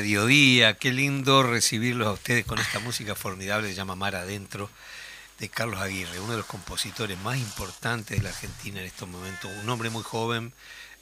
Mediodía, 0.00 0.74
qué 0.74 0.92
lindo 0.92 1.42
recibirlos 1.42 2.08
a 2.08 2.12
ustedes 2.12 2.44
con 2.44 2.58
esta 2.58 2.80
música 2.80 3.14
formidable 3.14 3.68
que 3.68 3.72
se 3.72 3.78
llama 3.78 3.96
Mar 3.96 4.14
Adentro 4.14 4.68
de 5.38 5.48
Carlos 5.48 5.80
Aguirre, 5.80 6.20
uno 6.20 6.32
de 6.32 6.38
los 6.38 6.46
compositores 6.46 7.16
más 7.20 7.38
importantes 7.38 8.18
de 8.18 8.22
la 8.22 8.28
Argentina 8.28 8.80
en 8.80 8.86
estos 8.86 9.08
momentos, 9.08 9.50
un 9.62 9.70
hombre 9.70 9.88
muy 9.88 10.02
joven, 10.02 10.52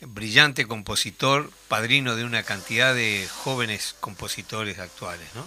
brillante 0.01 0.69
compositor, 0.69 1.51
padrino 1.67 2.15
de 2.15 2.25
una 2.25 2.45
cantidad 2.45 2.95
de 2.95 3.29
jóvenes 3.43 3.97
compositores 3.99 4.79
actuales, 4.79 5.27
¿no? 5.35 5.45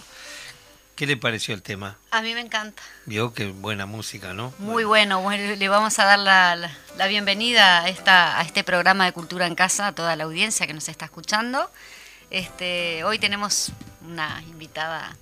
¿Qué 0.94 1.06
le 1.06 1.16
pareció 1.16 1.54
el 1.54 1.62
tema? 1.62 1.96
A 2.10 2.20
mí 2.20 2.34
me 2.34 2.40
encanta. 2.40 2.82
Vio 3.06 3.32
qué 3.32 3.46
buena 3.46 3.86
música, 3.86 4.34
¿no? 4.34 4.52
Muy 4.58 4.84
bueno, 4.84 5.26
le 5.30 5.68
vamos 5.70 5.98
a 6.00 6.04
dar 6.04 6.18
la, 6.18 6.70
la, 6.98 7.06
bienvenida 7.06 7.84
a, 7.84 7.88
esta, 7.88 8.38
a 8.38 8.42
este 8.42 8.62
programa 8.62 9.06
de 9.06 9.12
Cultura 9.12 9.46
en 9.46 9.54
Casa 9.54 9.86
a 9.86 9.94
toda 9.94 10.16
la 10.16 10.24
audiencia 10.24 10.66
que 10.66 10.74
nos 10.74 10.88
está 10.90 11.06
escuchando. 11.06 11.70
Este, 12.30 13.04
hoy 13.04 13.18
tenemos 13.18 13.72
una 14.02 14.42
invitada 14.48 15.16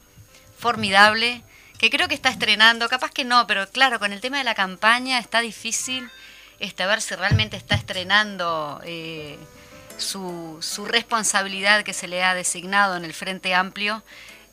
formidable 0.58 1.42
que 1.78 1.90
creo 1.90 2.08
que 2.08 2.14
está 2.14 2.30
estrenando, 2.30 2.88
capaz 2.88 3.10
que 3.10 3.24
no, 3.24 3.46
pero 3.46 3.68
claro, 3.68 3.98
con 3.98 4.12
el 4.12 4.20
tema 4.20 4.38
de 4.38 4.44
la 4.44 4.54
campaña 4.54 5.18
está 5.18 5.40
difícil 5.40 6.10
este, 6.58 6.86
ver 6.86 7.02
si 7.02 7.14
realmente 7.14 7.56
está 7.56 7.74
estrenando 7.74 8.80
eh, 8.84 9.38
su, 9.98 10.58
su 10.60 10.86
responsabilidad 10.86 11.84
que 11.84 11.92
se 11.92 12.08
le 12.08 12.24
ha 12.24 12.34
designado 12.34 12.96
en 12.96 13.04
el 13.04 13.12
Frente 13.12 13.54
Amplio. 13.54 14.02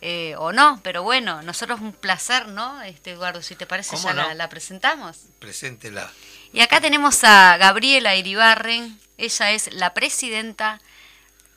Eh, 0.05 0.35
o 0.37 0.51
no, 0.51 0.81
pero 0.83 1.01
bueno, 1.01 1.41
nosotros 1.43 1.79
un 1.79 1.93
placer, 1.93 2.49
¿no? 2.49 2.81
Este, 2.81 3.11
Eduardo, 3.11 3.41
si 3.41 3.55
te 3.55 3.65
parece, 3.65 3.95
ya 3.95 4.13
la, 4.13 4.33
la, 4.33 4.49
presentamos. 4.49 5.17
Preséntela. 5.39 6.11
Y 6.51 6.59
acá 6.59 6.81
tenemos 6.81 7.23
a 7.23 7.55
Gabriela 7.55 8.13
Iribarren, 8.13 8.99
ella 9.17 9.51
es 9.51 9.71
la 9.71 9.93
presidenta, 9.93 10.81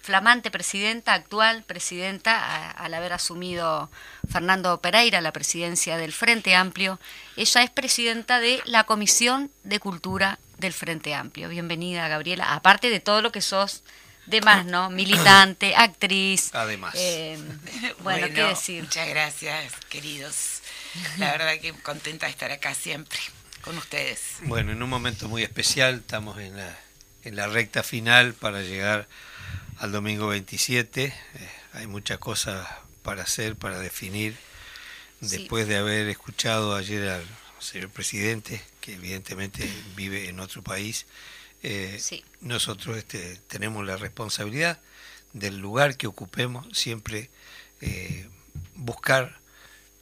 flamante 0.06 0.52
presidenta, 0.52 1.14
actual 1.14 1.64
presidenta, 1.64 2.70
al 2.70 2.94
haber 2.94 3.12
asumido 3.12 3.90
Fernando 4.30 4.80
Pereira 4.80 5.20
la 5.20 5.32
presidencia 5.32 5.96
del 5.96 6.12
Frente 6.12 6.54
Amplio. 6.54 7.00
Ella 7.36 7.64
es 7.64 7.70
presidenta 7.70 8.38
de 8.38 8.62
la 8.66 8.84
Comisión 8.84 9.50
de 9.64 9.80
Cultura 9.80 10.38
del 10.58 10.72
Frente 10.72 11.12
Amplio. 11.12 11.48
Bienvenida, 11.48 12.06
Gabriela, 12.06 12.54
aparte 12.54 12.88
de 12.88 13.00
todo 13.00 13.20
lo 13.20 13.32
que 13.32 13.40
sos 13.40 13.82
demás, 14.26 14.64
¿no? 14.64 14.90
Militante, 15.02 15.74
actriz. 15.74 16.54
Además. 16.54 16.94
Eh, 16.96 17.36
bueno, 18.04 18.28
¿qué 18.32 18.44
decir? 18.44 18.84
Muchas 18.84 19.08
gracias, 19.08 19.74
queridos. 19.88 20.60
La 21.18 21.32
verdad 21.32 21.58
que 21.60 21.72
contenta 21.72 22.26
de 22.26 22.30
estar 22.30 22.52
acá 22.52 22.74
siempre 22.74 23.18
con 23.60 23.76
ustedes. 23.76 24.36
Bueno, 24.42 24.70
en 24.70 24.80
un 24.84 24.88
momento 24.88 25.28
muy 25.28 25.42
especial, 25.42 25.96
estamos 25.96 26.38
en 26.38 26.56
la, 26.56 26.78
en 27.24 27.34
la 27.34 27.48
recta 27.48 27.82
final 27.82 28.34
para 28.34 28.62
llegar 28.62 29.08
al 29.78 29.92
domingo 29.92 30.28
27. 30.28 31.04
Eh, 31.04 31.12
hay 31.72 31.86
muchas 31.86 32.18
cosas 32.18 32.66
para 33.02 33.22
hacer, 33.22 33.56
para 33.56 33.78
definir. 33.78 34.36
Después 35.20 35.66
de 35.66 35.76
haber 35.76 36.08
escuchado 36.08 36.74
ayer 36.74 37.08
al 37.08 37.24
señor 37.58 37.90
presidente, 37.90 38.60
que 38.80 38.94
evidentemente 38.94 39.68
vive 39.94 40.28
en 40.28 40.40
otro 40.40 40.62
país, 40.62 41.06
eh, 41.62 42.00
nosotros 42.40 42.96
este, 42.98 43.36
tenemos 43.48 43.84
la 43.86 43.96
responsabilidad 43.96 44.78
del 45.32 45.58
lugar 45.58 45.96
que 45.96 46.06
ocupemos, 46.06 46.66
siempre 46.76 47.30
eh, 47.80 48.28
buscar 48.74 49.38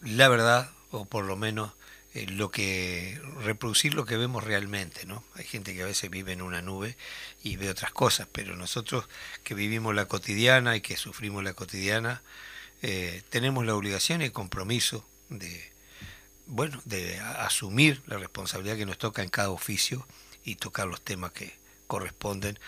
la 0.03 0.29
verdad 0.29 0.71
o 0.91 1.05
por 1.05 1.25
lo 1.25 1.37
menos 1.37 1.73
eh, 2.15 2.27
lo 2.29 2.51
que 2.51 3.21
reproducir 3.43 3.95
lo 3.95 4.07
que 4.07 4.17
vemos 4.17 4.45
realmente, 4.45 5.05
¿no? 5.07 5.25
Hay 5.35 5.45
gente 5.45 5.75
que 5.75 5.83
a 5.83 5.87
veces 5.87 6.11
vive 6.11 6.33
en 6.33 6.43
una 6.43 6.63
nube 6.63 6.97
y 7.43 7.57
ve 7.57 7.71
otras 7.71 7.93
cosas, 7.93 8.27
pero 8.31 8.57
nosotros 8.57 9.07
que 9.43 9.55
vivimos 9.55 9.95
la 9.95 10.07
cotidiana 10.07 10.77
y 10.77 10.81
que 10.81 10.97
sufrimos 10.97 11.45
la 11.45 11.55
cotidiana, 11.55 12.23
tenemos 13.31 13.65
la 13.65 13.75
obligación 13.75 14.21
y 14.21 14.27
el 14.27 14.33
compromiso 14.33 15.07
de, 15.31 15.73
bueno, 16.47 16.81
de 16.85 17.19
asumir 17.19 18.03
la 18.07 18.19
responsabilidad 18.19 18.77
que 18.77 18.87
nos 18.87 18.99
toca 18.99 19.23
en 19.23 19.31
cada 19.31 19.51
oficio 19.51 20.07
y 20.45 20.57
tocar 20.57 20.87
los 20.87 21.01
temas 21.01 21.33
que 21.33 21.55
corresponden 21.87 22.59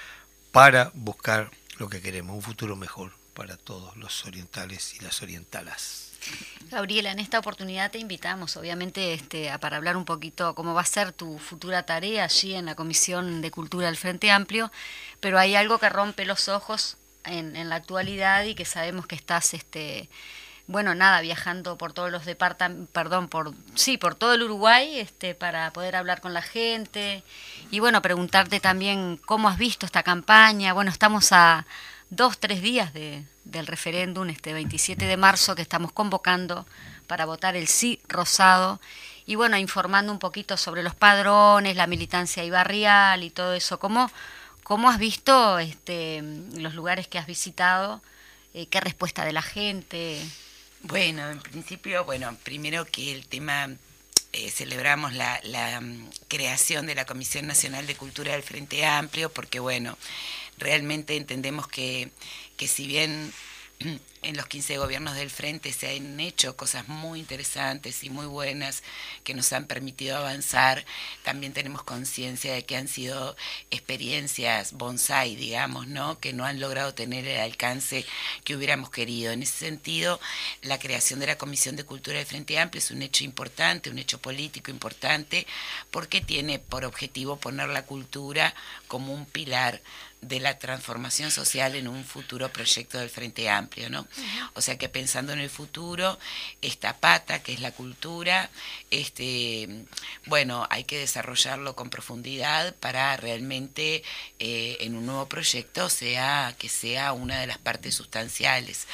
para 0.53 0.91
buscar 0.95 1.51
lo 1.79 1.89
que 1.89 2.01
queremos, 2.01 2.35
un 2.37 2.43
futuro 2.43 2.77
mejor 2.77 3.13
para 3.35 3.57
todos 3.57 3.97
los 3.97 4.25
orientales 4.25 4.95
y 4.95 5.01
las 5.01 5.23
orientalas. 5.23 6.06
Gabriela, 6.71 7.13
en 7.13 7.21
esta 7.21 7.39
oportunidad 7.39 7.91
te 7.91 7.99
invitamos, 7.99 8.57
obviamente, 8.57 9.15
este, 9.15 9.51
a, 9.51 9.59
para 9.59 9.77
hablar 9.77 9.97
un 9.97 10.05
poquito 10.05 10.55
cómo 10.55 10.75
va 10.75 10.81
a 10.81 10.87
ser 10.87 11.13
tu 11.13 11.39
futura 11.39 11.85
tarea 11.85 12.25
allí 12.25 12.55
en 12.55 12.67
la 12.67 12.75
Comisión 12.75 13.41
de 13.41 13.51
Cultura 13.51 13.87
del 13.87 13.97
Frente 13.97 14.31
Amplio, 14.31 14.73
pero 15.21 15.39
hay 15.39 15.55
algo 15.55 15.79
que 15.79 15.89
rompe 15.89 16.25
los 16.27 16.49
ojos 16.49 16.97
en, 17.25 17.55
en 17.55 17.69
la 17.69 17.77
actualidad 17.77 18.45
y 18.45 18.55
que 18.55 18.65
sabemos 18.65 19.07
que 19.07 19.15
estás 19.15 19.55
este, 19.55 20.09
bueno, 20.69 20.97
nada, 20.97 21.21
viajando 21.21 21.79
por 21.79 21.93
todos 21.93 22.11
los 22.11 22.25
departamentos, 22.25 22.89
perdón, 22.93 23.29
por 23.29 23.55
sí, 23.77 23.99
por 23.99 24.17
todo 24.17 24.35
el 24.35 24.43
Uruguay, 24.43 24.99
este, 24.99 25.35
para 25.35 25.73
poder 25.73 25.95
hablar 25.95 26.21
con 26.21 26.35
la 26.35 26.43
gente 26.43 27.23
y 27.71 27.79
bueno, 27.79 28.03
preguntarte 28.03 28.59
también 28.59 29.21
cómo 29.25 29.49
has 29.49 29.59
visto 29.59 29.87
esta 29.87 30.03
campaña. 30.03 30.73
Bueno, 30.73 30.91
estamos 30.91 31.31
a 31.31 31.67
dos, 32.11 32.39
tres 32.39 32.63
días 32.63 32.93
de, 32.93 33.25
del 33.45 33.67
referéndum, 33.67 34.29
este 34.29 34.53
27 34.53 35.07
de 35.07 35.17
marzo, 35.17 35.55
que 35.55 35.63
estamos 35.63 35.93
convocando 35.93 36.67
para 37.07 37.25
votar 37.25 37.57
el 37.57 37.69
sí 37.69 38.01
rosado 38.09 38.81
y 39.27 39.35
bueno, 39.35 39.59
informando 39.59 40.13
un 40.13 40.21
poquito 40.21 40.57
sobre 40.57 40.85
los 40.85 40.95
padrones, 40.95 41.77
la 41.77 41.89
militancia 41.89 42.45
y 42.45 42.51
barrial 42.51 43.25
y 43.25 43.31
todo 43.31 43.55
eso. 43.55 43.79
¿Cómo, 43.81 44.11
cómo 44.63 44.89
has 44.89 44.99
visto 44.99 45.59
este, 45.59 46.23
los 46.57 46.75
lugares 46.75 47.09
que 47.09 47.19
has 47.19 47.27
visitado? 47.27 48.01
Eh, 48.55 48.67
¿Qué 48.67 48.81
respuesta 48.81 49.25
de 49.25 49.33
la 49.33 49.43
gente? 49.43 50.23
Bueno, 50.83 51.29
en 51.29 51.41
principio, 51.41 52.05
bueno, 52.05 52.37
primero 52.45 52.85
que 52.85 53.13
el 53.13 53.27
tema, 53.27 53.69
eh, 54.33 54.51
celebramos 54.51 55.13
la, 55.13 55.41
la 55.43 55.81
mm, 55.81 56.09
creación 56.29 56.87
de 56.87 56.95
la 56.95 57.05
Comisión 57.05 57.49
Nacional 57.49 57.85
de 57.89 57.97
Cultura 57.97 58.33
del 58.33 58.45
Frente 58.45 58.87
Amplio, 58.87 59.33
porque 59.33 59.59
bueno, 59.59 59.99
realmente 60.59 61.17
entendemos 61.17 61.69
que, 61.69 62.11
que 62.57 62.69
si 62.69 62.87
bien 62.87 63.33
en 64.23 64.37
los 64.37 64.47
15 64.47 64.79
gobiernos 64.79 65.15
del 65.15 65.31
frente 65.31 65.73
se 65.73 65.95
han 65.95 66.19
hecho 66.19 66.57
cosas 66.57 66.89
muy 66.89 67.21
interesantes 67.21 68.03
y 68.03 68.11
muy 68.11 68.27
buenas 68.27 68.83
que 69.23 69.35
nos 69.35 69.53
han 69.53 69.67
permitido 69.67 70.17
avanzar. 70.17 70.85
También 71.23 71.53
tenemos 71.53 71.85
conciencia 71.85 72.53
de 72.55 72.65
que 72.65 72.77
han 72.77 72.89
sido 72.89 73.37
experiencias 73.71 74.73
bonsai, 74.73 75.37
digamos, 75.37 75.87
¿no? 75.87 76.19
que 76.19 76.33
no 76.33 76.45
han 76.45 76.59
logrado 76.59 76.95
tener 76.95 77.27
el 77.29 77.41
alcance 77.41 78.05
que 78.45 78.57
hubiéramos 78.57 78.91
querido. 78.91 79.33
En 79.33 79.43
ese 79.43 79.59
sentido, 79.59 80.19
la 80.63 80.79
creación 80.79 81.21
de 81.21 81.29
la 81.29 81.39
Comisión 81.39 81.77
de 81.77 81.85
Cultura 81.85 82.19
del 82.19 82.27
Frente 82.27 82.59
Amplio 82.59 82.79
es 82.79 82.91
un 82.91 83.03
hecho 83.03 83.25
importante, 83.25 83.91
un 83.91 83.99
hecho 83.99 84.21
político 84.21 84.71
importante, 84.71 85.47
porque 85.91 86.21
tiene 86.21 86.59
por 86.59 86.85
objetivo 86.85 87.37
poner 87.37 87.69
la 87.69 87.85
cultura 87.85 88.55
como 88.89 89.13
un 89.13 89.27
pilar 89.27 89.83
de 90.27 90.41
la 90.41 90.59
transformación 90.59 91.31
social 91.31 91.75
en 91.75 91.89
un 91.89 92.05
futuro 92.05 92.51
proyecto 92.53 92.99
del 92.99 93.11
Frente 93.11 93.49
Amplio, 93.49 93.91
¿no? 93.91 94.07
O 94.55 94.61
sea 94.61 94.79
que 94.79 94.89
pensando 94.89 95.33
en 95.33 95.41
el 95.41 95.51
futuro, 95.51 96.19
esta 96.63 96.97
pata 96.97 97.43
que 97.43 97.53
es 97.53 97.61
la 97.61 97.73
cultura, 97.73 98.51
este, 98.91 99.85
bueno, 100.27 100.67
hay 100.71 100.85
que 100.85 100.99
desarrollarlo 100.99 101.77
con 101.77 101.91
profundidad 101.91 102.75
para 102.77 103.17
realmente 103.17 104.03
eh, 104.39 104.79
en 104.81 104.97
un 104.97 105.07
nuevo 105.07 105.27
proyecto 105.29 105.89
sea 105.89 106.55
que 106.59 106.69
sea 106.69 107.13
una 107.13 107.41
de 107.41 107.47
las 107.47 107.59
partes 107.59 107.95
sustanciales, 107.95 108.87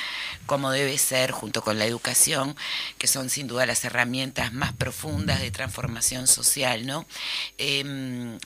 como 0.47 0.71
debe 0.71 0.99
ser 0.99 1.31
junto 1.31 1.63
con 1.63 1.79
la 1.79 1.87
educación, 1.87 2.57
que 2.99 3.07
son 3.07 3.31
sin 3.31 3.47
duda 3.47 3.67
las 3.67 3.85
herramientas 3.85 4.53
más 4.53 4.73
profundas 4.73 5.41
de 5.41 5.51
transformación 5.51 6.27
social, 6.27 6.87
¿no? 6.87 7.07
Em, 7.59 8.39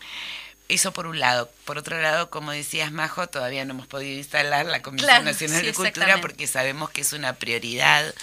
eso 0.68 0.92
por 0.92 1.06
un 1.06 1.20
lado. 1.20 1.50
Por 1.64 1.78
otro 1.78 2.00
lado, 2.00 2.30
como 2.30 2.50
decías, 2.50 2.90
Majo, 2.90 3.28
todavía 3.28 3.64
no 3.64 3.72
hemos 3.72 3.86
podido 3.86 4.16
instalar 4.16 4.66
la 4.66 4.82
Comisión 4.82 5.24
Nacional 5.24 5.64
de 5.64 5.72
Cultura 5.72 6.20
porque 6.20 6.46
sabemos 6.46 6.91
que 6.91 7.02
es 7.02 7.12
una 7.12 7.34
prioridad 7.34 8.14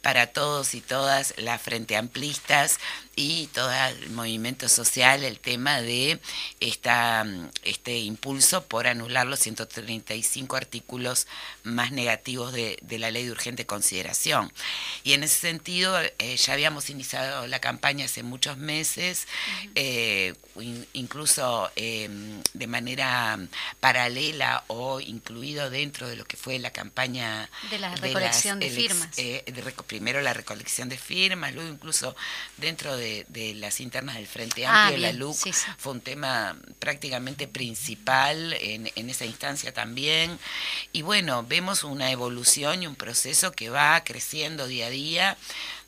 para 0.00 0.28
todos 0.28 0.74
y 0.74 0.80
todas 0.80 1.34
las 1.36 1.60
frente 1.60 1.96
amplistas 1.96 2.78
y 3.20 3.48
todo 3.48 3.70
el 3.70 4.10
movimiento 4.10 4.66
social 4.66 5.24
el 5.24 5.38
tema 5.38 5.82
de 5.82 6.18
esta, 6.58 7.26
este 7.62 7.98
impulso 7.98 8.64
por 8.64 8.86
anular 8.86 9.26
los 9.26 9.40
135 9.40 10.56
artículos 10.56 11.26
más 11.62 11.92
negativos 11.92 12.54
de, 12.54 12.78
la 12.98 13.10
ley 13.10 13.26
de 13.26 13.32
urgente 13.32 13.66
consideración. 13.66 14.50
Y 15.04 15.12
en 15.12 15.22
ese 15.22 15.38
sentido, 15.38 16.00
eh, 16.00 16.36
ya 16.36 16.54
habíamos 16.54 16.88
iniciado 16.88 17.46
la 17.46 17.60
campaña 17.60 18.06
hace 18.06 18.22
muchos 18.22 18.56
meses, 18.56 19.26
eh, 19.74 20.34
incluso 20.94 21.70
em, 21.76 22.42
de 22.54 22.66
manera 22.66 23.38
paralela 23.80 24.64
o 24.68 25.00
incluido 25.00 25.68
dentro 25.68 26.08
de 26.08 26.16
lo 26.16 26.24
que 26.24 26.38
fue 26.38 26.58
la 26.58 26.70
campaña 26.70 27.50
de 27.70 27.78
la 27.78 27.94
recolección 27.94 28.60
de, 28.60 28.70
firmas. 28.70 29.18
Eh, 29.18 29.44
primero 29.86 30.22
la 30.22 30.32
recolección 30.32 30.88
de 30.88 30.96
firmas, 30.96 31.54
luego 31.54 31.70
incluso 31.70 32.16
dentro 32.56 32.96
de 32.96 33.09
de, 33.28 33.54
las 33.54 33.80
internas 33.80 34.16
del 34.16 34.26
Frente 34.26 34.66
ah, 34.66 34.86
Amplio, 34.86 35.06
la 35.06 35.12
LUC, 35.12 35.52
fue 35.78 35.92
un 35.92 36.00
tema 36.00 36.56
prácticamente 36.78 37.48
principal 37.48 38.54
en, 38.54 38.90
en 38.94 39.10
esa 39.10 39.24
instancia 39.24 39.72
también. 39.72 40.38
Y 40.92 41.02
bueno, 41.02 41.44
vemos 41.46 41.84
una 41.84 42.10
evolución 42.10 42.82
y 42.82 42.86
un 42.86 42.96
proceso 42.96 43.52
que 43.52 43.70
va 43.70 44.02
creciendo 44.04 44.66
día 44.66 44.86
a 44.86 44.90
día 44.90 45.36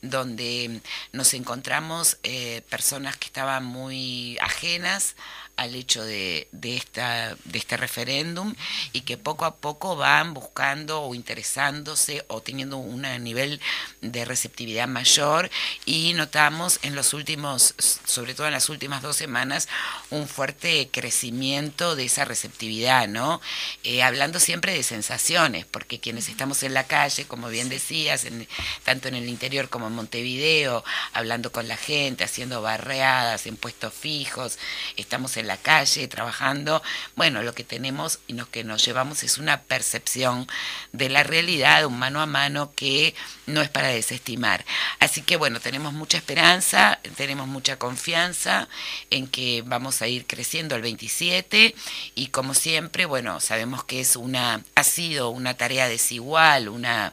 donde 0.03 0.81
nos 1.13 1.33
encontramos 1.33 2.19
eh, 2.25 2.63
personas 2.69 3.17
que 3.17 3.27
estaban 3.27 3.65
muy 3.65 4.37
ajenas 4.41 5.15
al 5.57 5.75
hecho 5.75 6.03
de, 6.03 6.49
de, 6.53 6.77
esta, 6.77 7.37
de 7.45 7.59
este 7.59 7.77
referéndum 7.77 8.55
y 8.93 9.03
que 9.03 9.19
poco 9.19 9.45
a 9.45 9.57
poco 9.57 9.97
van 9.97 10.35
buscando 10.35 11.03
o 11.03 11.15
interesándose 11.15 12.25
o 12.29 12.41
teniendo 12.41 12.79
un 12.79 13.03
nivel 13.23 13.61
de 14.01 14.25
receptividad 14.25 14.89
mayor. 14.89 15.51
Y 15.85 16.15
notamos 16.15 16.81
en 16.83 16.95
los 16.95 17.13
últimos, 17.13 17.75
sobre 17.79 18.35
todo 18.35 18.47
en 18.47 18.55
las 18.55 18.71
últimas 18.71 19.03
dos 19.03 19.17
semanas, 19.17 19.69
un 20.11 20.27
fuerte 20.27 20.89
crecimiento 20.91 21.97
de 21.97 22.07
esa 22.07 22.25
receptividad, 22.25 23.07
¿no? 23.09 23.41
Eh, 23.85 24.03
hablando 24.03 24.41
siempre 24.41 24.75
de 24.75 24.83
sensaciones, 24.83 25.67
porque 25.67 26.01
quienes 26.01 26.29
estamos 26.29 26.63
en 26.63 26.75
la 26.75 26.85
calle, 26.85 27.27
como 27.27 27.49
bien 27.49 27.69
decías, 27.69 28.25
en, 28.25 28.49
tanto 28.85 29.09
en 29.09 29.15
el 29.15 29.29
interior 29.29 29.69
como 29.69 29.89
en 29.89 29.92
Montevideo, 29.93 30.85
hablando 31.13 31.53
con 31.53 31.69
la 31.69 31.77
gente, 31.77 32.25
haciendo 32.25 32.63
barreadas 32.63 33.47
en 33.47 33.57
puestos 33.57 33.93
fijos, 33.93 34.59
estamos 34.97 35.37
en 35.37 35.47
la 35.47 35.57
calle 35.57 36.09
trabajando, 36.09 36.83
bueno, 37.17 37.43
lo 37.43 37.55
que 37.55 37.65
tenemos 37.65 38.19
y 38.27 38.35
lo 38.35 38.51
que 38.51 38.65
nos 38.65 38.85
llevamos 38.85 39.23
es 39.23 39.39
una 39.39 39.63
percepción 39.63 40.47
de 40.93 41.09
la 41.09 41.23
realidad, 41.23 41.85
un 41.87 41.99
mano 41.99 42.21
a 42.21 42.27
mano 42.27 42.73
que 42.75 43.15
no 43.47 43.63
es 43.63 43.69
para 43.69 43.89
desestimar. 43.89 44.65
Así 44.99 45.23
que 45.23 45.37
bueno, 45.37 45.61
tenemos 45.61 45.93
mucha 45.93 46.19
esperanza, 46.19 47.01
tenemos 47.17 47.47
mucha 47.47 47.79
confianza 47.79 48.69
en 49.11 49.27
que 49.27 49.63
vamos 49.65 50.03
a 50.03 50.09
ir 50.09 50.27
creciendo 50.27 50.77
el 50.77 50.83
27 50.83 51.75
y 52.15 52.27
como 52.29 52.55
siempre, 52.55 53.07
bueno, 53.07 53.41
sabemos 53.41 53.85
que 53.85 54.01
es 54.01 54.17
una, 54.17 54.63
ha 54.75 54.85
sido 54.85 55.31
una 55.31 55.55
tarea 55.55 55.89
desigual, 55.89 56.69
una, 56.69 57.13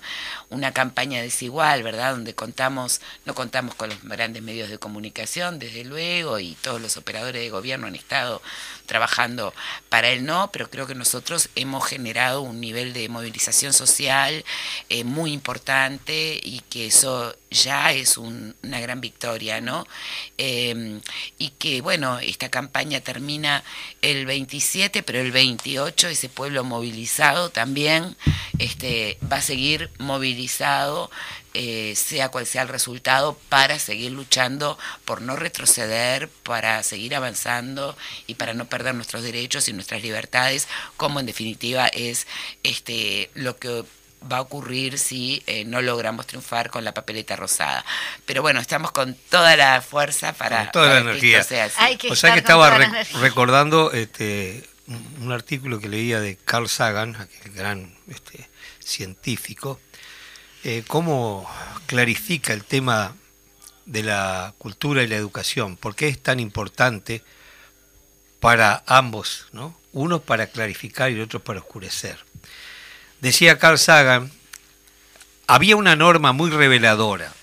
una 0.49 0.73
campaña 0.73 1.21
desigual, 1.21 1.83
¿verdad? 1.83 2.13
Donde 2.13 2.33
contamos, 2.33 3.01
no 3.25 3.35
contamos 3.35 3.75
con 3.75 3.89
los 3.89 4.01
grandes 4.03 4.41
medios 4.41 4.69
de 4.69 4.77
comunicación, 4.77 5.59
desde 5.59 5.83
luego, 5.83 6.39
y 6.39 6.55
todos 6.55 6.81
los 6.81 6.97
operadores 6.97 7.41
de 7.41 7.49
gobierno 7.49 7.87
han 7.87 7.95
estado 7.95 8.41
trabajando 8.89 9.53
para 9.87 10.09
el 10.09 10.25
no, 10.25 10.49
pero 10.51 10.69
creo 10.69 10.87
que 10.87 10.95
nosotros 10.95 11.49
hemos 11.55 11.85
generado 11.85 12.41
un 12.41 12.59
nivel 12.59 12.91
de 12.91 13.07
movilización 13.07 13.71
social 13.71 14.43
eh, 14.89 15.03
muy 15.03 15.31
importante 15.31 16.41
y 16.43 16.61
que 16.69 16.87
eso 16.87 17.35
ya 17.51 17.93
es 17.93 18.17
una 18.17 18.79
gran 18.79 18.99
victoria, 18.99 19.61
¿no? 19.61 19.87
Em, 20.37 21.01
y 21.37 21.49
que, 21.51 21.81
bueno, 21.81 22.19
esta 22.19 22.49
campaña 22.49 22.99
termina 23.01 23.63
el 24.01 24.25
27, 24.25 25.03
pero 25.03 25.19
el 25.19 25.31
28 25.31 26.07
ese 26.07 26.27
pueblo 26.29 26.63
movilizado 26.63 27.49
también 27.51 28.17
este, 28.57 29.17
va 29.31 29.37
a 29.37 29.41
seguir 29.41 29.91
movilizado 29.99 31.11
eh, 31.53 31.93
sea 31.95 32.29
cual 32.29 32.45
sea 32.45 32.61
el 32.61 32.67
resultado, 32.67 33.37
para 33.49 33.79
seguir 33.79 34.11
luchando 34.11 34.77
por 35.05 35.21
no 35.21 35.35
retroceder, 35.35 36.29
para 36.29 36.81
seguir 36.83 37.15
avanzando 37.15 37.97
y 38.27 38.35
para 38.35 38.53
no 38.53 38.65
perder 38.65 38.95
nuestros 38.95 39.23
derechos 39.23 39.67
y 39.67 39.73
nuestras 39.73 40.01
libertades, 40.01 40.67
como 40.97 41.19
en 41.19 41.25
definitiva 41.25 41.87
es 41.87 42.27
este 42.63 43.31
lo 43.33 43.57
que 43.57 43.83
va 44.31 44.37
a 44.37 44.41
ocurrir 44.41 44.99
si 44.99 45.41
eh, 45.47 45.63
no 45.65 45.81
logramos 45.81 46.27
triunfar 46.27 46.69
con 46.69 46.83
la 46.83 46.93
papeleta 46.93 47.35
rosada. 47.35 47.85
Pero 48.25 48.41
bueno, 48.41 48.59
estamos 48.59 48.91
con 48.91 49.15
toda 49.29 49.55
la 49.55 49.81
fuerza 49.81 50.33
para, 50.33 50.71
toda 50.71 50.95
la 50.95 50.99
energía. 50.99 51.41
o 51.41 52.15
sea 52.15 52.33
que 52.33 52.39
estaba 52.39 52.77
recordando 53.21 53.91
este, 53.91 54.67
un 55.21 55.31
artículo 55.31 55.79
que 55.79 55.89
leía 55.89 56.19
de 56.19 56.37
Carl 56.37 56.67
Sagan, 56.67 57.15
aquel 57.15 57.53
gran 57.53 57.95
este, 58.07 58.49
científico, 58.79 59.79
eh, 60.63 60.83
cómo 60.87 61.49
clarifica 61.85 62.53
el 62.53 62.63
tema 62.63 63.15
de 63.85 64.03
la 64.03 64.53
cultura 64.57 65.03
y 65.03 65.07
la 65.07 65.15
educación, 65.15 65.77
por 65.77 65.95
qué 65.95 66.07
es 66.07 66.21
tan 66.21 66.39
importante 66.39 67.23
para 68.39 68.83
ambos, 68.85 69.47
¿no? 69.51 69.75
uno 69.91 70.21
para 70.21 70.47
clarificar 70.47 71.11
y 71.11 71.15
el 71.15 71.21
otro 71.21 71.39
para 71.43 71.59
oscurecer. 71.59 72.19
Decía 73.21 73.57
Carl 73.57 73.79
Sagan, 73.79 74.31
había 75.47 75.75
una 75.75 75.95
norma 75.95 76.31
muy 76.31 76.51
reveladora, 76.51 77.33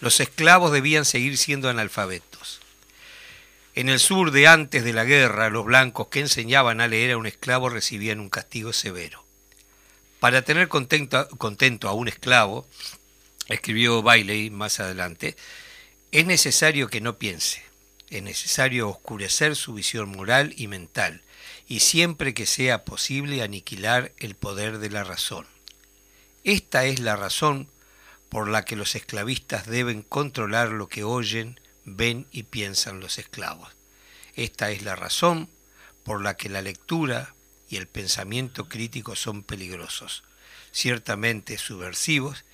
los 0.00 0.20
esclavos 0.20 0.70
debían 0.70 1.04
seguir 1.04 1.36
siendo 1.36 1.68
analfabetos. 1.68 2.60
En 3.74 3.88
el 3.88 3.98
sur 3.98 4.30
de 4.30 4.46
antes 4.46 4.84
de 4.84 4.92
la 4.92 5.04
guerra, 5.04 5.50
los 5.50 5.64
blancos 5.64 6.08
que 6.08 6.20
enseñaban 6.20 6.80
a 6.80 6.88
leer 6.88 7.12
a 7.12 7.18
un 7.18 7.26
esclavo 7.26 7.68
recibían 7.68 8.20
un 8.20 8.30
castigo 8.30 8.72
severo. 8.72 9.25
Para 10.26 10.42
tener 10.42 10.66
contento, 10.66 11.28
contento 11.38 11.88
a 11.88 11.92
un 11.92 12.08
esclavo, 12.08 12.66
escribió 13.46 14.02
Bailey 14.02 14.50
más 14.50 14.80
adelante, 14.80 15.36
es 16.10 16.26
necesario 16.26 16.88
que 16.88 17.00
no 17.00 17.16
piense, 17.16 17.62
es 18.10 18.24
necesario 18.24 18.88
oscurecer 18.88 19.54
su 19.54 19.74
visión 19.74 20.08
moral 20.08 20.52
y 20.56 20.66
mental, 20.66 21.22
y 21.68 21.78
siempre 21.78 22.34
que 22.34 22.44
sea 22.44 22.84
posible 22.84 23.40
aniquilar 23.40 24.10
el 24.18 24.34
poder 24.34 24.78
de 24.78 24.90
la 24.90 25.04
razón. 25.04 25.46
Esta 26.42 26.86
es 26.86 26.98
la 26.98 27.14
razón 27.14 27.68
por 28.28 28.48
la 28.48 28.64
que 28.64 28.74
los 28.74 28.96
esclavistas 28.96 29.66
deben 29.66 30.02
controlar 30.02 30.70
lo 30.70 30.88
que 30.88 31.04
oyen, 31.04 31.60
ven 31.84 32.26
y 32.32 32.42
piensan 32.42 32.98
los 32.98 33.20
esclavos. 33.20 33.68
Esta 34.34 34.72
es 34.72 34.82
la 34.82 34.96
razón 34.96 35.48
por 36.02 36.20
la 36.20 36.36
que 36.36 36.48
la 36.48 36.62
lectura, 36.62 37.35
y 37.68 37.76
el 37.76 37.86
pensamiento 37.86 38.68
crítico 38.68 39.16
son 39.16 39.42
peligrosos, 39.42 40.22
ciertamente 40.72 41.58
subversivos 41.58 42.44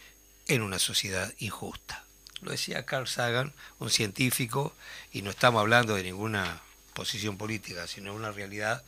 en 0.46 0.62
una 0.62 0.78
sociedad 0.78 1.32
injusta. 1.38 2.04
Lo 2.40 2.50
decía 2.50 2.84
Carl 2.84 3.06
Sagan, 3.06 3.52
un 3.78 3.90
científico, 3.90 4.74
y 5.12 5.22
no 5.22 5.30
estamos 5.30 5.60
hablando 5.60 5.94
de 5.94 6.02
ninguna 6.02 6.60
posición 6.94 7.38
política, 7.38 7.86
sino 7.86 8.10
de 8.12 8.18
una 8.18 8.32
realidad. 8.32 8.84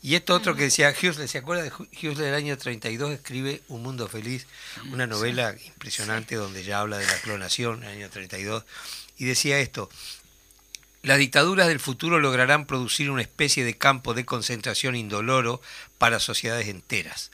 Y 0.00 0.14
esto 0.14 0.34
otro 0.34 0.54
que 0.54 0.64
decía 0.64 0.90
Hughes, 0.92 1.30
¿se 1.30 1.38
acuerda 1.38 1.62
de 1.62 1.70
Hughes 1.70 2.18
del 2.18 2.34
año 2.34 2.56
32? 2.56 3.12
Escribe 3.12 3.62
Un 3.68 3.82
Mundo 3.82 4.06
Feliz, 4.06 4.46
una 4.92 5.06
novela 5.06 5.56
impresionante 5.66 6.36
donde 6.36 6.62
ya 6.62 6.80
habla 6.80 6.98
de 6.98 7.06
la 7.06 7.18
clonación 7.18 7.82
en 7.82 7.88
el 7.88 7.96
año 7.96 8.10
32, 8.10 8.64
y 9.16 9.24
decía 9.24 9.58
esto, 9.58 9.88
las 11.04 11.18
dictaduras 11.18 11.68
del 11.68 11.80
futuro 11.80 12.18
lograrán 12.18 12.64
producir 12.64 13.10
una 13.10 13.20
especie 13.20 13.62
de 13.62 13.76
campo 13.76 14.14
de 14.14 14.24
concentración 14.24 14.96
indoloro 14.96 15.60
para 15.98 16.18
sociedades 16.18 16.68
enteras, 16.68 17.30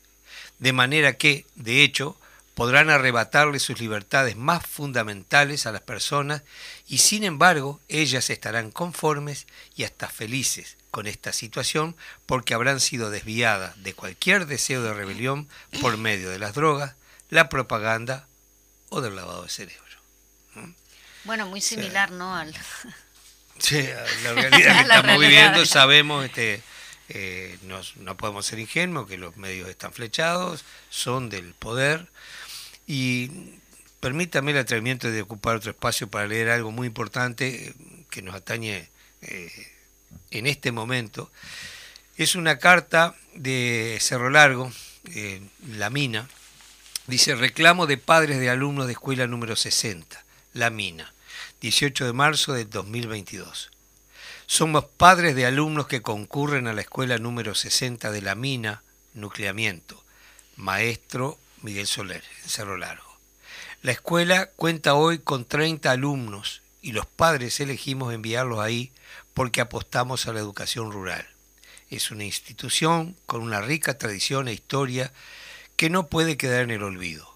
de 0.59 0.73
manera 0.73 1.12
que, 1.12 1.47
de 1.55 1.85
hecho, 1.85 2.19
podrán 2.55 2.91
arrebatarle 2.91 3.61
sus 3.61 3.79
libertades 3.79 4.37
más 4.37 4.67
fundamentales 4.67 5.67
a 5.67 5.73
las 5.73 5.83
personas 5.83 6.43
y 6.89 6.99
sin 6.99 7.23
embargo 7.23 7.81
ellas 7.89 8.29
estarán 8.29 8.73
conformes 8.73 9.47
y 9.77 9.85
hasta 9.85 10.09
felices 10.09 10.77
con 10.91 11.07
esta 11.07 11.33
situación 11.33 11.97
porque 12.27 12.55
habrán 12.55 12.81
sido 12.81 13.09
desviadas 13.09 13.81
de 13.83 13.95
cualquier 13.95 14.47
deseo 14.47 14.83
de 14.83 14.93
rebelión 14.93 15.49
por 15.81 15.97
medio 15.97 16.29
de 16.29 16.41
las 16.41 16.55
drogas, 16.55 16.97
la 17.29 17.49
propaganda 17.49 18.27
o 18.89 19.00
del 19.00 19.15
lavado 19.15 19.45
de 19.45 19.49
cerebro. 19.49 19.85
Bueno, 21.25 21.47
muy 21.47 21.61
similar, 21.61 22.11
¿no? 22.11 22.35
Al, 22.35 22.53
Sí, 23.61 23.87
la 24.25 24.33
realidad 24.35 24.75
que 24.75 24.81
estamos 24.83 25.21
viviendo, 25.21 25.67
sabemos, 25.67 26.25
este, 26.25 26.62
eh, 27.11 27.59
no, 27.62 28.17
podemos 28.17 28.47
ser 28.47 28.59
ingenuos, 28.59 29.09
que 29.09 29.19
los 29.19 29.37
medios 29.37 29.69
están 29.69 29.93
flechados, 29.93 30.64
son 30.88 31.29
del 31.29 31.55
poder. 31.55 32.09
Y 32.87 33.31
permítame 34.00 34.52
el 34.52 34.59
atrevimiento 34.59 35.11
de 35.11 35.23
ocupar 35.23 35.57
otro 35.57 35.71
espacio 35.71 36.09
para 36.09 36.26
leer 36.26 36.49
algo 36.49 36.71
muy 36.71 36.87
importante 36.87 37.69
eh, 37.69 37.75
que 38.11 38.23
nos 38.23 38.35
atañe 38.35 38.88
eh, 39.23 39.69
en 40.31 40.47
este 40.47 40.73
momento. 40.73 41.31
Es 42.17 42.35
una 42.35 42.59
carta 42.59 43.14
de 43.35 43.99
Cerro 44.00 44.31
Largo, 44.31 44.73
La 45.69 45.90
Mina. 45.90 46.29
Dice, 47.07 47.35
reclamo 47.35 47.87
de 47.87 47.97
padres 47.97 48.38
de 48.40 48.50
alumnos 48.50 48.87
de 48.87 48.93
escuela 48.93 49.26
número 49.26 49.57
60, 49.57 50.25
La 50.52 50.71
Mina. 50.71 51.12
18 51.61 52.07
de 52.07 52.12
marzo 52.14 52.55
del 52.55 52.71
2022. 52.71 53.71
Somos 54.47 54.87
padres 54.87 55.37
de 55.37 55.45
alumnos 55.45 55.88
que 55.88 56.00
concurren 56.00 56.67
a 56.67 56.73
la 56.73 56.81
escuela 56.81 57.19
número 57.19 57.55
60 57.55 58.11
de 58.11 58.23
la 58.23 58.35
mina, 58.35 58.83
nucleamiento, 59.12 60.02
maestro 60.57 61.38
Miguel 61.61 61.87
Soler, 61.87 62.25
en 62.43 62.49
Cerro 62.49 62.79
Largo. 62.79 63.19
La 63.83 63.93
escuela 63.93 64.47
cuenta 64.57 64.95
hoy 64.95 65.19
con 65.19 65.45
30 65.45 65.90
alumnos 65.90 66.62
y 66.81 66.93
los 66.93 67.05
padres 67.05 67.61
elegimos 67.61 68.14
enviarlos 68.14 68.61
ahí 68.61 68.90
porque 69.35 69.61
apostamos 69.61 70.26
a 70.26 70.33
la 70.33 70.40
educación 70.40 70.90
rural. 70.90 71.29
Es 71.90 72.11
una 72.11 72.25
institución 72.25 73.17
con 73.26 73.43
una 73.43 73.61
rica 73.61 73.99
tradición 73.99 74.49
e 74.49 74.55
historia 74.55 75.12
que 75.76 75.90
no 75.90 76.07
puede 76.07 76.38
quedar 76.38 76.62
en 76.62 76.71
el 76.71 76.83
olvido. 76.83 77.30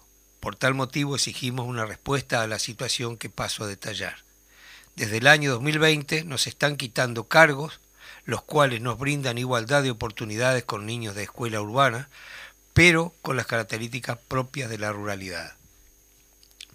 Por 0.45 0.55
tal 0.55 0.75
motivo 0.75 1.15
exigimos 1.15 1.65
una 1.65 1.87
respuesta 1.87 2.43
a 2.43 2.47
la 2.47 2.59
situación 2.59 3.17
que 3.17 3.31
paso 3.31 3.63
a 3.63 3.67
detallar. 3.67 4.17
Desde 4.95 5.17
el 5.17 5.25
año 5.25 5.49
2020 5.49 6.23
nos 6.23 6.45
están 6.45 6.77
quitando 6.77 7.23
cargos, 7.23 7.79
los 8.25 8.43
cuales 8.43 8.79
nos 8.79 8.99
brindan 8.99 9.39
igualdad 9.39 9.81
de 9.81 9.89
oportunidades 9.89 10.63
con 10.63 10.85
niños 10.85 11.15
de 11.15 11.23
escuela 11.23 11.61
urbana, 11.61 12.09
pero 12.75 13.15
con 13.23 13.37
las 13.37 13.47
características 13.47 14.19
propias 14.27 14.69
de 14.69 14.77
la 14.77 14.91
ruralidad. 14.91 15.55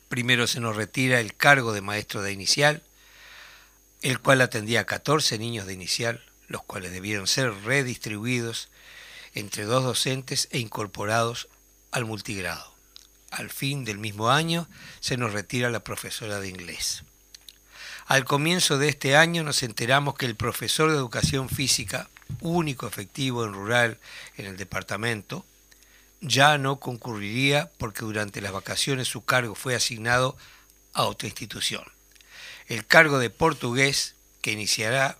Primero 0.09 0.49
se 0.49 0.59
nos 0.59 0.75
retira 0.75 1.21
el 1.21 1.37
cargo 1.37 1.73
de 1.73 1.81
maestro 1.81 2.23
de 2.23 2.33
inicial, 2.33 2.83
el 4.03 4.19
cual 4.19 4.41
atendía 4.41 4.81
a 4.81 4.87
14 4.87 5.39
niños 5.39 5.69
de 5.69 5.75
inicial, 5.75 6.25
los 6.49 6.65
cuales 6.65 6.91
debieron 6.91 7.29
ser 7.29 7.53
redistribuidos 7.63 8.69
entre 9.33 9.63
dos 9.63 9.85
docentes 9.85 10.49
e 10.51 10.59
incorporados 10.59 11.47
al 11.93 12.05
multigrado 12.05 12.70
al 13.31 13.51
fin 13.51 13.85
del 13.85 13.99
mismo 13.99 14.31
año 14.31 14.69
se 15.01 15.17
nos 15.17 15.33
retira 15.33 15.71
la 15.71 15.85
profesora 15.85 16.41
de 16.41 16.49
inglés. 16.49 17.05
Al 18.07 18.25
comienzo 18.25 18.79
de 18.79 18.89
este 18.89 19.17
año 19.17 19.45
nos 19.45 19.63
enteramos 19.63 20.17
que 20.17 20.27
el 20.27 20.35
profesor 20.35 20.91
de 20.91 20.97
educación 20.97 21.49
física, 21.49 22.09
único 22.41 22.87
efectivo 22.87 23.45
en 23.45 23.53
rural 23.53 23.99
en 24.37 24.47
el 24.47 24.57
departamento, 24.57 25.45
ya 26.21 26.59
no 26.59 26.81
concurriría 26.81 27.71
porque 27.79 28.01
durante 28.01 28.41
las 28.41 28.53
vacaciones 28.53 29.09
su 29.09 29.25
cargo 29.25 29.55
fue 29.55 29.75
asignado 29.75 30.37
a 30.93 31.05
otra 31.05 31.29
institución. 31.29 31.85
El 32.67 32.87
cargo 32.87 33.19
de 33.19 33.31
portugués, 33.31 34.17
que 34.43 34.53
iniciará 34.53 35.19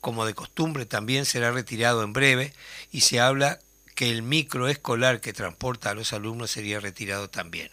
como 0.00 0.24
de 0.24 0.34
costumbre, 0.34 0.86
también 0.86 1.26
será 1.26 1.50
retirado 1.50 2.02
en 2.02 2.12
breve 2.12 2.54
y 2.92 3.02
se 3.02 3.20
habla 3.20 3.58
que 4.00 4.10
el 4.10 4.22
microescolar 4.22 5.20
que 5.20 5.34
transporta 5.34 5.90
a 5.90 5.94
los 5.94 6.14
alumnos 6.14 6.50
sería 6.50 6.80
retirado 6.80 7.28
también. 7.28 7.70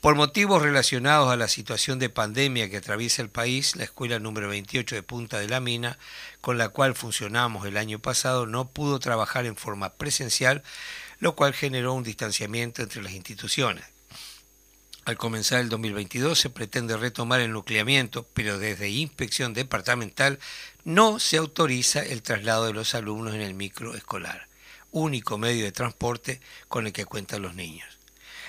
Por 0.00 0.14
motivos 0.14 0.62
relacionados 0.62 1.32
a 1.32 1.36
la 1.36 1.48
situación 1.48 1.98
de 1.98 2.10
pandemia 2.10 2.70
que 2.70 2.76
atraviesa 2.76 3.20
el 3.20 3.28
país, 3.28 3.74
la 3.74 3.82
escuela 3.82 4.20
número 4.20 4.48
28 4.48 4.94
de 4.94 5.02
Punta 5.02 5.40
de 5.40 5.48
la 5.48 5.58
Mina, 5.58 5.98
con 6.40 6.58
la 6.58 6.68
cual 6.68 6.94
funcionamos 6.94 7.66
el 7.66 7.76
año 7.76 7.98
pasado, 7.98 8.46
no 8.46 8.68
pudo 8.68 9.00
trabajar 9.00 9.46
en 9.46 9.56
forma 9.56 9.94
presencial, 9.94 10.62
lo 11.18 11.34
cual 11.34 11.54
generó 11.54 11.92
un 11.92 12.04
distanciamiento 12.04 12.80
entre 12.80 13.02
las 13.02 13.14
instituciones. 13.14 13.84
Al 15.06 15.16
comenzar 15.16 15.58
el 15.58 15.70
2022 15.70 16.38
se 16.38 16.50
pretende 16.50 16.96
retomar 16.96 17.40
el 17.40 17.50
nucleamiento, 17.50 18.28
pero 18.32 18.58
desde 18.58 18.90
inspección 18.90 19.54
departamental 19.54 20.38
no 20.84 21.18
se 21.18 21.36
autoriza 21.36 22.00
el 22.00 22.22
traslado 22.22 22.66
de 22.66 22.74
los 22.74 22.94
alumnos 22.94 23.34
en 23.34 23.40
el 23.40 23.54
microescolar, 23.54 24.47
único 24.90 25.38
medio 25.38 25.64
de 25.64 25.72
transporte 25.72 26.40
con 26.68 26.86
el 26.86 26.92
que 26.92 27.04
cuentan 27.04 27.42
los 27.42 27.54
niños. 27.54 27.98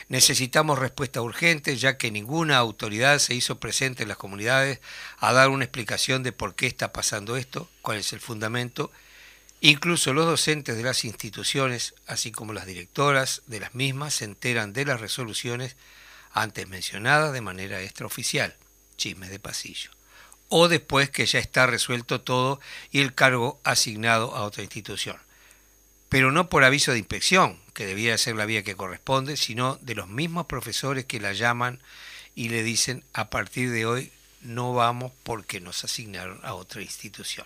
Necesitamos 0.09 0.79
respuesta 0.79 1.21
urgente, 1.21 1.77
ya 1.77 1.97
que 1.97 2.09
ninguna 2.09 2.57
autoridad 2.57 3.19
se 3.19 3.35
hizo 3.35 3.59
presente 3.59 4.03
en 4.03 4.09
las 4.09 4.17
comunidades 4.17 4.79
a 5.19 5.33
dar 5.33 5.49
una 5.49 5.65
explicación 5.65 6.23
de 6.23 6.31
por 6.31 6.55
qué 6.55 6.65
está 6.65 6.91
pasando 6.91 7.37
esto, 7.37 7.69
cuál 7.83 7.99
es 7.99 8.11
el 8.11 8.19
fundamento. 8.19 8.91
Incluso 9.61 10.13
los 10.13 10.25
docentes 10.25 10.75
de 10.75 10.83
las 10.83 11.05
instituciones, 11.05 11.93
así 12.07 12.31
como 12.31 12.53
las 12.53 12.65
directoras 12.65 13.43
de 13.45 13.59
las 13.59 13.75
mismas, 13.75 14.15
se 14.15 14.25
enteran 14.25 14.73
de 14.73 14.85
las 14.85 14.99
resoluciones 14.99 15.75
antes 16.31 16.67
mencionadas 16.67 17.31
de 17.31 17.41
manera 17.41 17.79
extraoficial, 17.81 18.55
chismes 18.97 19.29
de 19.29 19.39
pasillo, 19.39 19.91
o 20.47 20.69
después 20.69 21.11
que 21.11 21.27
ya 21.27 21.37
está 21.37 21.67
resuelto 21.67 22.21
todo 22.21 22.59
y 22.89 23.01
el 23.01 23.13
cargo 23.13 23.59
asignado 23.63 24.35
a 24.35 24.41
otra 24.41 24.63
institución 24.63 25.17
pero 26.09 26.31
no 26.31 26.49
por 26.49 26.63
aviso 26.63 26.91
de 26.91 26.97
inspección, 26.97 27.59
que 27.73 27.85
debía 27.85 28.17
ser 28.17 28.35
la 28.35 28.45
vía 28.45 28.63
que 28.63 28.75
corresponde, 28.75 29.37
sino 29.37 29.77
de 29.81 29.95
los 29.95 30.09
mismos 30.09 30.47
profesores 30.47 31.05
que 31.05 31.19
la 31.19 31.33
llaman 31.33 31.79
y 32.35 32.49
le 32.49 32.63
dicen 32.63 33.03
a 33.13 33.29
partir 33.29 33.71
de 33.71 33.85
hoy 33.85 34.11
no 34.41 34.73
vamos 34.73 35.11
porque 35.23 35.61
nos 35.61 35.83
asignaron 35.83 36.39
a 36.43 36.53
otra 36.55 36.81
institución. 36.81 37.45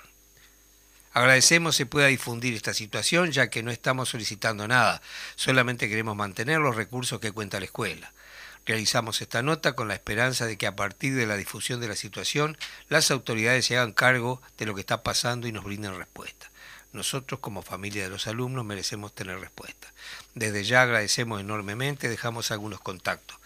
Agradecemos 1.12 1.76
se 1.76 1.86
pueda 1.86 2.08
difundir 2.08 2.56
esta 2.56 2.74
situación 2.74 3.32
ya 3.32 3.50
que 3.50 3.62
no 3.62 3.70
estamos 3.70 4.10
solicitando 4.10 4.68
nada, 4.68 5.02
solamente 5.36 5.90
queremos 5.90 6.16
mantener 6.16 6.60
los 6.60 6.76
recursos 6.76 7.20
que 7.20 7.32
cuenta 7.32 7.60
la 7.60 7.66
escuela. 7.66 8.14
Realizamos 8.66 9.22
esta 9.22 9.44
nota 9.44 9.74
con 9.74 9.90
la 9.90 9.94
esperanza 9.94 10.46
de 10.46 10.58
que 10.58 10.68
a 10.68 10.76
partir 10.76 11.16
de 11.16 11.28
la 11.28 11.36
difusión 11.36 11.82
de 11.82 11.90
la 11.90 11.96
situación 11.96 12.58
las 12.88 13.12
autoridades 13.12 13.66
se 13.66 13.78
hagan 13.78 13.92
cargo 13.92 14.42
de 14.58 14.66
lo 14.66 14.74
que 14.74 14.82
está 14.82 15.04
pasando 15.04 15.48
y 15.48 15.52
nos 15.52 15.66
brinden 15.66 15.98
respuesta. 15.98 16.50
Nosotros 16.94 17.40
como 17.40 17.64
familia 17.64 18.04
de 18.04 18.10
los 18.10 18.28
alumnos 18.28 18.64
merecemos 18.64 19.14
tener 19.14 19.40
respuesta. 19.40 19.92
Desde 20.36 20.64
ya 20.64 20.84
agradecemos 20.84 21.42
enormemente, 21.42 22.08
dejamos 22.08 22.52
algunos 22.52 22.80
contactos. 22.80 23.38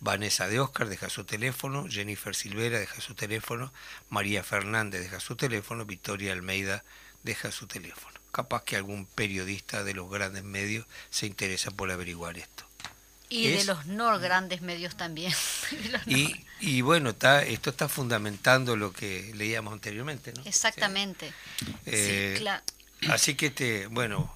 Vanessa 0.00 0.48
de 0.48 0.60
Oscar 0.60 0.88
deja 0.88 1.08
su 1.08 1.24
teléfono, 1.24 1.86
Jennifer 1.88 2.34
Silvera 2.34 2.78
deja 2.78 3.00
su 3.00 3.14
teléfono, 3.14 3.72
María 4.10 4.42
Fernández 4.42 5.02
deja 5.02 5.20
su 5.20 5.36
teléfono, 5.36 5.86
Victoria 5.86 6.32
Almeida 6.32 6.84
deja 7.22 7.52
su 7.52 7.66
teléfono. 7.66 8.18
Capaz 8.32 8.64
que 8.64 8.76
algún 8.76 9.06
periodista 9.06 9.84
de 9.84 9.94
los 9.94 10.10
grandes 10.10 10.44
medios 10.44 10.86
se 11.10 11.26
interesa 11.26 11.70
por 11.70 11.90
averiguar 11.90 12.36
esto. 12.36 12.64
Y 13.30 13.48
de 13.48 13.64
los 13.64 13.86
no 13.86 14.18
grandes 14.18 14.60
medios 14.60 14.96
también. 14.96 15.32
y, 16.60 16.80
bueno, 16.82 17.10
está, 17.10 17.42
esto 17.42 17.70
está 17.70 17.88
fundamentando 17.88 18.76
lo 18.76 18.92
que 18.92 19.32
leíamos 19.34 19.72
anteriormente, 19.72 20.32
¿no? 20.36 20.42
Exactamente. 20.44 21.32
Eh, 21.86 22.36
claro. 22.38 22.62
Así 23.08 23.34
que, 23.34 23.46
este, 23.46 23.86
bueno, 23.88 24.34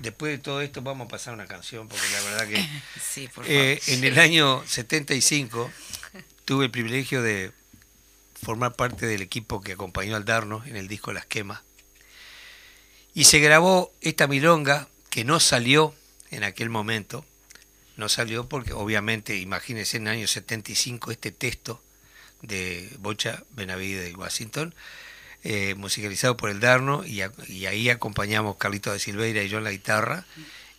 después 0.00 0.32
de 0.32 0.38
todo 0.38 0.60
esto 0.60 0.82
vamos 0.82 1.06
a 1.06 1.08
pasar 1.08 1.34
una 1.34 1.46
canción, 1.46 1.88
porque 1.88 2.06
la 2.12 2.22
verdad 2.22 2.48
que 2.48 3.30
eh, 3.46 3.80
en 3.88 4.04
el 4.04 4.18
año 4.18 4.62
75 4.66 5.70
tuve 6.44 6.66
el 6.66 6.70
privilegio 6.70 7.22
de 7.22 7.52
formar 8.40 8.74
parte 8.74 9.06
del 9.06 9.22
equipo 9.22 9.60
que 9.60 9.72
acompañó 9.72 10.16
al 10.16 10.24
Darno 10.24 10.62
en 10.66 10.76
el 10.76 10.88
disco 10.88 11.12
Las 11.12 11.26
Quemas. 11.26 11.62
Y 13.14 13.24
se 13.24 13.38
grabó 13.40 13.92
esta 14.02 14.26
milonga 14.26 14.88
que 15.10 15.24
no 15.24 15.40
salió 15.40 15.94
en 16.30 16.44
aquel 16.44 16.68
momento, 16.68 17.24
no 17.96 18.08
salió 18.08 18.48
porque 18.48 18.72
obviamente, 18.72 19.36
imagínense 19.36 19.96
en 19.96 20.06
el 20.06 20.14
año 20.14 20.26
75 20.26 21.10
este 21.10 21.30
texto 21.32 21.82
de 22.42 22.94
Bocha 22.98 23.42
Benavide 23.50 24.02
de 24.02 24.14
Washington, 24.14 24.74
eh, 25.48 25.76
musicalizado 25.76 26.36
por 26.36 26.50
el 26.50 26.58
Darno, 26.58 27.04
y, 27.04 27.20
ahí 27.66 27.88
acompañamos 27.88 28.56
Carlito 28.56 28.92
de 28.92 28.98
Silveira 28.98 29.44
y 29.44 29.48
yo 29.48 29.58
en 29.58 29.64
la 29.64 29.70
guitarra, 29.70 30.24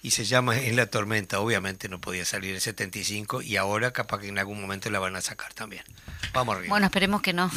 y 0.03 0.11
se 0.11 0.25
llama 0.25 0.59
En 0.59 0.75
la 0.75 0.87
Tormenta. 0.87 1.39
Obviamente 1.39 1.87
no 1.87 2.01
podía 2.01 2.25
salir 2.25 2.53
en 2.53 2.59
75, 2.59 3.41
y 3.41 3.55
ahora 3.55 3.93
capaz 3.93 4.19
que 4.19 4.27
en 4.27 4.37
algún 4.37 4.59
momento 4.59 4.89
la 4.89 4.99
van 4.99 5.15
a 5.15 5.21
sacar 5.21 5.53
también. 5.53 5.83
Vamos 6.33 6.57
arriba. 6.57 6.69
Bueno, 6.69 6.85
esperemos 6.85 7.21
que 7.21 7.31
no. 7.31 7.49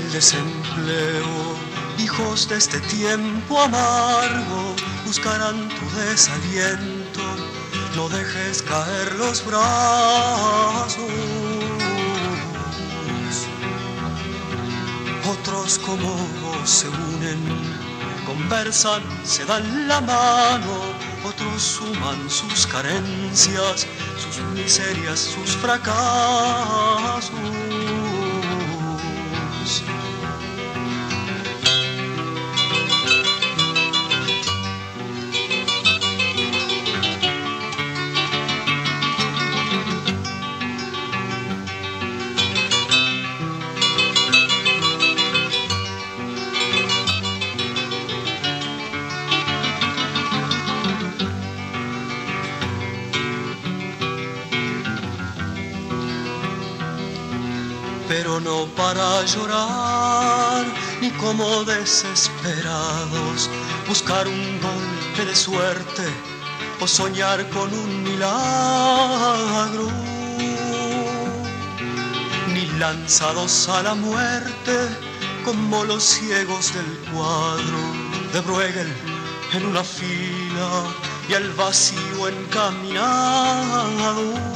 Y 0.00 0.02
el 0.02 0.12
desempleo, 0.12 1.56
hijos 1.98 2.48
de 2.48 2.56
este 2.56 2.80
tiempo 2.80 3.60
amargo, 3.60 4.74
buscarán 5.04 5.68
tu 5.68 6.00
desaliento, 6.00 7.20
no 7.96 8.08
dejes 8.08 8.62
caer 8.62 9.14
los 9.16 9.44
brazos. 9.44 10.96
Otros 15.30 15.78
como 15.78 16.14
vos 16.42 16.68
se 16.68 16.88
unen, 16.88 17.40
conversan, 18.26 19.02
se 19.24 19.44
dan 19.44 19.88
la 19.88 20.00
mano, 20.00 20.94
otros 21.24 21.62
suman 21.62 22.28
sus 22.28 22.66
carencias, 22.66 23.86
sus 24.18 24.38
miserias, 24.54 25.18
sus 25.18 25.56
fracasos. 25.56 27.30
Jones. 29.70 30.09
Para 58.94 59.24
llorar, 59.24 60.64
ni 61.00 61.10
como 61.12 61.62
desesperados 61.62 63.48
buscar 63.86 64.26
un 64.26 64.60
golpe 64.60 65.26
de 65.26 65.36
suerte 65.36 66.02
o 66.80 66.88
soñar 66.88 67.48
con 67.50 67.72
un 67.72 68.02
milagro, 68.02 69.88
ni 72.52 72.66
lanzados 72.80 73.68
a 73.68 73.84
la 73.84 73.94
muerte 73.94 74.88
como 75.44 75.84
los 75.84 76.02
ciegos 76.02 76.74
del 76.74 76.98
cuadro 77.12 77.78
de 78.32 78.40
Bruegel 78.40 78.92
en 79.52 79.66
una 79.66 79.84
fila 79.84 80.88
y 81.28 81.34
al 81.34 81.48
vacío 81.52 82.26
encaminado 82.26 84.49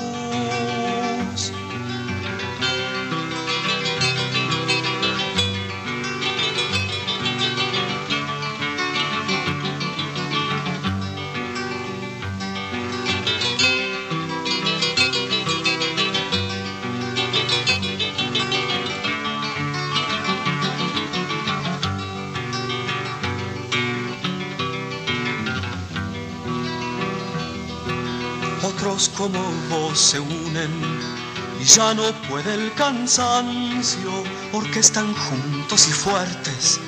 y 31.60 31.64
ya 31.64 31.94
no 31.94 32.12
puede 32.28 32.54
el 32.54 32.72
cansancio 32.74 34.10
porque 34.52 34.80
están 34.80 35.14
juntos 35.14 35.88
y 35.88 35.92
fuertes 35.92 36.80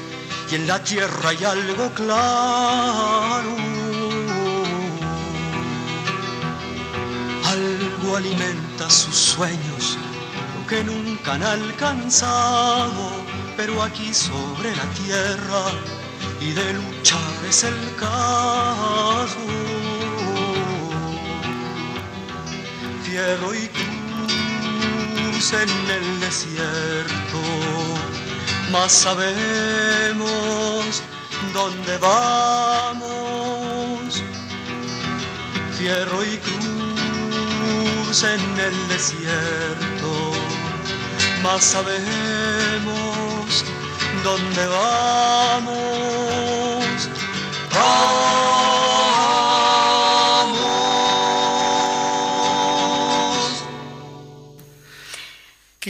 y 0.51 0.55
en 0.55 0.67
la 0.67 0.83
tierra 0.83 1.31
hay 1.31 1.45
algo 1.45 1.91
claro. 1.95 3.57
Algo 7.45 8.17
alimenta 8.17 8.89
sus 8.89 9.17
sueños, 9.17 9.99
lo 10.59 10.67
que 10.67 10.85
nunca 10.85 11.35
han 11.35 11.43
alcanzado, 11.43 13.11
pero 13.57 13.83
aquí 13.83 14.13
sobre 14.15 14.75
la 14.77 14.85
tierra 14.91 15.65
y 16.41 16.53
de 16.53 16.75
luchar 16.75 17.45
es 17.49 17.65
el 17.65 17.97
caso. 17.97 19.76
Fierro 23.17 23.55
y 23.55 23.67
cruz 25.29 25.53
en 25.55 25.71
el 25.91 26.21
desierto 26.21 27.41
más 28.71 28.93
sabemos 28.93 29.33
dónde 31.55 31.97
vamos. 31.97 33.01
Fierro 35.79 36.25
y 36.25 36.37
cruz 36.39 38.23
en 38.23 38.61
el 38.61 38.89
desierto, 38.89 40.33
más 41.43 41.65
sabemos 41.65 42.05
dónde 44.25 44.67
vamos. 44.67 45.77
Qué 47.71 48.56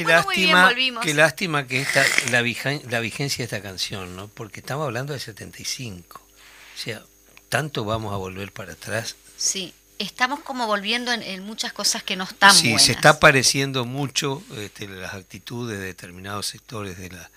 lástima, 0.07 0.75
qué 1.03 1.14
lástima 1.14 1.66
que 1.66 1.81
esta, 1.81 2.05
la, 2.31 2.42
la 2.90 3.01
vigencia 3.01 3.38
de 3.38 3.45
esta 3.45 3.62
canción, 3.62 4.16
¿no? 4.16 4.29
Porque 4.29 4.61
estamos 4.61 4.85
hablando 4.85 5.12
de 5.12 5.21
75. 5.21 6.21
O 6.21 6.79
sea, 6.79 7.03
tanto 7.49 7.85
vamos 7.85 8.12
a 8.12 8.16
volver 8.16 8.53
para 8.53 8.73
atrás. 8.73 9.16
Sí, 9.37 9.75
estamos 9.99 10.40
como 10.40 10.66
volviendo 10.66 11.12
en, 11.12 11.42
muchas 11.42 11.73
cosas 11.73 12.03
que 12.03 12.16
no 12.16 12.25
están 12.25 12.55
sí, 12.55 12.79
se 12.79 12.92
está 12.92 13.19
pareciendo 13.21 13.85
mucho 13.85 14.42
este, 14.57 14.88
las 14.88 15.14
actitudes 15.14 15.79
de 15.79 15.87
determinados 15.87 16.47
sectores 16.47 16.99
de 16.99 17.11
la, 17.11 17.31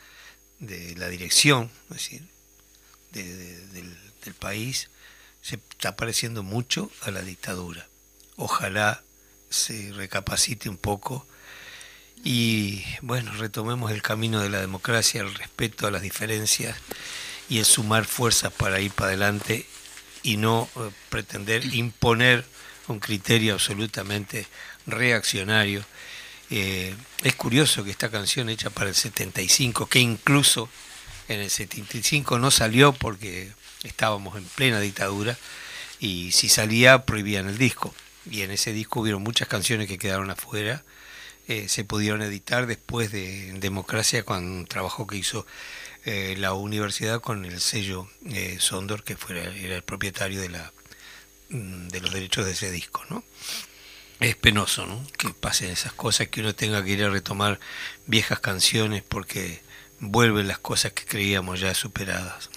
de 0.60 0.96
la 0.96 1.08
dirección, 1.08 1.72
es 1.90 1.96
decir, 1.96 2.24
del, 3.12 3.98
del 4.24 4.34
país, 4.34 4.90
se 5.42 5.56
está 5.56 5.96
pareciendo 5.96 6.44
mucho 6.44 6.92
a 7.02 7.12
la 7.12 7.22
dictadura. 7.22 7.88
Ojalá 8.36 9.04
se 9.50 9.92
recapacite 9.94 10.70
un 10.70 10.78
poco 10.78 11.26
y 12.24 12.84
bueno, 13.02 13.32
retomemos 13.34 13.92
el 13.92 14.02
camino 14.02 14.42
de 14.42 14.50
la 14.50 14.60
democracia, 14.60 15.22
el 15.22 15.34
respeto 15.34 15.88
a 15.88 15.92
las 15.92 16.02
diferencias 16.02 16.76
y 17.48 17.60
el 17.60 17.66
sumar 17.66 18.06
fuerzas 18.06 18.52
para 18.52 18.80
ir 18.80 18.92
para 18.92 19.10
adelante 19.10 19.66
y 20.24 20.38
no 20.38 20.70
eh, 20.76 20.90
pretender 21.10 21.66
imponer 21.74 22.46
un 22.88 23.00
criterio 23.00 23.54
absolutamente 23.54 24.48
reaccionario. 24.86 25.84
Eh, 26.50 26.96
es 27.24 27.36
curioso 27.36 27.84
que 27.84 27.92
esta 27.92 28.10
canción 28.10 28.50
hecha 28.50 28.70
para 28.70 28.90
el 28.90 28.96
75, 28.96 29.88
que 29.88 30.00
incluso 30.00 30.70
en 31.28 31.40
el 31.40 31.50
75 31.50 32.40
no 32.40 32.52
salió 32.52 32.92
porque 32.92 33.52
estábamos 33.84 34.38
en 34.38 34.44
plena 34.46 34.80
dictadura 34.80 35.38
y 36.00 36.32
si 36.32 36.50
salía 36.50 37.06
prohibían 37.06 37.48
el 37.48 37.58
disco. 37.58 37.94
Y 38.30 38.42
en 38.42 38.52
ese 38.52 38.74
disco 38.74 39.00
hubieron 39.00 39.24
muchas 39.24 39.48
canciones 39.48 39.88
que 39.88 39.98
quedaron 39.98 40.30
afuera 40.30 40.84
eh, 41.50 41.68
se 41.68 41.84
pudieron 41.84 42.22
editar 42.22 42.68
después 42.68 43.12
de 43.12 43.54
Democracia 43.54 44.24
con 44.24 44.46
un 44.46 44.68
trabajo 44.68 45.08
que 45.08 45.18
hizo 45.18 45.48
eh, 46.06 46.36
la 46.38 46.54
universidad 46.54 47.22
con 47.22 47.44
el 47.44 47.60
sello 47.60 48.08
eh, 48.28 48.58
Sondor, 48.60 49.04
que 49.04 49.18
fuera, 49.18 49.42
era 49.56 49.76
el 49.76 49.82
propietario 49.82 50.42
de, 50.42 50.50
la, 50.50 50.72
mm, 51.50 51.88
de 51.88 52.02
los 52.02 52.14
derechos 52.14 52.46
de 52.46 52.52
ese 52.52 52.70
disco. 52.70 53.04
¿no? 53.10 53.24
Es 54.20 54.36
penoso 54.36 54.86
¿no? 54.86 55.04
que 55.18 55.30
pasen 55.30 55.72
esas 55.72 55.92
cosas, 55.92 56.28
que 56.28 56.42
uno 56.42 56.54
tenga 56.54 56.84
que 56.84 56.92
ir 56.92 57.04
a 57.04 57.10
retomar 57.10 57.60
viejas 58.06 58.40
canciones 58.40 59.02
porque 59.02 59.64
vuelven 60.00 60.48
las 60.48 60.60
cosas 60.60 60.94
que 60.94 61.06
creíamos 61.06 61.60
ya 61.60 61.74
superadas. 61.74 62.52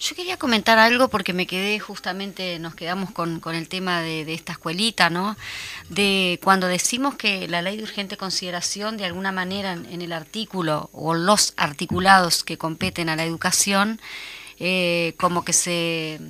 Yo 0.00 0.14
quería 0.14 0.36
comentar 0.36 0.78
algo 0.78 1.08
porque 1.08 1.32
me 1.32 1.48
quedé 1.48 1.80
justamente, 1.80 2.60
nos 2.60 2.76
quedamos 2.76 3.10
con, 3.10 3.40
con 3.40 3.56
el 3.56 3.68
tema 3.68 4.00
de, 4.00 4.32
esta 4.32 4.52
escuelita, 4.52 5.10
¿no? 5.10 5.36
De 5.88 6.38
cuando 6.44 6.68
decimos 6.68 7.16
que 7.16 7.48
la 7.48 7.62
ley 7.62 7.76
de 7.76 7.82
urgente 7.82 8.16
consideración, 8.16 8.96
de 8.96 9.06
alguna 9.06 9.32
manera 9.32 9.72
en, 9.72 10.00
el 10.00 10.12
artículo 10.12 10.88
o 10.92 11.14
los 11.14 11.52
articulados 11.56 12.44
que 12.44 12.58
competen 12.58 13.08
a 13.08 13.16
la 13.16 13.24
educación, 13.24 14.00
eh, 14.60 15.14
como 15.18 15.44
que 15.44 15.52
se 15.52 16.20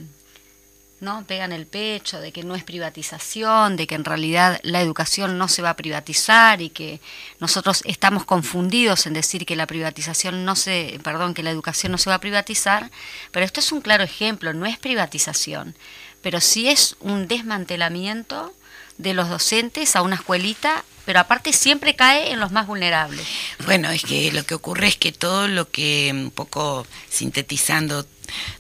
¿no? 1.01 1.25
pegan 1.25 1.53
el 1.53 1.67
pecho 1.67 2.21
de 2.21 2.33
que 2.33 2.43
no 2.43 2.55
es 2.55 2.65
privatización, 2.65 3.77
de 3.77 3.87
que 3.87 3.95
en 3.95 4.05
realidad 4.05 4.61
la 4.63 4.81
educación 4.81 5.39
no 5.39 5.49
se 5.49 5.63
va 5.63 5.71
a 5.71 5.77
privatizar 5.77 6.61
y 6.61 6.71
que 6.71 7.01
nosotros 7.41 7.83
estamos 7.85 8.25
confundidos 8.25 9.07
en 9.07 9.13
decir 9.13 9.47
que 9.47 9.57
la 9.57 9.67
privatización 9.67 10.45
no 10.45 10.57
se, 10.57 10.99
perdón, 11.03 11.35
que 11.35 11.43
la 11.43 11.51
educación 11.51 11.93
no 11.93 11.99
se 11.99 12.11
va 12.11 12.17
a 12.17 12.21
privatizar, 12.21 12.91
pero 13.31 13.47
esto 13.47 13.61
es 13.61 13.73
un 13.73 13.81
claro 13.81 14.05
ejemplo, 14.05 14.53
no 14.53 14.67
es 14.67 14.79
privatización, 14.79 15.75
pero 16.23 16.41
sí 16.41 16.69
es 16.69 16.97
un 17.01 17.29
desmantelamiento 17.29 18.53
de 18.99 19.15
los 19.15 19.29
docentes 19.29 19.95
a 19.97 20.03
una 20.03 20.17
escuelita, 20.17 20.85
pero 21.05 21.21
aparte 21.21 21.53
siempre 21.53 21.95
cae 21.95 22.33
en 22.33 22.41
los 22.41 22.53
más 22.53 22.67
vulnerables. 22.67 23.27
Bueno, 23.65 23.91
es 23.91 24.03
que 24.03 24.31
lo 24.33 24.45
que 24.45 24.55
ocurre 24.55 24.89
es 24.89 24.97
que 24.97 25.13
todo 25.13 25.49
lo 25.49 25.71
que, 25.71 26.11
un 26.13 26.31
poco 26.31 26.87
sintetizando 27.09 28.07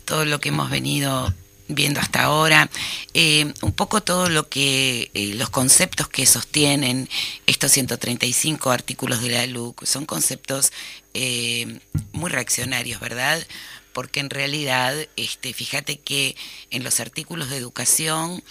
todo 0.04 0.24
lo 0.24 0.40
que 0.40 0.48
hemos 0.48 0.70
venido 0.70 1.34
viendo 1.68 2.00
hasta 2.00 2.24
ahora, 2.24 2.70
eh, 3.14 3.52
un 3.62 3.72
poco 3.72 4.02
todo 4.02 4.28
lo 4.28 4.48
que, 4.48 5.10
eh, 5.14 5.34
los 5.34 5.50
conceptos 5.50 6.08
que 6.08 6.26
sostienen 6.26 7.08
estos 7.46 7.72
135 7.72 8.70
artículos 8.70 9.22
de 9.22 9.30
la 9.30 9.46
LUC, 9.46 9.84
son 9.84 10.06
conceptos 10.06 10.72
eh, 11.14 11.80
muy 12.12 12.30
reaccionarios, 12.30 13.00
¿verdad? 13.00 13.46
Porque 13.92 14.20
en 14.20 14.30
realidad, 14.30 14.94
este, 15.16 15.52
fíjate 15.52 15.98
que 15.98 16.36
en 16.70 16.84
los 16.84 17.00
artículos 17.00 17.50
de 17.50 17.56
educación, 17.56 18.42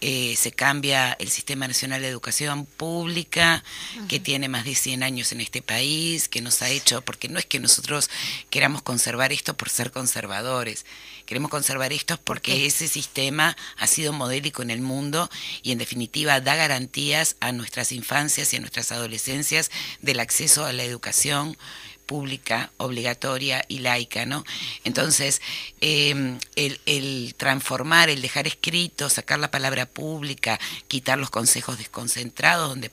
se 0.00 0.52
cambia 0.52 1.12
el 1.18 1.28
Sistema 1.28 1.66
Nacional 1.66 2.02
de 2.02 2.08
Educación 2.08 2.66
Pública, 2.66 3.64
que 4.08 4.20
tiene 4.20 4.48
más 4.48 4.64
de 4.64 4.74
100 4.74 5.02
años 5.02 5.32
en 5.32 5.40
este 5.40 5.62
país, 5.62 6.28
que 6.28 6.40
nos 6.40 6.62
ha 6.62 6.70
hecho, 6.70 7.02
porque 7.02 7.28
no 7.28 7.38
es 7.38 7.46
que 7.46 7.60
nosotros 7.60 8.08
queramos 8.50 8.82
conservar 8.82 9.32
esto 9.32 9.56
por 9.56 9.70
ser 9.70 9.90
conservadores, 9.90 10.84
Queremos 11.28 11.50
conservar 11.50 11.92
esto 11.92 12.18
porque 12.24 12.64
ese 12.64 12.88
sistema 12.88 13.54
ha 13.76 13.86
sido 13.86 14.14
modélico 14.14 14.62
en 14.62 14.70
el 14.70 14.80
mundo 14.80 15.28
y 15.62 15.72
en 15.72 15.78
definitiva 15.78 16.40
da 16.40 16.56
garantías 16.56 17.36
a 17.40 17.52
nuestras 17.52 17.92
infancias 17.92 18.54
y 18.54 18.56
a 18.56 18.60
nuestras 18.60 18.92
adolescencias 18.92 19.70
del 20.00 20.20
acceso 20.20 20.64
a 20.64 20.72
la 20.72 20.84
educación 20.84 21.58
pública, 22.08 22.72
obligatoria 22.78 23.62
y 23.68 23.80
laica, 23.80 24.24
¿no? 24.24 24.44
Entonces, 24.82 25.42
em, 25.82 26.38
el, 26.56 27.34
transformar, 27.36 28.08
el 28.08 28.22
dejar 28.22 28.46
escrito, 28.46 29.10
sacar 29.10 29.38
la 29.38 29.50
palabra 29.50 29.84
pública, 29.84 30.58
quitar 30.88 31.18
los 31.18 31.28
consejos 31.28 31.76
desconcentrados 31.76 32.70
donde 32.70 32.88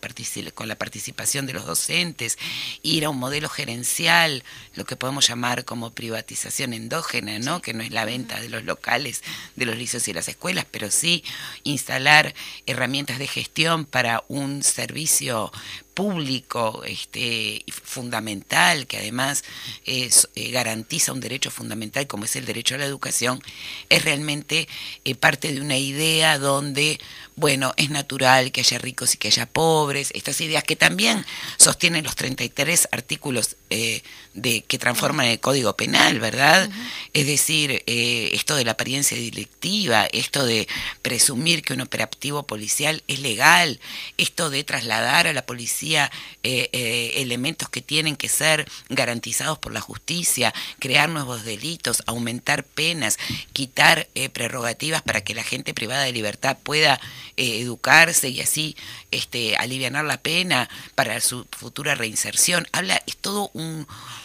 con 0.53 0.67
la 0.67 0.75
participación 0.75 1.47
de 1.47 1.53
los 1.53 1.65
docentes, 1.65 2.37
ir 2.83 3.05
a 3.05 3.09
un 3.09 3.17
modelo 3.17 3.47
gerencial, 3.47 4.43
lo 4.75 4.85
que 4.85 4.97
podemos 4.97 5.27
llamar 5.27 5.63
como 5.63 5.91
privatización 5.91 6.73
endógena, 6.73 7.39
¿no? 7.39 7.61
Que 7.61 7.73
no 7.73 7.83
es 7.83 7.91
la 7.91 8.03
venta 8.03 8.41
de 8.41 8.49
los 8.49 8.65
locales, 8.65 9.23
de 9.55 9.65
los 9.65 9.77
liceos 9.77 10.07
y 10.09 10.13
las 10.13 10.27
escuelas, 10.27 10.65
pero 10.69 10.91
sí 10.91 11.23
instalar 11.63 12.35
herramientas 12.65 13.17
de 13.17 13.27
gestión 13.27 13.85
para 13.85 14.23
un 14.27 14.61
servicio 14.61 15.51
público 15.95 16.83
este, 16.85 17.63
fundamental, 17.69 18.85
que 18.85 18.97
además 18.97 19.43
es, 19.85 20.29
eh, 20.35 20.51
garantiza 20.51 21.13
un 21.13 21.21
derecho 21.21 21.49
fundamental 21.49 22.05
como 22.05 22.25
es 22.25 22.35
el 22.35 22.45
derecho 22.45 22.75
a 22.75 22.77
la 22.77 22.85
educación, 22.85 23.41
es 23.89 24.03
realmente 24.03 24.67
eh, 25.05 25.15
parte 25.15 25.53
de 25.53 25.61
una 25.61 25.77
idea 25.77 26.37
donde, 26.37 26.99
bueno, 27.37 27.73
es 27.77 27.89
natural 27.89 28.51
que 28.51 28.61
haya 28.61 28.77
ricos 28.77 29.15
y 29.15 29.17
que 29.17 29.29
haya 29.29 29.45
pobres, 29.45 30.11
estas 30.13 30.39
ideas 30.41 30.65
que 30.65 30.75
también 30.75 31.25
sostienen 31.57 32.03
los 32.03 32.15
33 32.15 32.89
artículos 32.91 33.55
eh, 33.69 34.03
de 34.33 34.63
que 34.63 34.77
transforman 34.77 35.27
el 35.27 35.39
Código 35.39 35.77
Penal, 35.77 36.19
¿verdad? 36.19 36.69
Es 37.13 37.25
decir, 37.25 37.83
eh, 37.87 38.31
esto 38.33 38.55
de 38.55 38.65
la 38.65 38.73
apariencia 38.73 39.15
delictiva, 39.15 40.07
esto 40.11 40.45
de 40.45 40.67
presumir 41.01 41.63
que 41.63 41.71
un 41.71 41.79
operativo 41.79 42.43
policial 42.43 43.01
es 43.07 43.19
legal, 43.19 43.79
esto 44.17 44.49
de 44.49 44.65
trasladar 44.65 45.27
a 45.27 45.33
la 45.33 45.45
policía 45.45 46.11
eh, 46.43 47.13
elementos 47.15 47.69
que 47.69 47.81
tienen 47.81 48.17
que 48.17 48.27
ser 48.27 48.69
garantizados 48.89 49.57
por 49.57 49.71
la 49.71 49.79
justicia, 49.79 50.53
crear 50.79 51.07
nuevos 51.07 51.45
delitos, 51.45 52.03
aumentar 52.05 52.65
penas, 52.65 53.17
quitar 53.53 54.09
prerrogativas 54.33 55.01
para 55.01 55.21
que 55.21 55.33
la 55.33 55.43
gente 55.43 55.73
privada 55.73 56.03
de 56.03 56.11
libertad 56.11 56.57
pueda 56.61 56.99
educarse 57.37 58.29
y 58.29 58.41
así 58.41 58.75
este, 59.11 59.55
aliviar 59.55 59.85
la 60.03 60.17
pena 60.17 60.69
para 60.95 61.21
su 61.21 61.45
futura 61.51 61.95
reinserción. 61.95 62.67
Habla, 62.71 63.01
es 63.05 63.17
todo 63.17 63.49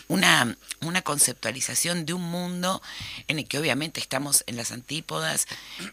una, 0.09 0.57
una 0.81 1.03
conceptualización 1.03 2.05
de 2.07 2.15
un 2.15 2.23
mundo 2.23 2.83
en 3.29 3.39
el 3.39 3.47
que 3.47 3.59
obviamente 3.59 4.01
estamos 4.01 4.45
en 4.47 4.57
las 4.57 4.73
antípodas 4.73 5.47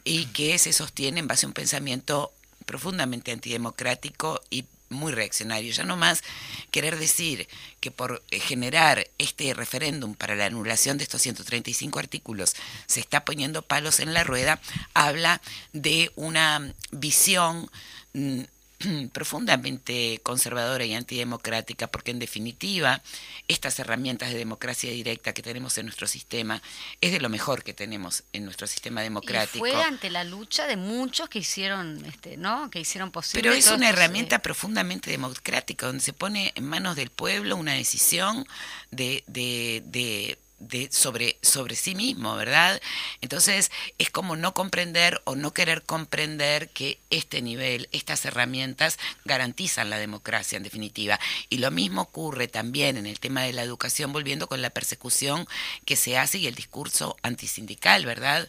y 0.03 0.25
que 0.27 0.57
se 0.57 0.73
sostiene 0.73 1.19
en 1.19 1.27
base 1.27 1.45
a 1.45 1.49
un 1.49 1.53
pensamiento 1.53 2.33
profundamente 2.65 3.31
antidemocrático 3.31 4.41
y 4.49 4.65
muy 4.89 5.11
reaccionario. 5.11 5.71
Ya 5.71 5.83
no 5.83 5.97
más 5.97 6.23
querer 6.71 6.97
decir 6.97 7.47
que 7.79 7.91
por 7.91 8.23
eh, 8.31 8.39
generar 8.39 9.07
este 9.17 9.53
referéndum 9.53 10.15
para 10.15 10.35
la 10.35 10.45
anulación 10.45 10.97
de 10.97 11.03
estos 11.03 11.21
135 11.21 11.99
artículos 11.99 12.55
se 12.85 12.99
está 12.99 13.25
poniendo 13.25 13.61
palos 13.61 13.99
en 13.99 14.13
la 14.13 14.23
rueda, 14.23 14.61
habla 14.93 15.41
de 15.73 16.11
una 16.15 16.73
visión 16.91 17.69
mm, 18.13 18.41
profundamente 19.13 20.19
conservadora 20.23 20.85
y 20.85 20.93
antidemocrática, 20.93 21.87
porque 21.87 22.11
en 22.11 22.19
definitiva 22.19 23.01
estas 23.47 23.79
herramientas 23.79 24.29
de 24.29 24.37
democracia 24.37 24.91
directa 24.91 25.33
que 25.33 25.41
tenemos 25.41 25.77
en 25.77 25.85
nuestro 25.85 26.07
sistema 26.07 26.61
es 27.01 27.11
de 27.11 27.19
lo 27.19 27.29
mejor 27.29 27.63
que 27.63 27.73
tenemos 27.73 28.23
en 28.33 28.45
nuestro 28.45 28.67
sistema 28.67 29.01
democrático. 29.01 29.65
Y 29.65 29.71
fue 29.71 29.83
ante 29.83 30.09
la 30.09 30.23
lucha 30.23 30.67
de 30.67 30.77
muchos 30.77 31.29
que 31.29 31.39
hicieron, 31.39 32.03
este, 32.05 32.37
¿no? 32.37 32.69
Que 32.69 32.79
hicieron 32.79 33.11
posible. 33.11 33.41
Pero 33.41 33.53
es 33.55 33.69
una 33.71 33.89
herramienta 33.89 34.39
profundamente 34.39 35.09
democrática 35.09 35.87
donde 35.87 36.03
se 36.03 36.13
pone 36.13 36.51
en 36.55 36.65
manos 36.65 36.95
del 36.95 37.09
pueblo 37.09 37.55
una 37.55 37.73
decisión 37.73 38.47
de, 38.91 39.23
de, 39.27 39.81
de 39.85 40.37
de, 40.59 40.89
sobre, 40.91 41.37
sobre 41.41 41.75
sí 41.75 41.93
mismo, 41.93 42.35
¿verdad? 42.35 42.81
Entonces 43.21 43.71
es 43.97 44.09
como 44.09 44.35
no 44.35 44.53
comprender 44.53 45.21
o 45.25 45.35
no 45.35 45.53
querer 45.53 45.83
comprender 45.83 46.69
que 46.69 46.99
este 47.09 47.41
nivel, 47.41 47.89
estas 47.91 48.25
herramientas 48.25 48.97
garantizan 49.25 49.89
la 49.89 49.97
democracia 49.97 50.57
en 50.57 50.63
definitiva. 50.63 51.19
Y 51.49 51.59
lo 51.59 51.71
mismo 51.71 52.01
ocurre 52.01 52.47
también 52.47 52.97
en 52.97 53.05
el 53.05 53.19
tema 53.19 53.43
de 53.43 53.53
la 53.53 53.63
educación, 53.63 54.11
volviendo 54.13 54.47
con 54.47 54.61
la 54.61 54.69
persecución 54.69 55.47
que 55.85 55.95
se 55.95 56.17
hace 56.17 56.39
y 56.39 56.47
el 56.47 56.55
discurso 56.55 57.17
antisindical, 57.21 58.05
¿verdad? 58.05 58.47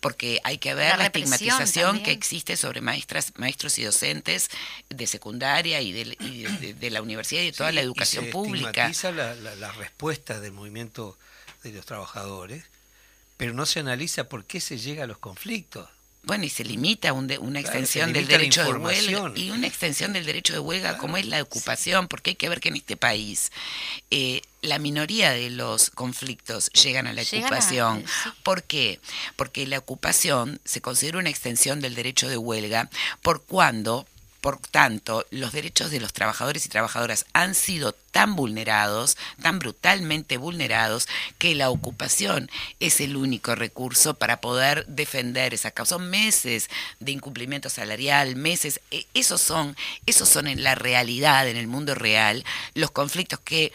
Porque 0.00 0.40
hay 0.44 0.58
que 0.58 0.74
ver 0.74 0.96
la, 0.98 1.06
estigmatización 1.06 2.02
que 2.02 2.12
existe 2.12 2.56
sobre 2.56 2.80
maestras, 2.80 3.32
maestros 3.36 3.78
y 3.78 3.84
docentes 3.84 4.48
de 4.88 5.06
secundaria 5.06 5.80
y 5.80 5.92
de, 5.92 6.74
de, 6.78 6.90
la 6.90 7.02
universidad 7.02 7.42
y 7.42 7.46
de 7.46 7.52
toda 7.52 7.72
la 7.72 7.80
educación 7.80 8.24
y 8.24 8.26
se 8.28 8.32
pública. 8.32 8.90
La, 9.02 9.34
la, 9.34 9.54
la 9.56 9.72
respuesta 9.72 10.40
del 10.40 10.52
movimiento 10.52 11.18
de 11.62 11.72
los 11.72 11.86
trabajadores, 11.86 12.64
pero 13.36 13.52
no 13.52 13.66
se 13.66 13.80
analiza 13.80 14.28
por 14.28 14.44
qué 14.44 14.60
se 14.60 14.78
llega 14.78 15.04
a 15.04 15.06
los 15.06 15.18
conflictos. 15.18 15.88
Bueno, 16.22 16.44
y 16.44 16.50
se 16.50 16.64
limita 16.64 17.14
una 17.14 17.60
extensión 17.60 18.12
del 18.12 18.26
derecho 18.26 18.62
de 18.62 18.72
huelga 18.72 19.32
y 19.36 19.50
una 19.50 19.66
extensión 19.66 20.12
del 20.12 20.26
derecho 20.26 20.52
de 20.52 20.58
huelga 20.58 20.98
como 20.98 21.16
es 21.16 21.24
la 21.26 21.42
ocupación, 21.42 22.08
porque 22.08 22.30
hay 22.30 22.36
que 22.36 22.50
ver 22.50 22.60
que 22.60 22.68
en 22.68 22.76
este 22.76 22.96
país 22.98 23.50
eh, 24.10 24.42
la 24.60 24.78
minoría 24.78 25.30
de 25.30 25.48
los 25.48 25.88
conflictos 25.88 26.70
llegan 26.72 27.06
a 27.06 27.14
la 27.14 27.22
ocupación. 27.22 28.04
¿Por 28.42 28.64
qué? 28.64 29.00
Porque 29.36 29.66
la 29.66 29.78
ocupación 29.78 30.60
se 30.64 30.82
considera 30.82 31.18
una 31.18 31.30
extensión 31.30 31.80
del 31.80 31.94
derecho 31.94 32.28
de 32.28 32.36
huelga 32.36 32.90
por 33.22 33.42
cuando 33.42 34.06
por 34.40 34.58
tanto, 34.58 35.26
los 35.30 35.52
derechos 35.52 35.90
de 35.90 36.00
los 36.00 36.12
trabajadores 36.12 36.64
y 36.64 36.68
trabajadoras 36.68 37.26
han 37.32 37.54
sido 37.54 37.92
tan 37.92 38.36
vulnerados, 38.36 39.16
tan 39.42 39.58
brutalmente 39.58 40.36
vulnerados, 40.36 41.08
que 41.38 41.54
la 41.54 41.70
ocupación 41.70 42.50
es 42.80 43.00
el 43.00 43.16
único 43.16 43.54
recurso 43.54 44.14
para 44.14 44.40
poder 44.40 44.86
defender 44.86 45.54
esa 45.54 45.70
causa. 45.70 45.96
Son 45.96 46.08
meses 46.08 46.70
de 47.00 47.12
incumplimiento 47.12 47.68
salarial, 47.68 48.36
meses, 48.36 48.80
e, 48.90 49.06
esos 49.14 49.40
son, 49.40 49.76
esos 50.06 50.28
son 50.28 50.46
en 50.46 50.62
la 50.62 50.74
realidad, 50.74 51.48
en 51.48 51.56
el 51.56 51.66
mundo 51.66 51.94
real, 51.94 52.44
los 52.74 52.90
conflictos 52.90 53.40
que 53.40 53.72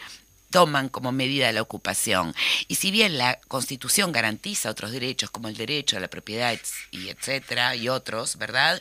toman 0.50 0.88
como 0.88 1.12
medida 1.12 1.52
la 1.52 1.62
ocupación. 1.62 2.34
Y 2.68 2.76
si 2.76 2.90
bien 2.90 3.18
la 3.18 3.38
Constitución 3.48 4.12
garantiza 4.12 4.70
otros 4.70 4.92
derechos, 4.92 5.30
como 5.30 5.48
el 5.48 5.56
derecho 5.56 5.96
a 5.96 6.00
la 6.00 6.08
propiedad 6.08 6.58
y 6.90 7.08
etcétera, 7.08 7.76
y 7.76 7.88
otros, 7.88 8.36
¿verdad? 8.36 8.80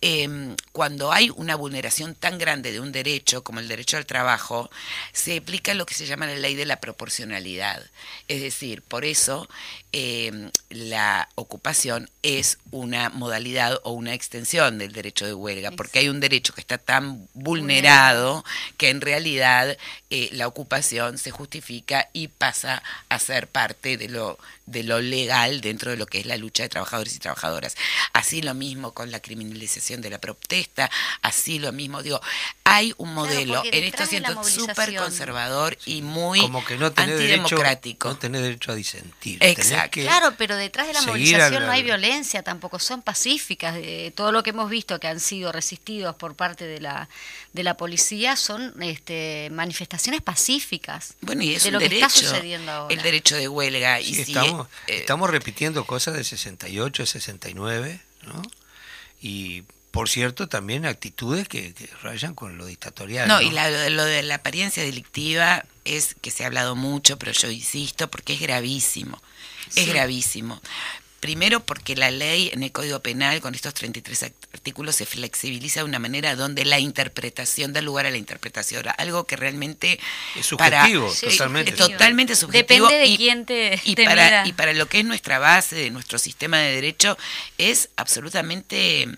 Em, 0.00 0.56
cuando 0.72 1.12
hay 1.12 1.30
una 1.34 1.56
vulneración 1.56 2.14
tan 2.14 2.38
grande 2.38 2.72
de 2.72 2.80
un 2.80 2.92
derecho 2.92 3.42
como 3.42 3.60
el 3.60 3.68
derecho 3.68 3.96
al 3.96 4.06
trabajo, 4.06 4.70
se 5.12 5.38
aplica 5.38 5.74
lo 5.74 5.86
que 5.86 5.94
se 5.94 6.06
llama 6.06 6.26
la 6.26 6.36
ley 6.36 6.54
de 6.54 6.66
la 6.66 6.80
proporcionalidad. 6.80 7.82
Es 8.28 8.40
decir, 8.40 8.82
por 8.82 9.04
eso 9.04 9.48
em, 9.98 10.50
la 10.68 11.26
ocupación 11.36 12.10
es 12.22 12.58
una 12.70 13.08
modalidad 13.08 13.80
o 13.82 13.92
una 13.92 14.12
extensión 14.12 14.76
del 14.76 14.92
derecho 14.92 15.24
de 15.24 15.32
huelga, 15.32 15.70
porque 15.70 16.00
hay 16.00 16.10
un 16.10 16.20
derecho 16.20 16.52
que 16.52 16.60
está 16.60 16.76
tan 16.76 17.26
vulnerado 17.32 18.44
que 18.76 18.90
en 18.90 19.00
realidad 19.00 19.78
eh, 20.10 20.28
la 20.32 20.48
ocupación 20.48 21.16
se 21.16 21.30
justifica 21.30 22.10
y 22.12 22.28
pasa 22.28 22.82
a 23.08 23.18
ser 23.18 23.48
parte 23.48 23.96
de 23.96 24.10
lo, 24.10 24.38
de 24.66 24.82
lo 24.82 25.00
legal 25.00 25.60
dentro 25.60 25.92
de 25.92 25.96
lo 25.96 26.06
que 26.06 26.18
es 26.18 26.26
la 26.26 26.36
lucha 26.36 26.64
de 26.64 26.68
trabajadores 26.68 27.14
y 27.14 27.18
trabajadoras. 27.18 27.76
Así 28.12 28.42
lo 28.42 28.54
mismo 28.54 28.92
con 28.92 29.10
la 29.10 29.20
criminalización 29.20 30.00
de 30.02 30.10
la 30.10 30.18
protesta, 30.18 30.90
así 31.22 31.58
lo 31.58 31.72
mismo, 31.72 32.02
digo, 32.02 32.20
hay 32.64 32.92
un 32.98 33.14
modelo 33.14 33.62
en 33.64 33.84
esto 33.84 34.06
siento 34.06 34.42
súper 34.44 34.96
conservador 34.96 35.78
y 35.86 36.02
muy 36.02 36.40
Como 36.40 36.64
que 36.64 36.76
no 36.76 36.86
antidemocrático. 36.86 38.08
Derecho, 38.08 38.14
no 38.14 38.16
tener 38.18 38.42
derecho 38.42 38.72
a 38.72 38.74
disentir. 38.74 39.38
Exacto. 39.40 40.00
Claro, 40.00 40.34
pero 40.36 40.56
detrás 40.56 40.88
de 40.88 40.92
la 40.92 41.02
movilización 41.02 41.64
no 41.64 41.70
hay 41.70 41.82
violencia, 41.82 42.42
tampoco 42.42 42.78
son 42.78 43.02
pacíficas. 43.02 43.74
De 43.74 44.12
todo 44.14 44.32
lo 44.32 44.42
que 44.42 44.50
hemos 44.50 44.68
visto 44.68 44.98
que 44.98 45.06
han 45.06 45.20
sido 45.20 45.52
resistidos 45.52 46.16
por 46.16 46.34
parte 46.34 46.66
de 46.66 46.80
la, 46.80 47.08
de 47.52 47.62
la 47.62 47.76
policía 47.76 48.36
son 48.36 48.74
este, 48.82 49.48
manifestaciones 49.52 50.22
pacíficas. 50.22 51.14
Bueno, 51.20 51.42
y 51.42 51.54
es 51.54 51.64
un 51.66 51.78
derecho, 51.78 52.34
el 52.88 53.02
derecho 53.02 53.36
de 53.36 53.48
huelga. 53.48 54.00
y 54.00 54.14
estamos, 54.62 54.68
eh, 54.88 54.98
estamos 54.98 55.30
repitiendo 55.30 55.84
cosas 55.84 56.14
del 56.14 56.24
68, 56.24 57.06
69, 57.06 58.00
¿no? 58.22 58.42
Y 59.20 59.64
por 59.90 60.10
cierto, 60.10 60.46
también 60.46 60.84
actitudes 60.84 61.48
que, 61.48 61.72
rayan 62.02 62.34
con 62.34 62.58
lo 62.58 62.66
dictatorial. 62.66 63.28
No, 63.28 63.40
y 63.40 63.50
lo 63.50 64.04
de 64.04 64.22
la 64.22 64.34
apariencia 64.34 64.82
delictiva 64.82 65.64
es 65.84 66.14
que 66.20 66.30
se 66.30 66.44
ha 66.44 66.48
hablado 66.48 66.76
mucho, 66.76 67.18
pero 67.18 67.32
yo 67.32 67.50
insisto, 67.50 68.10
porque 68.10 68.34
es 68.34 68.40
gravísimo. 68.40 69.22
Es 69.74 69.88
gravísimo. 69.88 70.60
Primero 71.20 71.60
porque 71.60 71.96
la 71.96 72.10
ley 72.10 72.50
en 72.52 72.62
el 72.62 72.72
Código 72.72 73.00
Penal 73.00 73.40
con 73.40 73.54
estos 73.54 73.72
33 73.74 74.32
artículos 74.52 74.96
se 74.96 75.06
flexibiliza 75.06 75.80
de 75.80 75.84
una 75.84 75.98
manera 75.98 76.36
donde 76.36 76.64
la 76.64 76.78
interpretación 76.78 77.72
da 77.72 77.80
lugar 77.80 78.06
a 78.06 78.10
la 78.10 78.18
interpretación, 78.18 78.84
algo 78.98 79.24
que 79.24 79.36
realmente 79.36 79.98
es 80.34 80.46
subjetivo, 80.46 81.12
totalmente. 81.20 81.72
totalmente 81.72 82.36
subjetivo. 82.36 82.88
Depende 82.88 83.10
de 83.10 83.16
quién 83.16 83.46
te, 83.46 83.80
y 83.84 83.96
para, 83.96 84.46
y 84.46 84.52
para 84.52 84.72
lo 84.74 84.86
que 84.86 85.00
es 85.00 85.04
nuestra 85.04 85.38
base 85.38 85.74
de 85.76 85.90
nuestro 85.90 86.18
sistema 86.18 86.58
de 86.58 86.74
derecho 86.74 87.16
es 87.58 87.88
absolutamente 87.96 89.08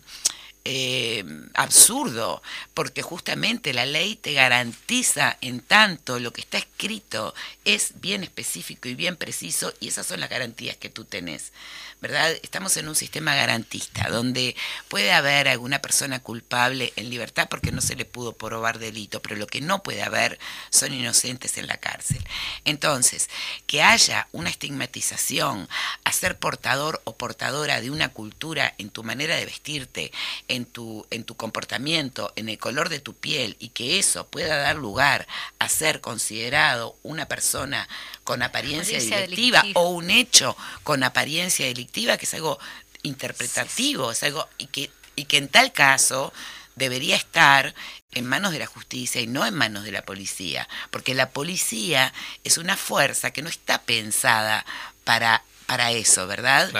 eh, 0.70 1.24
absurdo, 1.54 2.42
porque 2.74 3.00
justamente 3.00 3.72
la 3.72 3.86
ley 3.86 4.16
te 4.16 4.34
garantiza 4.34 5.38
en 5.40 5.60
tanto 5.60 6.18
lo 6.18 6.34
que 6.34 6.42
está 6.42 6.58
escrito 6.58 7.34
es 7.64 7.92
bien 8.02 8.22
específico 8.22 8.86
y 8.86 8.94
bien 8.94 9.16
preciso 9.16 9.72
y 9.80 9.88
esas 9.88 10.06
son 10.06 10.20
las 10.20 10.28
garantías 10.28 10.76
que 10.76 10.90
tú 10.90 11.06
tenés. 11.06 11.52
¿Verdad? 12.00 12.30
Estamos 12.42 12.76
en 12.76 12.88
un 12.88 12.94
sistema 12.94 13.34
garantista, 13.34 14.08
donde 14.08 14.54
puede 14.88 15.12
haber 15.12 15.48
alguna 15.48 15.80
persona 15.80 16.20
culpable 16.20 16.92
en 16.96 17.10
libertad 17.10 17.48
porque 17.50 17.72
no 17.72 17.80
se 17.80 17.96
le 17.96 18.04
pudo 18.04 18.32
probar 18.32 18.78
delito, 18.78 19.20
pero 19.20 19.36
lo 19.36 19.46
que 19.46 19.60
no 19.60 19.82
puede 19.82 20.02
haber 20.02 20.38
son 20.70 20.92
inocentes 20.92 21.58
en 21.58 21.66
la 21.66 21.78
cárcel. 21.78 22.24
Entonces, 22.64 23.28
que 23.66 23.82
haya 23.82 24.28
una 24.32 24.50
estigmatización 24.50 25.68
a 26.04 26.12
ser 26.12 26.38
portador 26.38 27.00
o 27.04 27.16
portadora 27.16 27.80
de 27.80 27.90
una 27.90 28.10
cultura 28.10 28.74
en 28.78 28.90
tu 28.90 29.02
manera 29.02 29.36
de 29.36 29.46
vestirte, 29.46 30.12
en 30.46 30.66
tu, 30.66 31.06
en 31.10 31.24
tu 31.24 31.36
comportamiento, 31.36 32.32
en 32.36 32.48
el 32.48 32.58
color 32.58 32.88
de 32.88 33.00
tu 33.00 33.14
piel, 33.14 33.56
y 33.58 33.70
que 33.70 33.98
eso 33.98 34.26
pueda 34.26 34.56
dar 34.56 34.76
lugar 34.76 35.26
a 35.58 35.68
ser 35.68 36.00
considerado 36.00 36.96
una 37.02 37.26
persona 37.26 37.88
con 38.28 38.42
apariencia, 38.42 38.98
delictiva, 38.98 39.64
o 39.72 39.88
un 39.88 40.10
hecho 40.10 40.54
con 40.82 41.02
apariencia 41.02 41.64
delictiva, 41.64 42.18
que 42.18 42.26
es 42.26 42.34
algo 42.34 42.58
interpretativo, 43.02 44.12
es 44.12 44.22
algo 44.22 44.46
y 44.58 44.66
que, 44.66 44.90
y 45.16 45.24
que 45.24 45.38
en 45.38 45.48
tal 45.48 45.72
caso 45.72 46.30
debería 46.76 47.16
estar 47.16 47.74
en 48.12 48.26
manos 48.26 48.52
de 48.52 48.58
la 48.58 48.66
justicia 48.66 49.22
y 49.22 49.26
no 49.26 49.46
en 49.46 49.54
manos 49.54 49.82
de 49.82 49.92
la 49.92 50.02
policía, 50.02 50.68
porque 50.90 51.14
la 51.14 51.30
policía 51.30 52.12
es 52.44 52.58
una 52.58 52.76
fuerza 52.76 53.30
que 53.30 53.40
no 53.40 53.48
está 53.48 53.80
pensada 53.80 54.66
para 55.04 55.42
para 55.64 55.92
eso, 55.92 56.26
¿verdad? 56.26 56.70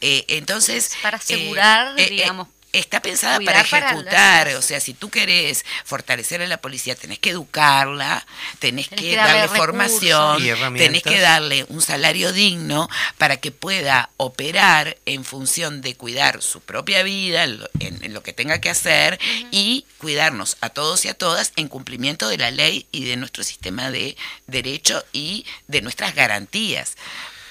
Eh, 0.00 0.24
entonces... 0.28 0.92
Para 1.02 1.16
asegurar, 1.16 1.96
digamos, 1.96 2.46
está 2.78 3.00
pensada 3.00 3.40
para 3.40 3.60
ejecutar. 3.60 4.48
o 4.56 4.62
sea, 4.62 4.80
si 4.80 4.94
tú 4.94 5.10
querés 5.10 5.64
fortalecer 5.84 6.42
a 6.42 6.46
la 6.46 6.60
policía, 6.60 6.94
tenés 6.94 7.18
que 7.18 7.30
educarla, 7.30 8.26
tenés, 8.58 8.88
que, 8.88 9.16
darle, 9.16 9.48
formación, 9.48 10.42
tenés 10.76 11.02
que 11.02 11.20
darle 11.20 11.66
un 11.68 11.82
salario 11.82 12.32
digno 12.32 12.88
para 13.18 13.38
que 13.38 13.50
pueda 13.50 14.10
operar 14.16 14.98
en 15.06 15.24
función 15.24 15.80
de 15.80 15.96
cuidar 15.96 16.42
su 16.42 16.60
propia 16.60 17.02
vida, 17.02 17.44
en, 17.44 17.66
lo 18.12 18.22
que 18.22 18.32
tenga 18.32 18.60
que 18.60 18.70
hacer, 18.70 19.18
y 19.50 19.86
cuidarnos 19.98 20.56
a 20.60 20.70
todos 20.70 21.04
y 21.04 21.08
a 21.08 21.14
todas 21.14 21.52
en 21.56 21.68
cumplimiento 21.68 22.28
de 22.28 22.38
la 22.38 22.50
ley 22.50 22.86
y 22.92 23.04
de 23.04 23.16
nuestro 23.16 23.44
sistema 23.44 23.90
de 23.90 24.16
derecho 24.46 25.04
y 25.12 25.44
de 25.68 25.82
nuestras 25.82 26.14
garantías. 26.14 26.96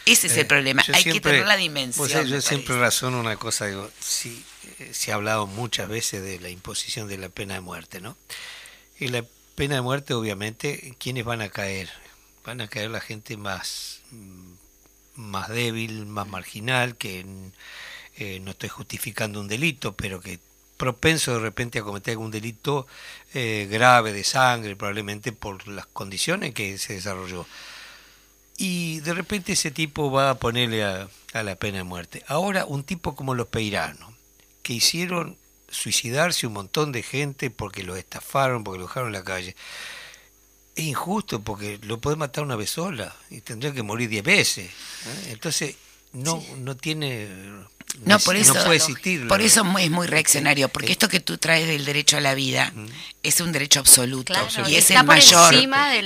Ese 0.06 0.28
es 0.28 0.34
el 0.34 0.42
eh, 0.42 0.46
problema. 0.46 0.84
Hay 0.94 1.04
que 1.04 1.20
tener 1.20 1.48
la 1.48 1.58
dimensión. 1.58 2.26
yo 2.28 2.42
siempre 2.42 2.80
razono 2.80 3.20
una 3.20 3.38
cosa, 3.38 3.66
digo, 3.66 3.90
si 4.00 4.44
se 4.92 5.12
ha 5.12 5.16
hablado 5.16 5.48
muchas 5.48 5.90
veces 5.90 6.24
de 6.24 6.40
la 6.40 6.50
imposición 6.50 7.08
de 7.08 7.18
la 7.18 7.30
pena 7.30 7.56
de 7.56 7.62
muerte, 7.62 8.02
¿no? 8.02 8.18
Y 9.00 9.08
la 9.10 9.24
pena 9.56 9.76
de 9.76 9.82
muerte, 9.82 10.14
obviamente, 10.14 10.96
¿quiénes 11.00 11.26
van 11.26 11.42
a 11.42 11.50
caer? 11.50 11.90
Van 12.46 12.62
a 12.62 12.68
caer 12.68 12.92
la 12.92 13.02
gente 13.02 13.38
más, 13.38 14.02
mm, 14.12 14.54
más 15.16 15.50
débil, 15.50 16.06
más 16.06 16.28
marginal, 16.28 16.96
que 16.98 17.26
eh, 18.18 18.40
no 18.42 18.52
estoy 18.52 18.70
justificando 18.70 19.40
un 19.40 19.48
delito, 19.48 19.96
pero 19.96 20.22
que 20.22 20.40
propenso 20.78 21.34
de 21.34 21.40
repente 21.40 21.80
a 21.80 21.84
cometer 21.84 22.12
algún 22.12 22.32
delito 22.32 22.88
grave 23.34 24.14
de 24.14 24.24
sangre, 24.24 24.76
probablemente 24.76 25.32
por 25.32 25.68
las 25.68 25.86
condiciones 25.88 26.54
que 26.54 26.78
se 26.78 26.94
desarrolló 26.94 27.46
y 28.58 29.00
de 29.02 29.14
repente 29.14 29.54
ese 29.54 29.72
tipo 29.72 30.12
va 30.12 30.32
a 30.32 30.36
ponerle 30.36 30.84
a, 30.84 31.10
la 31.34 31.56
pena 31.56 31.80
de 31.80 31.84
muerte. 31.84 32.24
Ahora 32.28 32.66
un 32.66 32.84
tipo 32.84 33.16
como 33.16 33.36
los 33.36 33.48
peiranos, 33.48 34.14
que 34.66 34.74
hicieron 34.74 35.38
suicidarse 35.70 36.48
un 36.48 36.54
montón 36.54 36.92
de 36.92 37.04
gente 37.04 37.52
porque 37.52 37.84
los 37.84 38.00
estafaron, 38.00 38.64
porque 38.64 38.80
lo 38.80 38.88
dejaron 38.88 39.10
en 39.10 39.14
la 39.14 39.24
calle. 39.24 39.56
Es 40.76 40.86
injusto 40.86 41.44
porque 41.44 41.78
lo 41.84 42.02
puede 42.02 42.16
matar 42.16 42.44
una 42.44 42.56
vez 42.56 42.72
sola 42.72 43.16
y 43.30 43.42
tendría 43.42 43.76
que 43.76 43.84
morir 43.84 44.10
diez 44.10 44.24
veces. 44.24 44.66
¿eh? 44.66 45.30
Entonces 45.30 45.76
no, 46.14 46.44
no 46.58 46.76
tiene 46.76 47.28
no, 48.04 48.20
por 48.20 48.36
eso, 48.36 48.54
por 49.28 49.42
eso 49.42 49.66
es 49.80 49.90
muy 49.90 50.08
reaccionario, 50.08 50.70
porque 50.70 50.92
esto 50.92 51.08
que 51.08 51.20
tú 51.20 51.38
traes 51.38 51.68
del 51.68 51.86
derecho 51.86 52.18
a 52.18 52.20
la 52.20 52.34
vida 52.34 52.74
es 53.24 53.40
un 53.42 53.52
derecho 53.52 53.80
absoluto 53.80 54.34
y 54.68 54.76
es 54.76 54.92
el 54.92 55.04
mayor, 55.04 55.54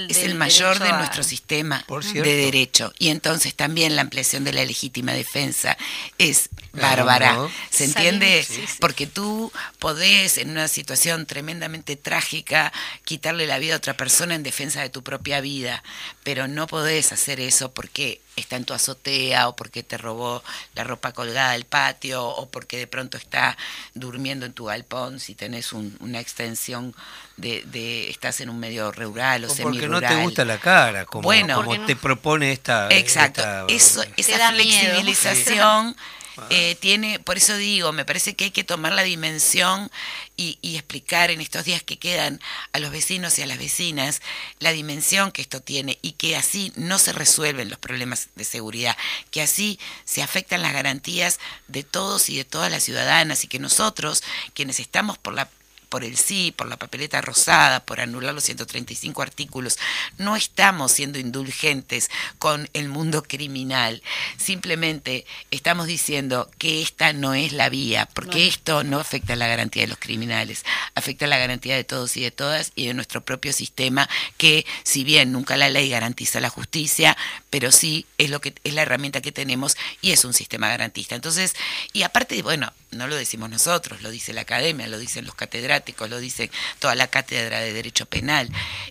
es 0.08 0.18
el 0.18 0.36
mayor 0.36 0.80
de 0.80 0.92
nuestro 0.94 1.24
sistema 1.24 1.86
de 2.14 2.36
derecho. 2.36 2.94
Y 3.00 3.10
entonces 3.10 3.56
también 3.56 3.96
la 3.96 4.04
ampliación 4.04 4.44
de 4.44 4.54
la 4.54 4.64
legítima 4.64 5.14
defensa 5.14 5.78
es 6.18 6.50
bárbara, 6.74 7.48
¿se 7.70 7.86
entiende? 7.86 8.46
Porque 8.80 9.08
tú 9.08 9.52
podés 9.80 10.38
en 10.38 10.52
una 10.52 10.68
situación 10.68 11.26
tremendamente 11.26 11.96
trágica 11.96 12.72
quitarle 13.04 13.48
la 13.48 13.58
vida 13.58 13.74
a 13.74 13.78
otra 13.78 13.98
persona 13.98 14.36
en 14.36 14.44
defensa 14.44 14.82
de 14.82 14.90
tu 14.90 15.04
propia 15.04 15.42
vida, 15.42 15.84
pero 16.24 16.48
no 16.48 16.68
podés 16.68 17.12
hacer 17.12 17.40
eso 17.40 17.72
porque 17.72 18.22
está 18.36 18.56
en 18.56 18.66
tu 18.66 18.74
azotea 18.74 19.48
o 19.48 19.56
porque 19.56 19.84
te 19.84 19.98
robó 19.98 20.44
la 20.76 20.84
ropa 20.84 21.12
colgada 21.12 21.54
del 21.54 21.66
patio 21.70 22.26
o 22.26 22.50
porque 22.50 22.78
de 22.78 22.88
pronto 22.88 23.18
está 23.18 23.58
durmiendo 23.94 24.46
en 24.46 24.54
tu 24.54 24.66
galpón 24.66 25.20
si 25.20 25.36
tenés 25.36 25.72
una 25.74 26.20
extensión 26.20 26.96
de, 27.38 28.10
estás 28.10 28.42
en 28.42 28.50
un 28.50 28.60
medio 28.60 28.92
rural 28.92 29.46
o, 29.46 29.52
o 29.52 29.56
porque 29.56 29.88
no 29.88 30.02
te 30.02 30.16
gusta 30.24 30.44
la 30.46 30.58
cara 30.58 31.06
como, 31.06 31.24
bueno, 31.24 31.64
te 31.86 31.96
propone 31.96 32.52
esta 32.52 32.90
exacto. 32.90 33.42
eso 33.68 34.04
esa 34.18 34.52
flexibilización 34.52 35.96
eh, 36.50 36.76
tiene, 36.80 37.20
por 37.20 37.38
eso 37.38 37.56
digo, 37.58 37.92
me 37.92 38.06
parece 38.06 38.36
que 38.36 38.46
hay 38.46 38.52
que 38.52 38.64
tomar 38.64 38.94
la 38.94 39.04
dimensión 39.04 39.90
y, 40.36 40.58
explicar 40.62 41.32
en 41.32 41.42
estos 41.42 41.66
días 41.66 41.84
que 41.84 42.00
quedan 42.00 42.40
a 42.72 42.80
los 42.80 42.92
vecinos 42.92 43.38
y 43.38 43.42
a 43.42 43.48
las 43.48 43.58
vecinas 43.58 44.22
la 44.60 44.72
dimensión 44.72 45.32
que 45.32 45.42
esto 45.42 45.62
tiene 45.62 46.00
y 46.02 46.14
que 46.14 46.38
así 46.38 46.72
no 46.76 46.98
se 46.98 47.12
resuelven 47.12 47.70
los 47.70 47.80
problemas 47.80 48.30
de 48.36 48.46
seguridad, 48.46 48.98
que 49.32 49.42
así 49.42 49.80
se 50.06 50.24
afectan 50.24 50.62
las 50.62 50.74
garantías 50.74 51.40
de 51.68 51.84
todos 51.84 52.30
y 52.30 52.38
de 52.38 52.46
todas 52.46 52.72
las 52.72 52.84
ciudadanas 52.84 53.44
y 53.44 53.48
que 53.48 53.60
nosotros, 53.60 54.24
quienes 54.54 54.80
estamos 54.80 55.18
por 55.18 55.34
la 55.34 55.50
por 55.90 56.04
el 56.04 56.18
sí, 56.18 56.54
por 56.56 56.68
la 56.68 56.78
papeleta 56.78 57.22
rosada, 57.22 57.86
por 57.86 58.00
anular 58.00 58.34
los 58.34 58.44
135 58.44 59.22
artículos. 59.22 59.78
No 60.18 60.36
estamos 60.36 60.92
siendo 60.92 61.20
indulgentes 61.20 62.10
con 62.38 62.70
el 62.74 62.90
mundo 62.90 63.24
criminal. 63.24 64.02
Simplemente 64.38 65.26
estamos 65.52 65.88
diciendo 65.88 66.50
que 66.58 66.82
esta 66.82 67.14
no 67.14 67.34
es 67.34 67.54
la 67.54 67.70
vía, 67.70 68.08
porque 68.14 68.48
esto 68.48 68.84
no 68.84 69.00
afecta 69.00 69.34
a 69.34 69.36
la 69.36 69.48
garantía 69.48 69.84
de 69.84 69.90
los 69.90 70.00
criminales, 70.00 70.64
afecta 70.96 71.26
a 71.26 71.28
la 71.28 71.38
garantía 71.38 71.76
de 71.76 71.84
todos 71.84 72.16
y 72.18 72.22
de 72.22 72.32
todas 72.32 72.72
y 72.76 72.88
de 72.88 72.94
nuestro 72.94 73.22
propio 73.22 73.52
sistema, 73.52 74.10
que 74.38 74.66
si 74.84 75.04
bien 75.04 75.32
nunca 75.32 75.58
la 75.58 75.70
ley 75.70 75.90
garantiza 75.90 76.40
la 76.40 76.50
justicia, 76.50 77.18
pero 77.50 77.72
sí 77.72 78.06
es 78.18 78.30
lo 78.30 78.42
que 78.42 78.54
es 78.64 78.74
la 78.74 78.84
herramienta 78.84 79.22
que 79.22 79.32
tenemos 79.32 79.76
y 80.02 80.12
es 80.12 80.24
un 80.26 80.34
sistema 80.34 80.70
garantista. 80.70 81.16
Entonces, 81.16 81.56
y 81.94 82.04
aparte, 82.04 82.42
bueno, 82.42 82.72
no 82.92 83.08
lo 83.08 83.16
decimos 83.16 83.50
nosotros, 83.50 84.02
lo 84.02 84.10
dice 84.10 84.34
la 84.34 84.42
academia, 84.42 84.88
lo 84.88 84.98
dicen 84.98 85.26
los 85.26 85.36
catedráticos, 85.36 85.79
lo 86.08 86.20
dice 86.20 86.50
toda 86.80 86.96
la 86.96 87.08
cátedra 87.08 87.60
de 87.60 87.74
Derecho 87.74 88.06
Penal. 88.06 88.50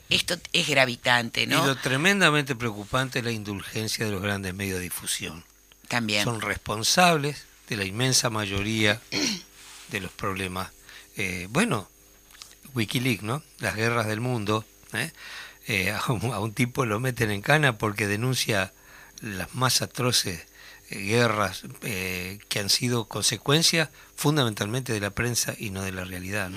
Esto 0.09 0.37
es 0.53 0.69
gravitante, 0.69 1.47
¿no? 1.47 1.65
Y 1.65 1.67
lo 1.67 1.77
tremendamente 1.77 2.55
preocupante 2.55 3.21
es 3.21 3.25
la 3.25 3.33
indulgencia 3.33 4.05
de 4.05 4.13
los 4.13 4.23
grandes 4.23 4.55
medios 4.55 4.79
de 4.79 4.85
difusión. 4.85 5.45
También. 5.89 6.25
Son 6.25 6.41
responsables 6.41 7.47
de 7.69 7.77
la 7.77 7.85
inmensa 7.85 8.31
mayoría 8.31 9.01
de 9.91 10.01
los 10.01 10.13
problemas. 10.13 10.71
Eh, 11.17 11.47
bueno, 11.51 11.89
Wikileaks, 12.75 13.23
¿no? 13.23 13.43
Las 13.59 13.75
guerras 13.75 14.07
del 14.07 14.21
mundo. 14.21 14.65
¿eh? 14.93 15.13
Eh, 15.67 15.91
a, 15.91 16.11
un, 16.13 16.53
tipo 16.55 16.87
lo 16.87 17.01
meten 17.01 17.31
en 17.31 17.43
cana 17.43 17.77
porque 17.79 18.07
denuncia 18.07 18.73
las 19.21 19.55
más 19.55 19.83
atroces 19.83 20.47
guerras 20.91 21.63
eh, 21.83 22.39
que 22.49 22.61
han 22.61 22.71
sido 22.71 23.07
consecuencia 23.07 23.91
fundamentalmente 24.17 24.93
de 24.93 25.01
la 25.01 25.11
prensa 25.11 25.55
y 25.59 25.71
no 25.71 25.83
de 25.83 25.93
la 25.93 26.05
realidad. 26.05 26.51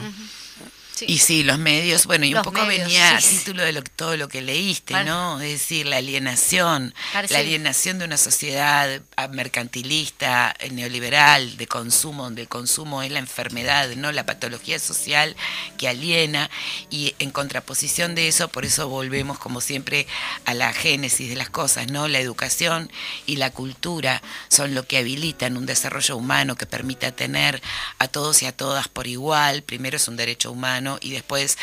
Y 1.08 1.18
sí, 1.18 1.44
los 1.44 1.58
medios, 1.58 2.06
bueno, 2.06 2.26
y 2.26 2.36
un 2.36 2.44
poco 2.44 2.66
venía 2.66 3.18
a 3.18 3.20
título 3.20 3.64
de 3.64 3.82
todo 3.82 4.18
lo 4.18 4.28
que 4.28 4.42
leíste, 4.42 5.04
¿no? 5.04 5.42
Es 5.42 5.52
decir, 5.52 5.88
la 5.88 5.98
alienación, 5.98 6.94
la 7.30 7.40
alienación 7.40 7.98
de 7.98 8.06
una 8.06 8.18
sociedad 8.18 9.02
mercantilista, 9.32 10.56
neoliberal, 10.72 11.58
de 11.58 11.68
consumo, 11.68 12.26
donde 12.26 12.44
el 12.44 12.48
consumo 12.48 13.02
es 13.02 13.12
la 13.12 13.20
enfermedad, 13.20 13.90
no 13.96 14.12
la 14.12 14.26
patología 14.26 14.78
social 14.80 15.36
que 15.78 15.88
aliena, 15.88 16.50
y 16.90 17.16
en 17.20 17.32
contraposición 17.32 18.14
de 18.14 18.28
eso, 18.28 18.50
por 18.50 18.66
eso 18.66 18.88
volvemos 18.88 19.40
como 19.40 19.60
siempre 19.62 20.08
a 20.46 20.54
la 20.54 20.72
génesis 20.74 21.30
de 21.30 21.36
las 21.36 21.50
cosas, 21.50 21.90
¿no? 21.90 22.08
La 22.08 22.20
educación 22.20 22.92
y 23.26 23.38
la 23.38 23.50
cultura 23.50 24.22
son 24.50 24.76
lo 24.76 24.86
que 24.86 24.98
habilitan 24.98 25.58
un 25.58 25.66
desarrollo 25.66 26.16
humano 26.16 26.56
que 26.56 26.66
permita 26.66 27.12
tener 27.12 27.62
a 27.98 28.08
todos 28.08 28.44
y 28.44 28.46
a 28.46 28.56
todas 28.56 28.88
por 28.88 29.08
igual, 29.08 29.64
primero 29.64 29.98
es 29.98 30.08
un 30.08 30.18
derecho 30.18 30.52
humano, 30.52 30.81
y 31.02 31.12
después 31.12 31.58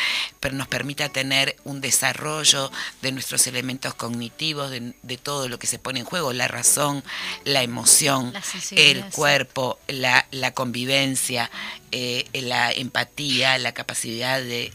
nos 0.51 0.67
permita 0.67 1.09
tener 1.09 1.55
un 1.63 1.81
desarrollo 1.81 2.71
de 3.01 3.11
nuestros 3.11 3.45
elementos 3.47 3.93
cognitivos, 3.93 4.71
de, 4.71 5.17
todo 5.21 5.49
lo 5.49 5.59
que 5.59 5.67
se 5.67 5.79
pone 5.79 5.99
en 5.99 6.05
juego, 6.05 6.33
la 6.33 6.47
razón, 6.47 7.03
la 7.43 7.61
emoción, 7.61 8.33
el 8.71 9.05
cuerpo, 9.05 9.79
la, 9.87 10.25
convivencia, 10.53 11.51
eh, 11.91 12.25
la 12.33 12.71
empatía, 12.71 13.57
la 13.57 13.73
capacidad 13.73 14.41
de, 14.41 14.71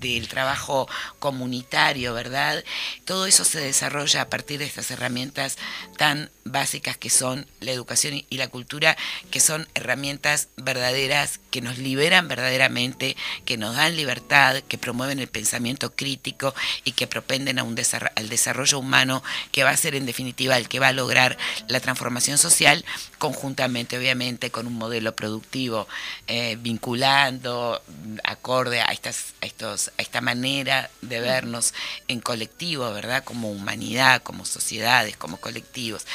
del 0.00 0.28
trabajo 0.28 0.88
comunitario, 1.18 2.14
¿verdad? 2.14 2.64
Todo 3.04 3.26
eso 3.26 3.44
se 3.44 3.60
desarrolla 3.60 4.22
a 4.22 4.28
partir 4.28 4.58
de 4.58 4.66
estas 4.66 4.90
herramientas 4.90 5.56
tan 5.96 6.30
básicas 6.44 6.96
que 6.96 7.10
son 7.10 7.46
la 7.60 7.72
educación 7.72 8.24
y 8.28 8.36
la 8.36 8.48
cultura, 8.48 8.96
que 9.30 9.40
son 9.40 9.68
herramientas 9.74 10.48
verdaderas 10.56 11.40
que 11.50 11.60
nos 11.60 11.78
liberan 11.78 12.28
verdaderamente, 12.28 13.16
que 13.44 13.56
nos 13.60 13.76
dan 13.76 13.94
libertad, 13.94 14.62
que 14.66 14.78
promueven 14.78 15.20
el 15.20 15.28
pensamiento 15.28 15.94
crítico 15.94 16.54
y 16.84 16.92
que 16.92 17.06
propenden 17.06 17.58
a 17.58 17.62
un 17.62 17.76
al 18.16 18.28
desarrollo 18.28 18.78
humano 18.78 19.22
que 19.52 19.64
va 19.64 19.70
a 19.70 19.76
ser 19.76 19.94
en 19.94 20.06
definitiva 20.06 20.56
el 20.56 20.68
que 20.68 20.80
va 20.80 20.88
a 20.88 20.92
lograr 20.92 21.38
la 21.68 21.80
transformación 21.80 22.38
social 22.38 22.84
conjuntamente 23.18 23.96
obviamente 23.96 24.50
con 24.50 24.66
un 24.66 24.74
modelo 24.74 25.14
productivo 25.14 25.88
eh, 26.26 26.56
vinculando 26.60 27.82
acorde 28.24 28.80
a 28.80 28.92
estas 28.92 29.34
a 29.40 29.46
estos 29.46 29.92
a 29.98 30.02
esta 30.02 30.20
manera 30.20 30.90
de 31.02 31.20
vernos 31.20 31.74
en 32.08 32.20
colectivo 32.20 32.92
verdad 32.92 33.24
como 33.24 33.50
humanidad 33.50 34.22
como 34.22 34.44
sociedades 34.44 35.16
como 35.16 35.38
colectivos. 35.38 36.06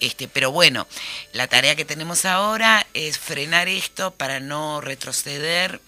Este 0.00 0.28
pero 0.28 0.52
bueno 0.52 0.86
la 1.32 1.48
tarea 1.48 1.76
que 1.76 1.84
tenemos 1.84 2.24
ahora 2.24 2.86
es 2.94 3.18
frenar 3.18 3.68
esto 3.68 4.10
para 4.10 4.40
no 4.40 4.80
retroceder 4.80 5.80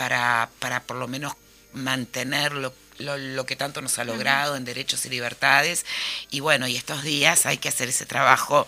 para, 0.00 0.48
para 0.60 0.82
por 0.82 0.96
lo 0.96 1.08
menos 1.08 1.34
mantener 1.74 2.52
lo, 2.52 2.72
lo, 3.00 3.44
que 3.44 3.54
tanto 3.54 3.82
nos 3.82 3.98
ha 3.98 4.04
logrado 4.04 4.56
en 4.56 4.64
derechos 4.64 5.04
y 5.04 5.10
libertades. 5.10 5.84
Y 6.30 6.40
bueno, 6.40 6.66
y 6.66 6.76
estos 6.76 7.02
días 7.02 7.44
hay 7.44 7.58
que 7.58 7.68
hacer 7.68 7.90
ese 7.90 8.06
trabajo 8.06 8.66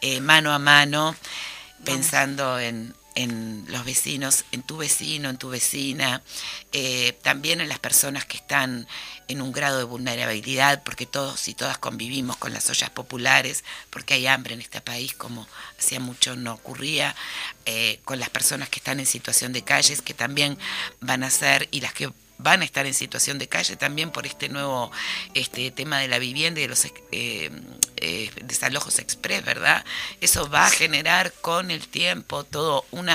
eh, 0.00 0.20
mano 0.20 0.52
a 0.52 0.58
mano, 0.58 1.14
pensando 1.84 2.58
en, 2.58 2.96
en 3.14 3.64
los 3.68 3.84
vecinos, 3.84 4.44
en 4.52 4.62
tu 4.62 4.76
vecino, 4.78 5.28
en 5.28 5.36
tu 5.36 5.48
vecina, 5.50 6.22
eh, 6.72 7.18
también 7.22 7.60
en 7.60 7.68
las 7.68 7.78
personas 7.78 8.24
que 8.24 8.36
están 8.36 8.86
en 9.28 9.42
un 9.42 9.52
grado 9.52 9.78
de 9.78 9.84
vulnerabilidad, 9.84 10.82
porque 10.82 11.06
todos 11.06 11.48
y 11.48 11.54
todas 11.54 11.78
convivimos 11.78 12.36
con 12.36 12.52
las 12.52 12.68
ollas 12.70 12.90
populares, 12.90 13.64
porque 13.90 14.14
hay 14.14 14.26
hambre 14.26 14.54
en 14.54 14.60
este 14.60 14.80
país, 14.80 15.14
como 15.14 15.46
hacía 15.78 16.00
mucho 16.00 16.36
no 16.36 16.54
ocurría, 16.54 17.14
eh, 17.66 18.00
con 18.04 18.18
las 18.18 18.30
personas 18.30 18.68
que 18.68 18.78
están 18.78 19.00
en 19.00 19.06
situación 19.06 19.52
de 19.52 19.62
calles, 19.62 20.02
que 20.02 20.14
también 20.14 20.58
van 21.00 21.22
a 21.24 21.30
ser, 21.30 21.68
y 21.70 21.80
las 21.80 21.92
que 21.92 22.12
van 22.42 22.62
a 22.62 22.64
estar 22.64 22.86
en 22.86 22.94
situación 22.94 23.38
de 23.38 23.48
calle 23.48 23.76
también 23.76 24.10
por 24.10 24.26
este 24.26 24.48
nuevo 24.48 24.90
este 25.34 25.70
tema 25.70 25.98
de 26.00 26.08
la 26.08 26.18
vivienda 26.18 26.60
y 26.60 26.64
de 26.64 26.68
los 26.68 26.84
eh, 26.84 27.50
eh, 27.96 28.30
desalojos 28.44 28.98
express, 28.98 29.44
¿verdad? 29.44 29.84
Eso 30.20 30.48
va 30.48 30.66
a 30.66 30.70
generar 30.70 31.32
con 31.40 31.70
el 31.70 31.86
tiempo 31.88 32.44
todo 32.44 32.84
un 32.90 33.08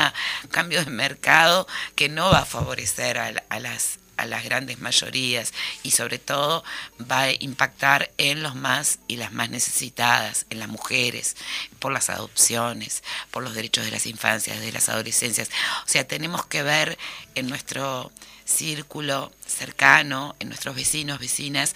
cambio 0.52 0.84
de 0.84 0.92
mercado 0.92 1.68
que 1.96 2.10
no 2.10 2.30
va 2.30 2.40
a 2.40 2.46
favorecer 2.46 3.18
a, 3.18 3.60
las 3.60 4.00
a 4.18 4.26
las 4.26 4.44
grandes 4.44 4.80
mayorías 4.80 5.54
y 5.84 5.92
sobre 5.92 6.18
todo 6.20 6.64
va 7.00 7.24
a 7.24 7.32
impactar 7.40 8.12
en 8.18 8.42
los 8.42 8.56
más 8.56 9.00
y 9.08 9.18
las 9.18 9.32
más 9.32 9.50
necesitadas, 9.50 10.46
en 10.50 10.60
las 10.60 10.68
mujeres, 10.68 11.36
por 11.80 11.92
las 11.92 12.10
adopciones, 12.10 13.04
por 13.30 13.44
los 13.44 13.54
derechos 13.54 13.86
de 13.86 13.92
las 13.92 14.08
infancias, 14.08 14.60
de 14.60 14.72
las 14.72 14.90
adolescencias. 14.90 15.50
O 15.86 15.88
sea, 15.88 16.08
tenemos 16.08 16.46
que 16.48 16.64
ver 16.64 16.98
en 17.36 17.48
nuestro 17.48 18.12
círculo 18.48 19.32
cercano, 19.46 20.36
en 20.40 20.48
nuestros 20.48 20.76
vecinos, 20.76 21.20
vecinas, 21.20 21.76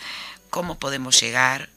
cómo 0.50 0.80
podemos 0.80 1.20
llegar 1.20 1.70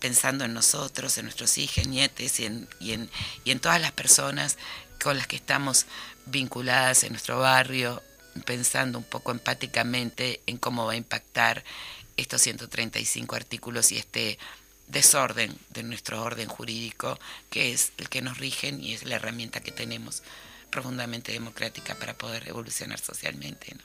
pensando 0.00 0.44
en 0.44 0.54
nosotros, 0.54 1.18
en 1.18 1.24
nuestros 1.24 1.58
hijos, 1.58 1.86
nietes 1.86 2.40
y 2.40 2.46
en, 2.46 2.68
y 2.80 2.92
en, 2.92 3.10
y 3.44 3.50
en 3.50 3.60
todas 3.60 3.80
las 3.80 3.92
personas 3.92 4.56
con 5.02 5.16
las 5.16 5.26
que 5.26 5.36
estamos 5.36 5.86
vinculadas 6.26 7.04
en 7.04 7.12
nuestro 7.12 7.38
barrio, 7.38 8.02
pensando 8.44 8.98
un 8.98 9.04
poco 9.04 9.32
empáticamente 9.32 10.40
en 10.46 10.58
cómo 10.58 10.86
va 10.86 10.92
a 10.92 10.96
impactar 10.96 11.64
estos 12.16 12.42
135 12.42 13.36
artículos 13.36 13.92
y 13.92 13.98
este 13.98 14.38
desorden 14.88 15.56
de 15.70 15.82
nuestro 15.82 16.22
orden 16.22 16.48
jurídico, 16.48 17.18
que 17.50 17.72
es 17.72 17.92
el 17.98 18.08
que 18.08 18.22
nos 18.22 18.38
rigen 18.38 18.82
y 18.82 18.94
es 18.94 19.04
la 19.04 19.16
herramienta 19.16 19.60
que 19.60 19.72
tenemos 19.72 20.22
profundamente 20.70 21.32
democrática 21.32 21.94
para 21.94 22.16
poder 22.16 22.48
evolucionar 22.48 22.98
socialmente. 22.98 23.76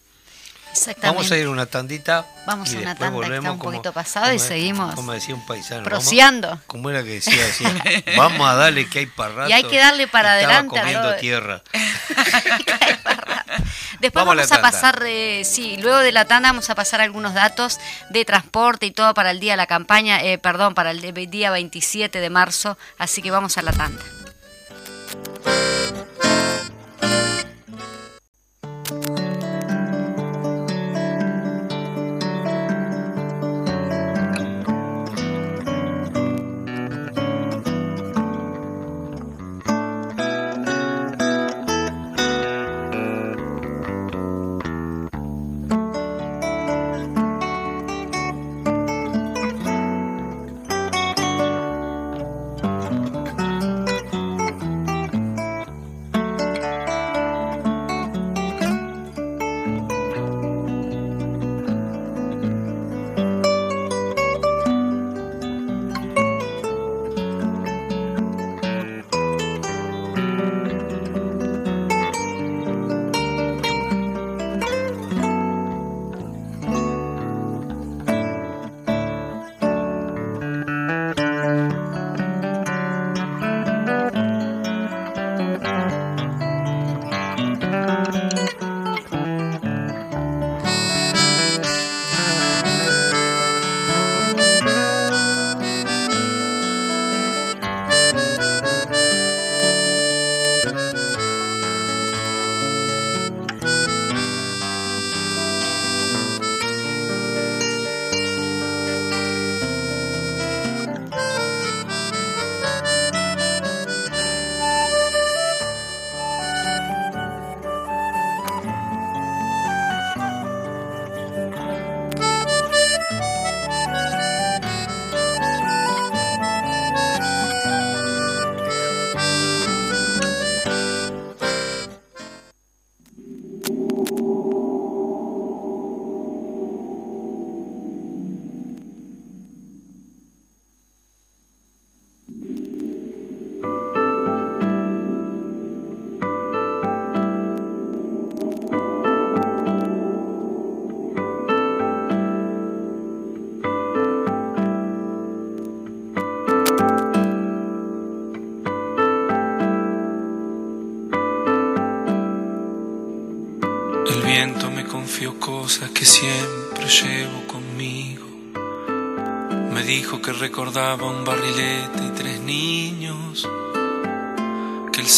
Vamos 1.02 1.32
a 1.32 1.38
ir 1.38 1.48
una 1.48 1.66
tandita. 1.66 2.26
Vamos 2.46 2.74
a 2.74 2.78
una 2.78 2.96
tanda 2.96 3.28
que 3.28 3.36
está 3.36 3.52
un 3.52 3.60
poquito 3.60 3.94
pasado 3.94 4.34
y 4.34 4.40
seguimos. 4.40 4.96
Como 4.96 5.12
decía 5.14 5.36
un 5.36 5.46
paisano. 5.46 5.84
Prociando. 5.84 6.60
como 6.68 6.90
era 6.90 7.04
que 7.04 7.10
decía 7.10 7.46
así. 7.46 7.66
vamos 8.18 8.48
a 8.48 8.56
darle 8.56 8.90
que 8.90 9.00
hay 9.00 9.06
para 9.06 9.34
rato. 9.36 9.50
Y 9.50 9.54
hay 9.54 9.64
que 9.64 9.78
darle 9.78 10.08
para 10.08 10.34
adelante. 10.34 10.80
comiendo 10.80 11.16
tierra. 11.16 11.62
Después 14.00 14.26
vamos, 14.26 14.52
a, 14.52 14.62
pasar, 14.62 15.00
de, 15.00 15.44
sí, 15.46 15.78
luego 15.78 16.00
de 16.00 16.12
la 16.12 16.26
tanda 16.26 16.50
vamos 16.50 16.70
a 16.70 16.76
pasar 16.76 17.00
algunos 17.00 17.34
datos 17.34 17.80
de 18.10 18.26
transporte 18.26 18.86
y 18.86 18.92
todo 18.92 19.14
para 19.14 19.32
el 19.32 19.40
día 19.40 19.54
de 19.54 19.58
la 19.58 19.68
campaña, 19.68 20.22
eh, 20.22 20.38
perdón, 20.38 20.74
para 20.74 20.92
el 20.92 21.14
día 21.30 21.52
27 21.52 22.20
de 22.20 22.30
marzo, 22.30 22.78
así 22.98 23.22
que 23.22 23.32
vamos 23.32 23.58
a 23.58 23.62
la 23.62 23.72
tanda. 23.72 24.04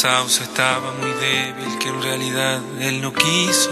Sauce 0.06 0.44
estaba 0.44 0.92
muy 1.02 1.12
débil, 1.14 1.80
que 1.80 1.90
en 1.90 2.00
realidad 2.00 2.62
él 2.80 3.02
no 3.02 3.12
quiso, 3.12 3.72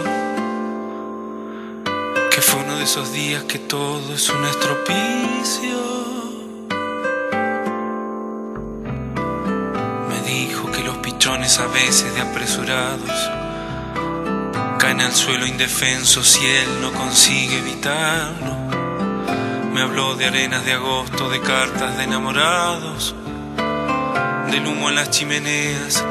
que 2.31 2.41
fue 2.41 2.61
uno 2.61 2.75
de 2.77 2.85
esos 2.85 3.13
días 3.13 3.43
que 3.43 3.59
todo 3.59 4.15
es 4.15 4.27
un 4.29 4.43
estropicio. 4.43 5.77
Me 10.09 10.21
dijo 10.27 10.71
que 10.71 10.83
los 10.83 10.97
pichones 10.97 11.59
a 11.59 11.67
veces 11.67 12.15
de 12.15 12.21
apresurados 12.21 13.29
caen 14.79 15.01
al 15.01 15.13
suelo 15.13 15.45
indefenso 15.45 16.23
si 16.23 16.43
él 16.43 16.81
no 16.81 16.91
consigue 16.93 17.59
evitarlo. 17.59 18.55
Me 19.71 19.81
habló 19.81 20.15
de 20.15 20.25
arenas 20.25 20.65
de 20.65 20.73
agosto, 20.73 21.29
de 21.29 21.39
cartas 21.41 21.95
de 21.95 22.05
enamorados, 22.05 23.13
del 24.53 24.67
humo 24.67 24.89
en 24.89 24.95
las 24.95 25.09
chimeneas, 25.09 26.03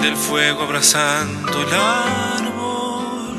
del 0.00 0.16
fuego 0.16 0.62
abrazando 0.62 1.62
el 1.62 1.74
árbol. 1.74 3.36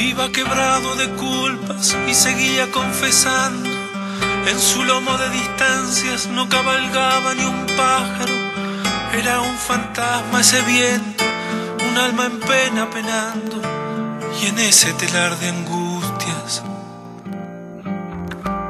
Iba 0.00 0.32
quebrado 0.32 0.94
de 0.96 1.10
culpas 1.10 1.94
y 2.08 2.14
seguía 2.14 2.70
confesando. 2.72 3.68
En 4.46 4.58
su 4.58 4.84
lomo 4.84 5.18
de 5.18 5.28
distancias 5.28 6.28
no 6.28 6.48
cabalgaba 6.48 7.34
ni 7.34 7.44
un 7.44 7.66
pájaro. 7.76 8.34
Era 9.12 9.42
un 9.42 9.56
fantasma 9.58 10.40
ese 10.40 10.62
viento, 10.62 11.24
un 11.90 11.98
alma 11.98 12.26
en 12.26 12.40
pena 12.40 12.88
penando. 12.88 13.60
Y 14.40 14.46
en 14.46 14.58
ese 14.60 14.94
telar 14.94 15.38
de 15.38 15.48
angustias 15.50 15.77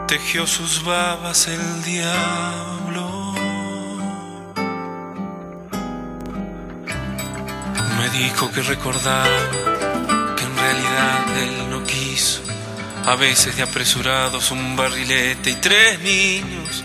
tejió 0.08 0.46
sus 0.46 0.82
babas 0.84 1.48
el 1.48 1.84
diablo. 1.84 3.34
Me 7.98 8.08
dijo 8.18 8.50
que 8.50 8.62
recordaba 8.62 9.28
que 10.34 10.44
en 10.44 10.56
realidad 10.56 11.38
él 11.42 11.70
no 11.70 11.84
quiso. 11.84 12.40
A 13.04 13.16
veces 13.16 13.56
de 13.56 13.62
apresurados 13.62 14.50
un 14.50 14.76
barrilete 14.76 15.50
y 15.50 15.56
tres 15.56 16.00
niños. 16.00 16.84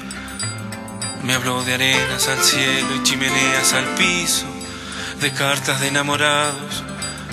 Me 1.23 1.33
habló 1.33 1.63
de 1.63 1.75
arenas 1.75 2.27
al 2.27 2.43
cielo 2.43 2.93
y 2.93 3.03
chimeneas 3.03 3.71
al 3.71 3.85
piso, 3.95 4.45
de 5.21 5.31
cartas 5.31 5.79
de 5.79 5.87
enamorados, 5.87 6.83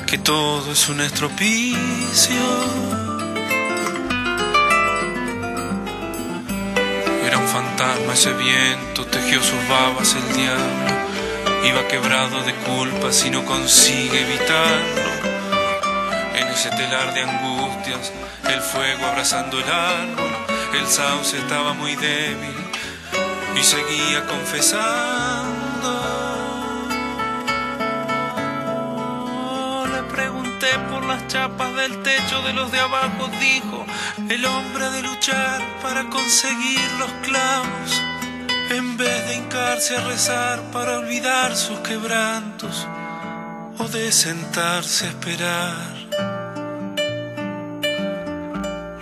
que 0.07 0.19
todo 0.19 0.71
es 0.71 0.89
un 0.89 1.01
estropicio. 1.01 3.00
Fantasma 7.81 8.13
ese 8.13 8.33
viento, 8.35 9.07
tejió 9.07 9.43
sus 9.43 9.67
babas 9.69 10.15
el 10.15 10.37
diablo. 10.37 10.91
Iba 11.65 11.89
quebrado 11.89 12.43
de 12.43 12.55
culpas 12.55 13.25
y 13.25 13.31
no 13.31 13.43
consigue 13.47 14.21
evitarlo. 14.21 15.11
En 16.35 16.49
ese 16.49 16.69
telar 16.71 17.15
de 17.15 17.23
angustias, 17.23 18.13
el 18.53 18.61
fuego 18.61 19.07
abrazando 19.07 19.59
el 19.59 19.71
árbol, 19.71 20.31
el 20.79 20.87
sauce 20.87 21.39
estaba 21.39 21.73
muy 21.73 21.97
débil 21.97 22.55
y 23.59 23.63
seguía 23.63 24.27
confesando. 24.27 26.20
Por 30.91 31.05
las 31.05 31.27
chapas 31.29 31.75
del 31.75 32.03
techo 32.03 32.43
de 32.43 32.53
los 32.53 32.71
de 32.71 32.81
abajo, 32.81 33.31
dijo 33.41 33.87
el 34.29 34.45
hombre 34.45 34.91
de 34.91 35.03
luchar 35.03 35.63
para 35.83 36.09
conseguir 36.11 36.81
los 36.99 37.11
clavos, 37.23 38.03
en 38.71 38.97
vez 38.97 39.27
de 39.27 39.37
hincarse 39.37 39.97
a 39.97 40.01
rezar 40.07 40.61
para 40.71 40.99
olvidar 40.99 41.57
sus 41.57 41.79
quebrantos 41.81 42.87
o 43.79 43.89
de 43.89 44.13
sentarse 44.13 45.07
a 45.07 45.09
esperar. 45.09 46.01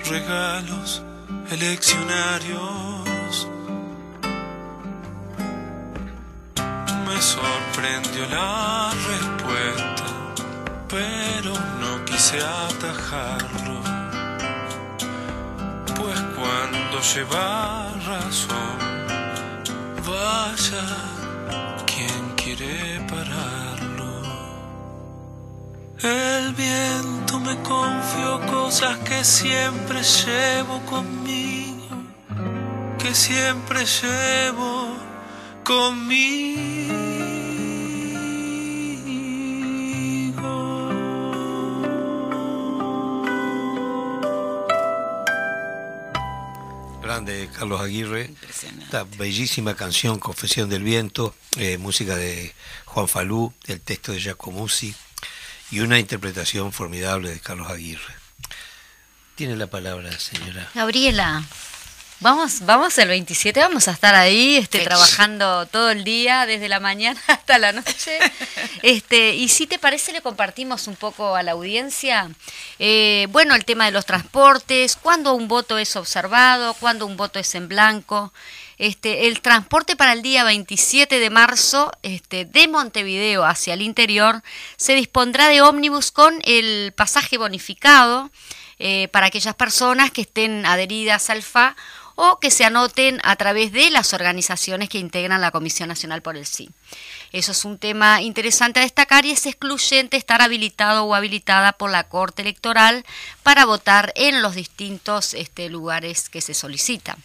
Regalos 0.05 1.03
eleccionarios. 1.51 3.49
Me 7.07 7.21
sorprendió 7.21 8.27
la 8.31 8.91
respuesta, 8.93 9.38
quise 12.29 12.45
atajarlo. 12.45 13.81
Pues 15.97 16.21
cuando 16.37 17.01
lleva 17.15 17.93
razón, 18.07 18.79
vaya 20.07 20.87
quien 21.87 22.35
quiere 22.37 23.01
pararlo. 23.09 24.23
El 26.03 26.55
viento 26.55 27.41
me 27.41 27.57
confió 27.63 28.41
cosas 28.47 28.99
que 28.99 29.25
siempre 29.25 30.03
llevo 30.03 30.81
conmigo, 30.85 31.97
que 32.99 33.15
siempre 33.15 33.85
llevo 33.85 34.97
conmigo. 35.65 37.08
Carlos 47.51 47.81
Aguirre. 47.81 48.31
Esta 48.83 49.05
bellísima 49.05 49.75
canción, 49.75 50.19
Confesión 50.19 50.69
del 50.69 50.83
Viento, 50.83 51.35
eh, 51.57 51.79
música 51.79 52.17
de 52.17 52.55
Juan 52.85 53.09
Falú, 53.09 53.53
el 53.67 53.81
texto 53.81 54.13
de 54.13 54.21
Giacomuzzi 54.21 54.95
y 55.71 55.81
una 55.81 55.99
interpretación 55.99 56.73
formidable 56.73 57.31
de 57.31 57.41
Carlos 57.41 57.71
Aguirre. 57.71 58.15
Tiene 59.35 59.57
la 59.57 59.69
palabra, 59.69 60.19
señora. 60.19 60.69
Gabriela, 60.75 61.45
vamos, 62.21 62.61
vamos 62.61 62.99
el 62.99 63.09
27, 63.09 63.61
vamos 63.61 63.89
a 63.89 63.93
estar 63.93 64.15
ahí 64.15 64.57
este, 64.57 64.81
trabajando 64.81 65.67
todo 65.67 65.91
el 65.91 66.05
día, 66.05 66.47
desde 66.47 66.69
la 66.69 66.81
mañana 66.81 67.21
hasta 67.27 67.59
la 67.59 67.73
noche. 67.73 68.19
Este, 68.83 69.35
y 69.35 69.49
si 69.49 69.67
te 69.67 69.79
parece, 69.79 70.13
le 70.13 70.21
compartimos 70.21 70.87
un 70.87 70.97
poco 70.97 71.37
a 71.37 71.43
la 71.43 71.53
audiencia, 71.53 72.31
eh, 72.79 73.27
bueno, 73.31 73.55
el 73.55 73.65
tema 73.65 73.87
de 73.87 73.93
los 73.93 74.07
transportes, 74.07 74.97
cuándo 74.97 75.35
un 75.35 75.49
voto 75.49 75.79
es 75.79 75.97
observado, 75.97 76.75
cuándo 76.75 77.07
un 77.07 77.17
voto 77.17 77.39
es 77.39 77.55
en 77.55 77.69
blanco. 77.69 78.33
Este, 78.79 79.27
el 79.27 79.41
transporte 79.41 79.97
para 79.97 80.13
el 80.13 80.23
día 80.23 80.45
27 80.45 81.19
de 81.19 81.31
marzo 81.31 81.91
este, 82.03 82.45
de 82.45 82.69
Montevideo 82.69 83.45
hacia 83.45 83.75
el 83.75 83.83
interior 83.83 84.43
se 84.77 84.95
dispondrá 84.95 85.49
de 85.49 85.63
ómnibus 85.63 86.13
con 86.13 86.39
el 86.45 86.93
pasaje 86.93 87.39
bonificado 87.39 88.31
eh, 88.79 89.09
para 89.09 89.27
aquellas 89.27 89.57
personas 89.57 90.13
que 90.13 90.21
estén 90.21 90.65
adheridas 90.65 91.31
al 91.31 91.43
FA 91.43 91.75
o 92.21 92.41
que 92.41 92.51
se 92.51 92.65
anoten 92.65 93.21
a 93.23 93.37
través 93.37 93.71
de 93.71 93.91
las 93.91 94.13
organizaciones 94.13 94.89
que 94.89 94.99
integran 94.99 95.41
la 95.41 95.53
Comisión 95.53 95.89
Nacional 95.89 96.21
por 96.21 96.37
el 96.37 96.47
Sí. 96.47 96.69
Eso 97.31 97.53
es 97.53 97.65
un 97.65 97.79
tema 97.79 98.23
interesante 98.23 98.81
a 98.81 98.83
destacar 98.83 99.25
y 99.25 99.31
es 99.31 99.47
excluyente 99.47 100.17
estar 100.17 100.43
habilitado 100.43 101.05
o 101.05 101.15
habilitada 101.15 101.75
por 101.75 101.91
la 101.91 102.09
Corte 102.09 102.43
Electoral 102.43 103.05
para 103.45 103.67
votar 103.67 104.13
en 104.17 104.43
los 104.43 104.57
distintos 104.57 105.33
este, 105.33 105.69
lugares 105.69 106.29
que 106.29 106.41
se 106.41 106.55
solicitan. 106.55 107.23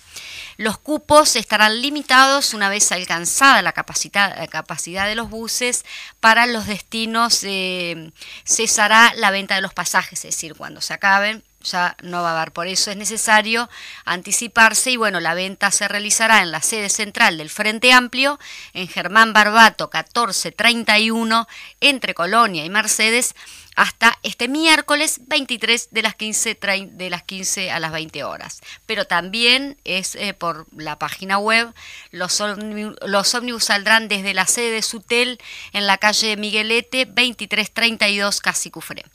Los 0.58 0.78
cupos 0.78 1.38
estarán 1.38 1.82
limitados 1.82 2.54
una 2.54 2.70
vez 2.70 2.91
alcanzada 2.91 3.64
la 3.64 3.72
capacidad, 3.72 5.08
de 5.08 5.16
los 5.16 5.32
buses 5.32 5.86
para 6.20 6.46
los 6.46 6.68
destinos. 6.68 7.44
eh, 7.44 8.12
cesará 8.46 9.12
la 9.16 9.32
venta 9.32 9.56
de 9.56 9.62
los 9.62 9.74
pasajes, 9.74 10.20
es 10.20 10.36
decir, 10.36 10.54
cuando 10.54 10.82
se 10.82 10.94
acaben 10.94 11.44
ya 11.64 11.95
no 12.03 12.22
va 12.22 12.32
a 12.32 12.38
haber. 12.41 12.53
Por 12.53 12.68
eso 12.68 12.91
es 12.91 12.97
necesario 12.97 13.70
anticiparse 14.05 14.91
y 14.91 14.97
bueno, 14.97 15.20
la 15.20 15.34
venta 15.34 15.72
se 15.72 15.88
realizará 15.88 16.41
en 16.41 16.51
la 16.51 16.61
sede 16.61 16.89
central 16.89 17.38
del 17.38 17.49
Frente 17.49 17.91
Amplio, 17.93 18.39
en 18.74 18.88
Germán 18.88 19.34
Barbato 19.34 19.89
1431, 19.91 21.47
entre 21.82 22.14
Colonia 22.14 22.66
y 22.66 22.70
Mercedes, 22.70 23.36
hasta 23.76 24.17
este 24.24 24.47
miércoles 24.47 25.21
23 25.28 25.89
de 25.91 26.01
las 26.01 26.15
15, 26.15 26.59
trein- 26.59 26.91
de 26.91 27.09
las 27.09 27.24
15 27.24 27.71
a 27.71 27.80
las 27.80 27.91
20 27.91 28.24
horas. 28.24 28.61
Pero 28.86 29.05
también 29.05 29.78
es 29.84 30.15
eh, 30.15 30.34
por 30.34 30.67
la 30.76 30.99
página 30.99 31.38
web, 31.38 31.74
los, 32.11 32.39
ómni- 32.41 32.95
los 33.05 33.34
ómnibus 33.36 33.65
saldrán 33.65 34.07
desde 34.07 34.34
la 34.34 34.45
sede 34.45 34.71
de 34.71 34.82
Sutel 34.82 35.39
en 35.74 35.88
la 35.88 35.97
calle 35.97 36.38
Miguelete 36.38 37.05
2332 37.05 38.39
Casi 38.41 38.69
Cufré. 38.69 39.05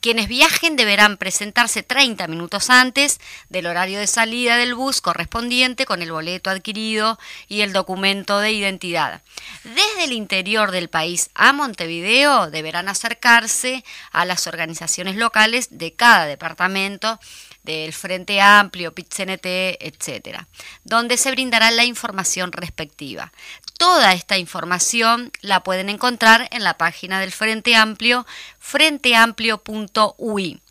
Quienes 0.00 0.28
viajen 0.28 0.76
deberán 0.76 1.16
presentarse 1.16 1.82
30 1.82 2.26
minutos 2.28 2.70
antes 2.70 3.20
del 3.48 3.66
horario 3.66 3.98
de 3.98 4.06
salida 4.06 4.56
del 4.56 4.74
bus 4.74 5.00
correspondiente 5.00 5.84
con 5.86 6.02
el 6.02 6.12
boleto 6.12 6.50
adquirido 6.50 7.18
y 7.48 7.60
el 7.62 7.72
documento 7.72 8.40
de 8.40 8.52
identidad. 8.52 9.22
Desde 9.64 10.04
el 10.04 10.12
interior 10.12 10.70
del 10.70 10.88
país 10.88 11.30
a 11.34 11.52
Montevideo 11.52 12.50
deberán 12.50 12.88
acercarse 12.88 13.84
a 14.16 14.24
las 14.24 14.46
organizaciones 14.46 15.16
locales 15.16 15.68
de 15.70 15.92
cada 15.92 16.24
departamento 16.24 17.20
del 17.64 17.92
Frente 17.92 18.40
Amplio, 18.40 18.94
PIT-CNT, 18.94 19.76
etcétera, 19.78 20.48
donde 20.84 21.18
se 21.18 21.30
brindará 21.30 21.70
la 21.70 21.84
información 21.84 22.50
respectiva. 22.50 23.30
Toda 23.76 24.14
esta 24.14 24.38
información 24.38 25.30
la 25.42 25.62
pueden 25.62 25.90
encontrar 25.90 26.48
en 26.50 26.64
la 26.64 26.78
página 26.78 27.20
del 27.20 27.30
Frente 27.30 27.76
Amplio, 27.76 28.26
frenteamplio.ui. 28.58 30.62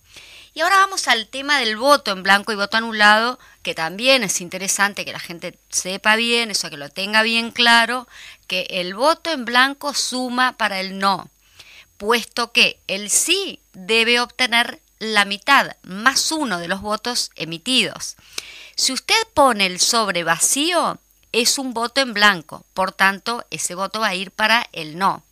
Y 0.56 0.62
ahora 0.62 0.78
vamos 0.78 1.08
al 1.08 1.28
tema 1.28 1.60
del 1.60 1.78
voto 1.78 2.14
en 2.14 2.24
blanco 2.24 2.52
y 2.52 2.56
voto 2.56 2.78
anulado, 2.78 3.38
que 3.62 3.76
también 3.76 4.24
es 4.24 4.42
interesante 4.42 5.06
que 5.06 5.12
la 5.12 5.20
gente 5.20 5.60
sepa 5.70 6.16
bien, 6.16 6.50
eso 6.50 6.72
que 6.72 6.78
lo 6.78 6.90
tenga 6.90 7.22
bien 7.22 7.52
claro, 7.52 8.08
que 8.48 8.66
el 8.72 8.96
voto 8.96 9.32
en 9.32 9.46
blanco 9.46 9.94
suma 9.94 10.58
para 10.58 10.80
el 10.80 10.98
no, 10.98 11.30
puesto 11.98 12.52
que 12.52 12.80
el 12.88 13.10
sí 13.10 13.60
debe 13.74 14.20
obtener 14.20 14.82
la 15.00 15.26
mitad 15.26 15.76
más 15.84 16.32
uno 16.32 16.60
de 16.60 16.68
los 16.68 16.82
votos 16.82 17.32
emitidos. 17.36 18.16
Si 18.76 18.94
usted 18.94 19.16
pone 19.34 19.66
el 19.66 19.80
sobre 19.80 20.24
vacío, 20.24 21.00
es 21.32 21.58
un 21.58 21.74
voto 21.74 22.02
en 22.02 22.14
blanco, 22.14 22.66
por 22.74 22.92
tanto, 22.92 23.46
ese 23.52 23.76
voto 23.76 24.00
va 24.00 24.08
a 24.10 24.16
ir 24.16 24.32
para 24.32 24.68
el 24.72 24.98
no. 24.98 25.24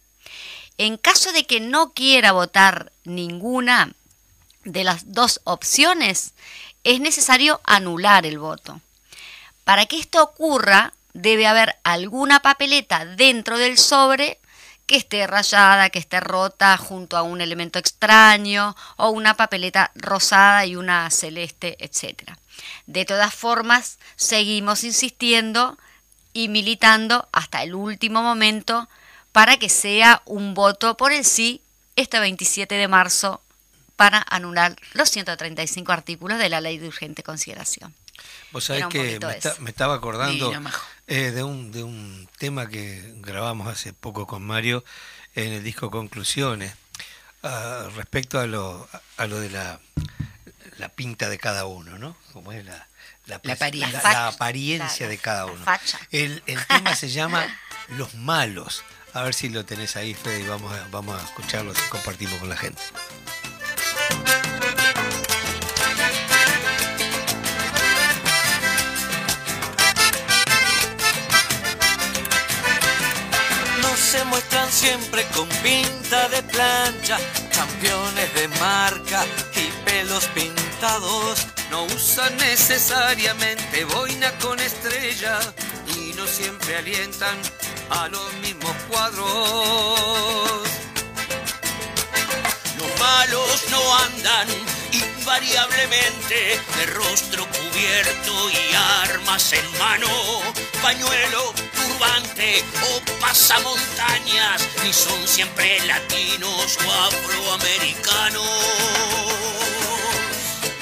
En 0.78 0.98
caso 0.98 1.32
de 1.32 1.46
que 1.46 1.60
no 1.60 1.94
quiera 1.94 2.32
votar 2.32 2.92
ninguna 3.04 3.94
de 4.66 4.84
las 4.84 5.14
dos 5.14 5.42
opciones, 5.44 6.34
es 6.84 7.00
necesario 7.00 7.62
anular 7.64 8.26
el 8.26 8.40
voto. 8.40 8.82
Para 9.64 9.86
que 9.86 10.00
esto 10.00 10.22
ocurra, 10.22 10.94
debe 11.14 11.48
haber 11.48 11.76
alguna 11.84 12.42
papeleta 12.42 13.06
dentro 13.06 13.58
del 13.58 13.78
sobre 13.78 14.40
que 14.94 14.98
esté 14.98 15.26
rayada, 15.26 15.90
que 15.90 15.98
esté 15.98 16.20
rota 16.20 16.78
junto 16.78 17.18
a 17.18 17.24
un 17.24 17.42
elemento 17.42 17.80
extraño 17.80 18.76
o 18.96 19.10
una 19.10 19.34
papeleta 19.34 19.90
rosada 19.96 20.68
y 20.68 20.76
una 20.76 21.10
celeste, 21.10 21.84
etc. 21.84 22.34
De 22.86 23.04
todas 23.04 23.34
formas, 23.34 23.98
seguimos 24.16 24.84
insistiendo 24.84 25.80
y 26.32 26.48
militando 26.48 27.28
hasta 27.32 27.64
el 27.64 27.74
último 27.74 28.22
momento 28.22 28.88
para 29.32 29.58
que 29.58 29.68
sea 29.68 30.22
un 30.26 30.54
voto 30.54 30.96
por 30.96 31.12
el 31.12 31.26
sí 31.26 31.64
este 31.96 32.20
27 32.20 32.76
de 32.76 32.88
marzo 32.88 33.42
para 33.96 34.24
anular 34.30 34.76
los 34.94 35.10
135 35.10 35.92
artículos 35.92 36.38
de 36.38 36.50
la 36.50 36.62
ley 36.62 36.78
de 36.78 36.88
urgente 36.88 37.24
consideración. 37.24 37.96
Vos 38.52 38.66
sabés 38.66 38.86
que 38.88 39.20
me, 39.60 39.70
estaba 39.70 39.96
acordando 39.96 40.54
eh, 41.08 41.32
de, 41.32 41.44
un, 41.44 41.72
de 41.72 41.84
un 41.84 42.30
tema 42.38 42.68
que 42.68 43.14
grabamos 43.18 43.68
hace 43.68 43.94
poco 43.94 44.28
con 44.28 44.44
Mario 44.44 44.84
en 45.36 45.54
el 45.54 45.64
disco 45.64 45.90
Conclusiones, 45.90 46.74
ah, 47.42 47.88
respecto 47.96 48.40
a 48.40 48.46
lo, 48.46 48.88
a 49.18 49.28
lo 49.28 49.40
de 49.40 49.50
la, 49.50 49.80
la 50.78 50.90
pinta 50.90 51.30
de 51.30 51.38
cada 51.38 51.66
uno, 51.66 51.98
¿no? 51.98 52.16
Como 52.32 52.52
es 52.52 52.64
la, 52.64 52.88
la, 53.26 53.38
apariencia, 53.38 55.08
de 55.08 55.18
cada 55.18 55.46
uno. 55.46 55.66
El, 56.12 56.44
el 56.46 56.66
tema 56.68 56.96
se 56.96 57.10
llama 57.10 57.46
Los 57.90 58.16
Malos. 58.16 58.84
A 59.14 59.24
ver 59.24 59.34
si 59.34 59.50
lo 59.50 59.66
tenés 59.66 59.96
ahí, 59.96 60.14
Fede, 60.14 60.42
y 60.42 60.48
vamos 60.48 60.74
a, 60.74 60.88
vamos 60.90 61.22
a 61.22 61.26
escucharlo 61.26 61.72
y 61.72 61.90
compartimos 61.90 62.40
con 62.40 62.50
la 62.50 62.58
gente. 62.58 62.82
Siempre 74.74 75.24
con 75.36 75.48
pinta 75.62 76.28
de 76.30 76.42
plancha, 76.42 77.20
campeones 77.54 78.34
de 78.34 78.48
marca 78.60 79.24
y 79.56 79.70
pelos 79.86 80.26
pintados. 80.34 81.46
No 81.70 81.84
usan 81.84 82.36
necesariamente 82.38 83.86
boina 83.86 84.32
con 84.40 84.60
estrella 84.60 85.40
y 85.96 86.14
no 86.14 86.26
siempre 86.26 86.78
alientan 86.78 87.38
a 87.92 88.08
los 88.08 88.34
mismos 88.42 88.76
cuadros. 88.90 90.68
Los 92.80 93.00
malos 93.00 93.66
no 93.70 93.96
andan 93.98 94.48
invariablemente 94.94 96.60
de 96.78 96.86
rostro 96.94 97.48
cubierto 97.48 98.50
y 98.52 98.76
armas 99.10 99.54
en 99.54 99.80
mano, 99.80 100.08
pañuelo, 100.82 101.54
turbante 101.74 102.64
o 102.84 103.20
pasamontañas, 103.20 104.62
ni 104.84 104.94
son 104.94 105.28
siempre 105.28 105.80
latinos 105.86 106.78
o 106.86 106.92
afroamericanos. 106.92 108.44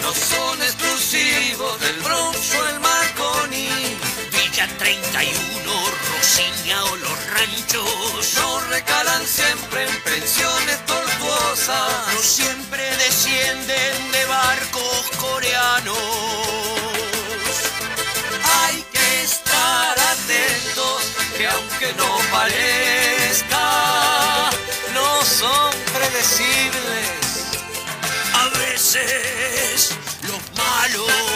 No 0.02 0.14
son 0.14 0.62
exclusivos 0.62 1.80
del 1.80 1.96
Bronx 2.02 2.56
o 2.56 2.68
el 2.68 2.80
Marconi, 2.80 3.70
Villa 4.32 4.68
31, 4.78 5.61
O 6.34 6.96
los 6.96 7.30
ranchos. 7.32 8.34
No 8.36 8.62
recalan 8.70 9.28
siempre 9.28 9.84
en 9.84 10.02
pensiones 10.04 10.86
tortuosas, 10.86 12.14
no 12.14 12.20
siempre 12.22 12.96
descienden 12.96 14.12
de 14.14 14.26
barcos 14.26 15.12
coreanos. 15.20 15.98
Hay 18.62 18.82
que 18.94 19.24
estar 19.24 20.00
atentos, 20.00 21.04
que 21.38 21.48
aunque 21.48 21.94
no 21.98 22.18
parezca, 22.32 23.70
no 24.94 25.26
son 25.26 25.76
predecibles. 25.94 27.10
A 28.34 28.48
veces 28.58 29.92
los 30.22 30.42
malos 30.58 31.31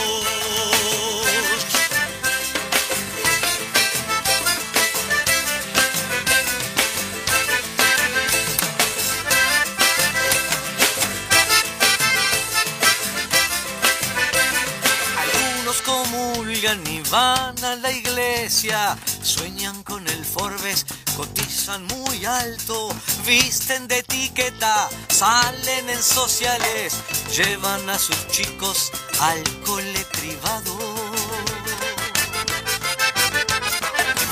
van 17.12 17.64
a 17.64 17.76
la 17.76 17.92
iglesia, 17.92 18.98
sueñan 19.22 19.84
con 19.84 20.08
el 20.08 20.26
Forbes, 20.26 20.86
cotizan 21.16 21.86
muy 21.88 22.26
alto, 22.26 22.90
visten 23.26 23.88
de 23.88 24.00
etiqueta, 24.00 24.90
salen 25.10 25.90
en 25.90 26.02
sociales, 26.02 26.96
llevan 27.36 27.90
a 27.90 28.00
sus 28.00 28.28
chicos 28.30 28.92
al 29.20 29.44
cole 29.62 30.06
privado. 30.14 30.78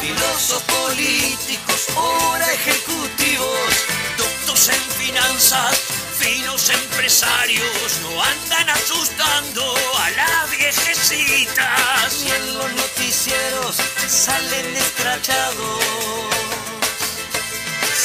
Filósofos 0.02 0.64
políticos, 0.64 1.88
ahora 1.96 2.52
ejecutivos, 2.54 3.74
doctos 4.18 4.70
en 4.70 4.82
finanzas, 4.98 6.03
finos 6.24 6.70
empresarios 6.70 8.00
no 8.02 8.24
andan 8.24 8.70
asustando 8.70 9.76
a 10.00 10.10
las 10.12 10.50
viejecitas. 10.52 12.22
Ni 12.24 12.32
en 12.32 12.54
los 12.54 12.72
noticieros 12.74 13.76
salen 14.08 14.76
escrachados. 14.76 15.84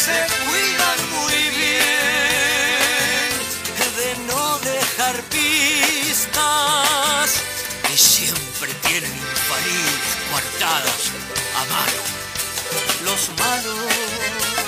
Se 0.04 0.26
cuidan 0.44 0.98
muy 1.16 1.38
bien 1.60 3.30
de 4.00 4.10
no 4.26 4.58
dejar 4.58 5.16
pistas. 5.34 6.38
Y 7.92 7.96
siempre 7.96 8.74
tienen 8.86 9.14
infalibles 9.14 10.12
guardadas 10.30 11.02
a 11.54 11.62
mano. 11.72 12.02
Los 13.04 13.20
malos 13.38 14.67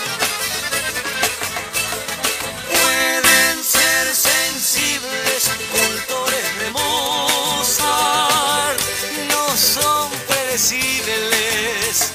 sensibles 4.08 5.50
cultores 5.70 6.58
de 6.58 6.70
Mozart 6.70 8.80
no 9.28 9.56
son 9.56 10.10
predecibles. 10.26 12.10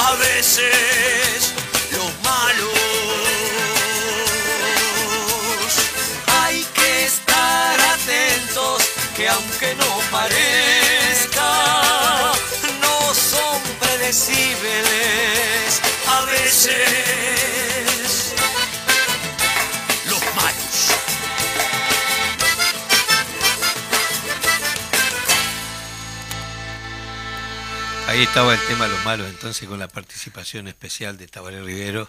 A 0.00 0.14
veces 0.14 1.52
los 1.92 2.12
malos 2.22 2.72
hay 6.42 6.64
que 6.74 7.04
estar 7.04 7.80
atentos 7.80 8.82
que 9.16 9.28
aunque 9.28 9.74
no 9.76 10.00
parezca 10.10 11.52
no 12.80 13.14
son 13.14 13.62
predecibles. 13.80 15.80
A 16.06 16.24
veces 16.26 17.69
Ahí 28.10 28.22
estaba 28.22 28.52
el 28.52 28.60
tema 28.66 28.86
de 28.86 28.90
los 28.90 29.04
malos, 29.04 29.28
entonces 29.28 29.68
con 29.68 29.78
la 29.78 29.86
participación 29.86 30.66
especial 30.66 31.16
de 31.16 31.28
Tabaré 31.28 31.62
Rivero, 31.62 32.08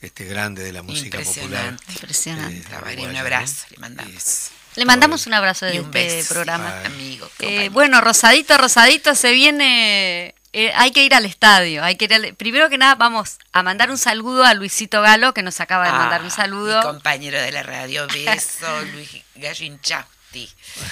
este 0.00 0.24
grande 0.24 0.64
de 0.64 0.72
la 0.72 0.80
música 0.80 1.20
popular. 1.20 1.76
Impresionante. 1.90 2.66
Tabaré, 2.70 3.06
un 3.06 3.14
abrazo, 3.14 3.66
le 3.68 3.76
mandamos. 3.76 4.50
Le 4.76 4.84
mandamos 4.86 5.26
un 5.26 5.34
abrazo 5.34 5.66
de 5.66 5.76
este 5.76 6.24
programa. 6.32 6.80
Amigo, 6.86 7.30
eh, 7.40 7.68
bueno, 7.68 8.00
Rosadito, 8.00 8.56
Rosadito, 8.56 9.14
se 9.14 9.32
viene 9.32 10.34
eh, 10.54 10.72
hay 10.74 10.90
que 10.90 11.04
ir 11.04 11.14
al 11.14 11.26
estadio. 11.26 11.84
Hay 11.84 11.96
que 11.96 12.06
ir 12.06 12.34
Primero 12.36 12.70
que 12.70 12.78
nada, 12.78 12.94
vamos 12.94 13.36
a 13.52 13.62
mandar 13.62 13.90
un 13.90 13.98
saludo 13.98 14.42
a 14.42 14.54
Luisito 14.54 15.02
Galo, 15.02 15.34
que 15.34 15.42
nos 15.42 15.60
acaba 15.60 15.84
de 15.84 15.92
mandar 15.92 16.22
un 16.22 16.28
ah, 16.28 16.30
saludo. 16.30 16.78
Mi 16.78 16.86
compañero 16.86 17.38
de 17.38 17.52
la 17.52 17.62
radio, 17.62 18.06
beso, 18.06 18.66
Luis 18.94 19.22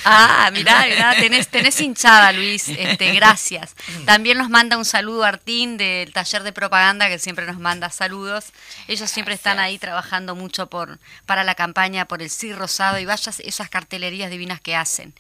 Ah, 0.05 0.51
mirá, 0.53 1.15
tenés, 1.19 1.49
tenés 1.49 1.81
hinchada, 1.81 2.33
Luis. 2.33 2.69
Este, 2.69 3.13
gracias. 3.13 3.75
También 4.05 4.39
nos 4.39 4.51
manda 4.51 4.77
un 4.77 4.85
saludo 4.85 5.25
Artín 5.25 5.77
del 5.77 6.13
taller 6.13 6.43
de 6.43 6.53
propaganda 6.53 7.09
que 7.09 7.19
siempre 7.19 7.47
nos 7.47 7.59
manda 7.59 7.91
saludos. 7.91 8.47
Ellos 8.89 9.11
siempre 9.11 9.35
están 9.35 9.59
ahí 9.59 9.79
trabajando 9.79 10.35
mucho 10.35 10.69
por, 10.69 10.99
para 11.27 11.45
la 11.45 11.55
campaña 11.55 12.07
por 12.07 12.23
el 12.23 12.31
sí 12.31 12.53
rosado 12.53 12.99
y 12.99 13.05
vayas 13.05 13.41
esas 13.41 13.69
cartelerías 13.69 14.31
divinas 14.31 14.61
que 14.61 14.77
hacen. 14.77 15.15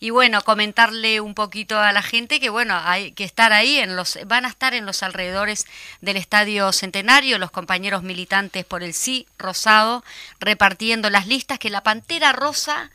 Y 0.00 0.10
bueno, 0.10 0.42
comentarle 0.42 1.20
un 1.20 1.34
poquito 1.34 1.78
a 1.80 1.92
la 1.92 2.02
gente 2.02 2.38
que 2.38 2.50
bueno, 2.50 2.80
hay 2.84 3.12
que 3.12 3.24
estar 3.24 3.52
ahí 3.52 3.78
en 3.78 3.96
los 3.96 4.18
van 4.26 4.44
a 4.44 4.48
estar 4.48 4.74
en 4.74 4.86
los 4.86 5.02
alrededores 5.02 5.66
del 6.00 6.16
Estadio 6.16 6.72
Centenario 6.72 7.38
los 7.38 7.50
compañeros 7.50 8.02
militantes 8.02 8.64
por 8.64 8.82
el 8.82 8.94
sí 8.94 9.26
rosado 9.38 10.04
repartiendo 10.38 11.10
las 11.10 11.26
listas 11.26 11.58
que 11.58 11.70
la 11.70 11.82
Pantera 11.82 12.32
Rosa 12.32 12.90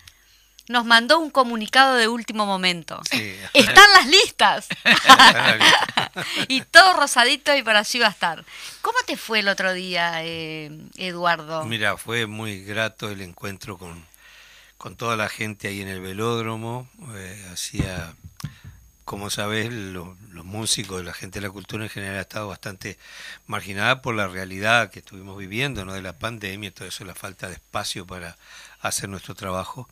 nos 0.69 0.85
mandó 0.85 1.19
un 1.19 1.29
comunicado 1.29 1.95
de 1.95 2.07
último 2.07 2.45
momento. 2.45 3.01
Sí. 3.09 3.35
Están 3.53 3.91
las 3.93 4.07
listas. 4.07 4.67
y 6.47 6.61
todo 6.61 6.93
rosadito 6.93 7.55
y 7.55 7.63
para 7.63 7.79
allí 7.79 7.99
va 7.99 8.07
a 8.07 8.11
estar. 8.11 8.45
¿Cómo 8.81 8.97
te 9.05 9.17
fue 9.17 9.39
el 9.39 9.47
otro 9.47 9.73
día, 9.73 10.23
eh, 10.23 10.71
Eduardo? 10.97 11.65
Mira, 11.65 11.97
fue 11.97 12.27
muy 12.27 12.63
grato 12.63 13.09
el 13.09 13.21
encuentro 13.21 13.77
con, 13.77 14.05
con 14.77 14.95
toda 14.95 15.15
la 15.15 15.29
gente 15.29 15.67
ahí 15.67 15.81
en 15.81 15.87
el 15.87 16.01
velódromo. 16.01 16.87
Eh, 17.15 17.45
hacía, 17.51 18.13
como 19.05 19.29
sabes, 19.29 19.71
lo- 19.71 20.17
los 20.31 20.45
músicos, 20.45 21.03
la 21.03 21.13
gente 21.13 21.39
de 21.39 21.47
la 21.47 21.51
cultura 21.53 21.83
en 21.83 21.89
general 21.89 22.17
ha 22.17 22.21
estado 22.21 22.47
bastante 22.47 22.97
marginada 23.47 24.01
por 24.01 24.15
la 24.15 24.27
realidad 24.27 24.89
que 24.91 24.99
estuvimos 24.99 25.37
viviendo, 25.37 25.85
¿no? 25.85 25.93
De 25.93 26.01
la 26.01 26.13
pandemia 26.17 26.69
y 26.69 26.71
todo 26.71 26.87
eso, 26.87 27.05
la 27.05 27.15
falta 27.15 27.47
de 27.47 27.53
espacio 27.53 28.05
para 28.07 28.35
hacer 28.81 29.09
nuestro 29.09 29.35
trabajo. 29.35 29.87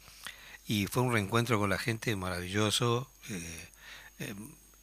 Y 0.72 0.88
fue 0.88 1.04
un 1.04 1.12
reencuentro 1.12 1.60
con 1.60 1.70
la 1.70 1.78
gente 1.78 2.16
maravilloso. 2.16 3.10
eh, 3.30 3.68
eh, 4.20 4.34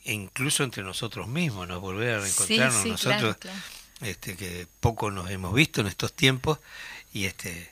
e 0.04 0.12
incluso 0.12 0.64
entre 0.64 0.82
nosotros 0.82 1.28
mismos, 1.28 1.68
¿no? 1.68 1.80
Volver 1.80 2.14
a 2.16 2.20
reencontrarnos 2.20 2.82
sí, 2.82 2.88
nosotros 2.90 3.36
claro, 3.36 3.38
claro. 3.38 3.58
este, 4.00 4.36
que 4.36 4.66
poco 4.80 5.10
nos 5.10 5.30
hemos 5.30 5.52
visto 5.54 5.80
en 5.80 5.86
estos 5.86 6.12
tiempos 6.14 6.58
y 7.12 7.24
este 7.26 7.70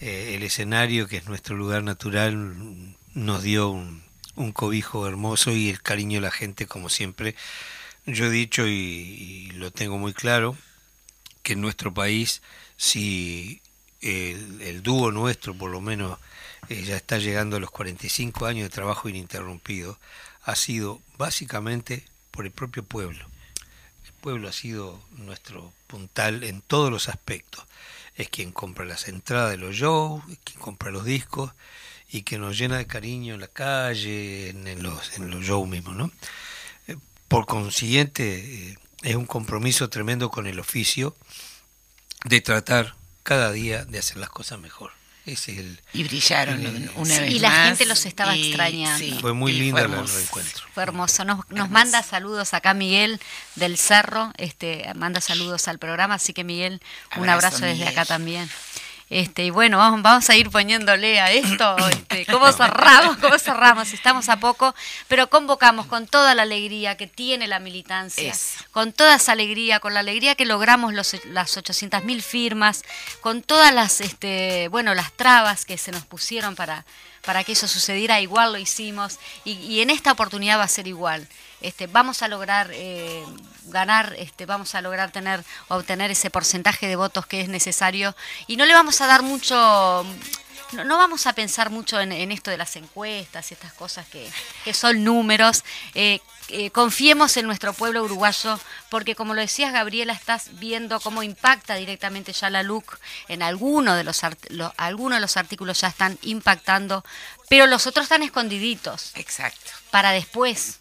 eh, 0.00 0.34
el 0.34 0.42
escenario 0.42 1.06
que 1.06 1.18
es 1.18 1.26
nuestro 1.26 1.56
lugar 1.56 1.82
natural 1.82 2.96
nos 3.14 3.42
dio 3.42 3.68
un, 3.68 4.02
un 4.34 4.52
cobijo 4.52 5.06
hermoso 5.06 5.52
y 5.52 5.68
el 5.68 5.82
cariño 5.82 6.16
de 6.18 6.26
la 6.26 6.30
gente 6.30 6.66
como 6.66 6.88
siempre 6.88 7.34
yo 8.06 8.26
he 8.26 8.30
dicho 8.30 8.66
y, 8.66 8.70
y 8.72 9.50
lo 9.52 9.70
tengo 9.70 9.98
muy 9.98 10.14
claro 10.14 10.56
que 11.42 11.52
en 11.52 11.60
nuestro 11.60 11.92
país 11.92 12.40
si 12.76 13.60
el, 14.00 14.60
el 14.62 14.82
dúo 14.82 15.12
nuestro 15.12 15.54
por 15.54 15.70
lo 15.70 15.80
menos 15.80 16.18
eh, 16.68 16.82
ya 16.84 16.96
está 16.96 17.18
llegando 17.18 17.56
a 17.56 17.60
los 17.60 17.70
45 17.70 18.46
años 18.46 18.64
de 18.64 18.70
trabajo 18.70 19.08
ininterrumpido 19.08 19.98
ha 20.42 20.56
sido 20.56 21.00
básicamente 21.16 22.04
por 22.30 22.44
el 22.44 22.52
propio 22.52 22.82
pueblo 22.82 23.26
el 24.04 24.12
pueblo 24.20 24.48
ha 24.48 24.52
sido 24.52 25.00
nuestro 25.12 25.72
puntal 25.86 26.44
en 26.44 26.60
todos 26.60 26.90
los 26.90 27.08
aspectos. 27.08 27.64
Es 28.16 28.28
quien 28.28 28.52
compra 28.52 28.84
las 28.84 29.08
entradas 29.08 29.50
de 29.50 29.56
los 29.56 29.74
shows, 29.74 30.22
es 30.30 30.38
quien 30.44 30.60
compra 30.60 30.90
los 30.90 31.04
discos 31.04 31.52
y 32.10 32.22
que 32.22 32.38
nos 32.38 32.56
llena 32.56 32.78
de 32.78 32.86
cariño 32.86 33.34
en 33.34 33.40
la 33.40 33.48
calle, 33.48 34.50
en, 34.50 34.82
los, 34.82 35.18
los 35.18 35.44
shows 35.44 35.68
mismos, 35.68 35.96
¿no? 35.96 36.10
Eh, 36.86 36.96
Por 37.28 37.46
consiguiente, 37.46 38.70
eh, 38.70 38.78
es 39.02 39.16
un 39.16 39.26
compromiso 39.26 39.88
tremendo 39.88 40.30
con 40.30 40.46
el 40.46 40.60
oficio 40.60 41.16
de 42.24 42.40
tratar 42.40 42.94
cada 43.22 43.52
día 43.52 43.84
de 43.84 43.98
hacer 43.98 44.18
las 44.18 44.30
cosas 44.30 44.60
mejor. 44.60 44.92
Ese 45.26 45.52
es 45.52 45.58
el, 45.58 45.80
Y 45.94 46.04
brillaron 46.04 46.60
una 46.96 47.14
sí, 47.14 47.20
vez 47.22 47.30
y 47.32 47.38
la 47.38 47.48
más, 47.48 47.66
gente 47.68 47.86
los 47.86 48.04
estaba 48.04 48.36
y- 48.36 48.48
extrañando. 48.48 48.98
sí, 48.98 49.16
fue 49.22 49.32
muy 49.32 49.52
fue 49.52 49.60
la- 49.60 50.02
el 50.10 50.14
reencuentro. 50.16 50.66
Fue 50.74 50.82
hermoso. 50.82 51.24
Nos, 51.24 51.38
nos 51.38 51.46
Hermoso. 51.50 51.70
manda 51.72 52.02
saludos 52.02 52.52
acá 52.52 52.74
Miguel 52.74 53.18
del 53.54 53.78
Cerro, 53.78 54.32
este, 54.36 54.84
manda 54.94 55.22
saludos 55.22 55.66
al 55.68 55.78
programa, 55.78 56.14
así 56.16 56.34
que 56.34 56.44
Miguel, 56.44 56.80
un 57.16 57.28
Abrazo, 57.28 57.46
abrazo 57.56 57.64
desde 57.64 57.78
Miguel. 57.78 57.88
acá 57.88 58.04
también. 58.04 58.50
Este, 59.14 59.44
y 59.44 59.50
bueno, 59.50 59.78
vamos, 59.78 60.02
vamos 60.02 60.28
a 60.28 60.34
ir 60.34 60.50
poniéndole 60.50 61.20
a 61.20 61.30
esto, 61.30 61.76
este, 61.88 62.26
cómo 62.26 62.50
cerramos, 62.50 63.16
cómo 63.18 63.38
cerramos, 63.38 63.92
estamos 63.92 64.28
a 64.28 64.40
poco, 64.40 64.74
pero 65.06 65.30
convocamos 65.30 65.86
con 65.86 66.08
toda 66.08 66.34
la 66.34 66.42
alegría 66.42 66.96
que 66.96 67.06
tiene 67.06 67.46
la 67.46 67.60
militancia, 67.60 68.34
con 68.72 68.92
toda 68.92 69.14
esa 69.14 69.30
alegría, 69.30 69.78
con 69.78 69.94
la 69.94 70.00
alegría 70.00 70.34
que 70.34 70.44
logramos 70.44 70.94
los, 70.94 71.14
las 71.26 71.56
800.000 71.56 72.22
firmas, 72.22 72.82
con 73.20 73.42
todas 73.42 73.72
las, 73.72 74.00
este, 74.00 74.66
bueno, 74.66 74.94
las 74.94 75.12
trabas 75.12 75.64
que 75.64 75.78
se 75.78 75.92
nos 75.92 76.04
pusieron 76.04 76.56
para, 76.56 76.84
para 77.24 77.44
que 77.44 77.52
eso 77.52 77.66
sucediera, 77.68 78.20
igual 78.20 78.52
lo 78.52 78.58
hicimos, 78.58 79.18
y, 79.44 79.80
en 79.80 79.90
esta 79.90 80.12
oportunidad 80.12 80.58
va 80.58 80.64
a 80.64 80.68
ser 80.68 80.86
igual. 80.86 81.26
Este, 81.60 81.86
vamos 81.86 82.22
a 82.22 82.28
lograr 82.28 82.70
eh, 82.72 83.24
ganar, 83.66 84.14
este, 84.18 84.46
vamos 84.46 84.74
a 84.74 84.82
lograr 84.82 85.10
tener, 85.10 85.42
obtener 85.68 86.10
ese 86.10 86.30
porcentaje 86.30 86.86
de 86.86 86.96
votos 86.96 87.26
que 87.26 87.40
es 87.40 87.48
necesario, 87.48 88.14
y 88.46 88.56
no 88.56 88.66
le 88.66 88.74
vamos 88.74 89.00
a 89.00 89.06
dar 89.06 89.22
mucho 89.22 90.04
no, 90.74 90.84
no 90.84 90.96
vamos 90.98 91.26
a 91.26 91.32
pensar 91.32 91.70
mucho 91.70 92.00
en, 92.00 92.12
en 92.12 92.32
esto 92.32 92.50
de 92.50 92.56
las 92.58 92.76
encuestas 92.76 93.50
y 93.50 93.54
estas 93.54 93.72
cosas 93.72 94.06
que, 94.08 94.30
que 94.64 94.74
son 94.74 95.04
números. 95.04 95.64
Eh, 95.94 96.20
eh, 96.48 96.70
confiemos 96.70 97.36
en 97.38 97.46
nuestro 97.46 97.72
pueblo 97.72 98.04
uruguayo, 98.04 98.60
porque 98.90 99.14
como 99.14 99.32
lo 99.32 99.40
decías, 99.40 99.72
Gabriela, 99.72 100.12
estás 100.12 100.58
viendo 100.58 101.00
cómo 101.00 101.22
impacta 101.22 101.74
directamente 101.76 102.32
ya 102.34 102.50
la 102.50 102.62
LUC 102.62 102.98
en 103.28 103.42
alguno 103.42 103.94
de 103.94 104.04
los, 104.04 104.22
art- 104.24 104.44
lo- 104.50 104.74
algunos 104.76 105.16
de 105.16 105.20
los 105.22 105.36
artículos 105.38 105.80
ya 105.80 105.88
están 105.88 106.18
impactando, 106.22 107.02
pero 107.48 107.66
los 107.66 107.86
otros 107.86 108.04
están 108.04 108.22
escondiditos 108.22 109.12
Exacto. 109.14 109.70
para 109.90 110.10
después. 110.12 110.80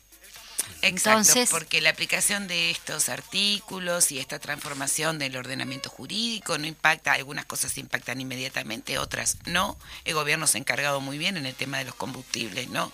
Exacto, 0.88 1.20
Entonces- 1.20 1.50
porque 1.50 1.82
la 1.82 1.90
aplicación 1.90 2.48
de 2.48 2.70
estos 2.72 3.10
artículos 3.10 4.12
y 4.12 4.20
esta 4.20 4.40
transformación 4.40 5.18
del 5.20 5.36
ordenamiento 5.38 5.90
jurídico 5.90 6.58
no 6.58 6.68
impacta, 6.68 7.14
algunas 7.14 7.46
cosas 7.46 7.78
impactan 7.78 8.20
inmediatamente, 8.22 8.98
otras 8.98 9.38
no. 9.46 9.78
El 10.06 10.14
gobierno 10.16 10.46
se 10.48 10.58
ha 10.58 10.62
encargado 10.62 11.00
muy 11.02 11.18
bien 11.18 11.38
en 11.38 11.46
el 11.46 11.56
tema 11.56 11.78
de 11.78 11.86
los 11.86 11.96
combustibles, 11.96 12.70
¿no? 12.70 12.92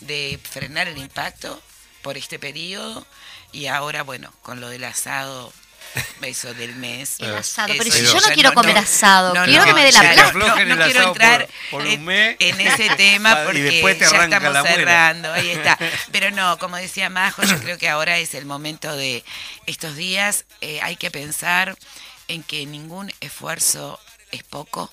De 0.00 0.40
frenar 0.42 0.88
el 0.88 0.98
impacto 0.98 1.60
por 2.02 2.16
este 2.16 2.38
periodo 2.38 3.06
y 3.52 3.66
ahora, 3.66 4.02
bueno, 4.02 4.32
con 4.42 4.60
lo 4.60 4.68
del 4.68 4.84
asado, 4.84 5.52
eso 6.22 6.52
del 6.54 6.74
mes. 6.76 7.16
El 7.18 7.30
Eh, 7.32 7.36
asado. 7.38 7.72
eso 7.72 7.82
Pero 7.82 7.94
si 7.94 8.02
yo 8.04 8.20
no 8.20 8.34
quiero 8.34 8.52
comer 8.54 8.78
asado, 8.78 9.32
quiero 9.44 9.64
que 9.64 9.74
me 9.74 9.84
dé 9.84 9.92
la 9.92 10.00
plata. 10.00 10.32
No, 10.32 10.54
quiero 10.54 11.02
entrar 11.08 11.46
por- 11.70 11.80
por 11.82 11.86
en, 11.86 12.00
un 12.00 12.04
mes. 12.06 12.36
en 12.38 12.60
ese 12.60 12.88
tema 12.96 13.32
Y 13.54 13.80
porque 13.80 13.98
ya 14.00 14.24
estamos 14.24 14.66
cerrando, 14.66 15.32
ahí 15.32 15.50
está. 15.50 15.78
Pero 16.12 16.30
no, 16.30 16.58
como 16.58 16.76
decía 16.76 17.08
Majo, 17.10 17.42
yo 17.42 17.58
creo 17.58 17.78
que 17.78 17.88
ahora 17.88 18.18
es 18.18 18.34
el 18.34 18.44
momento 18.46 18.94
de 18.96 19.24
estos 19.66 19.96
días, 19.96 20.44
eh, 20.60 20.80
hay 20.82 20.96
que 20.96 21.10
pensar 21.10 21.76
en 22.28 22.42
que 22.42 22.66
ningún 22.66 23.12
esfuerzo 23.20 24.00
es 24.32 24.42
poco, 24.42 24.92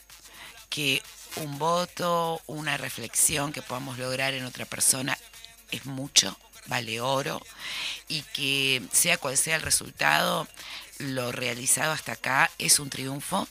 que 0.69 1.01
un 1.37 1.57
voto, 1.57 2.41
una 2.45 2.77
reflexión 2.77 3.51
que 3.53 3.61
podamos 3.63 3.97
lograr 3.97 4.33
en 4.35 4.45
otra 4.45 4.65
persona 4.65 5.17
es 5.71 5.85
mucho, 5.87 6.37
vale 6.67 7.01
oro, 7.01 7.41
y 8.07 8.21
que 8.33 8.83
sea 8.91 9.17
cual 9.17 9.35
sea 9.35 9.55
el 9.55 9.63
resultado, 9.63 10.47
lo 10.99 11.31
realizado 11.31 11.91
hasta 11.91 12.13
acá 12.13 12.51
es 12.57 12.79
un 12.79 12.89
triunfo, 12.89 13.47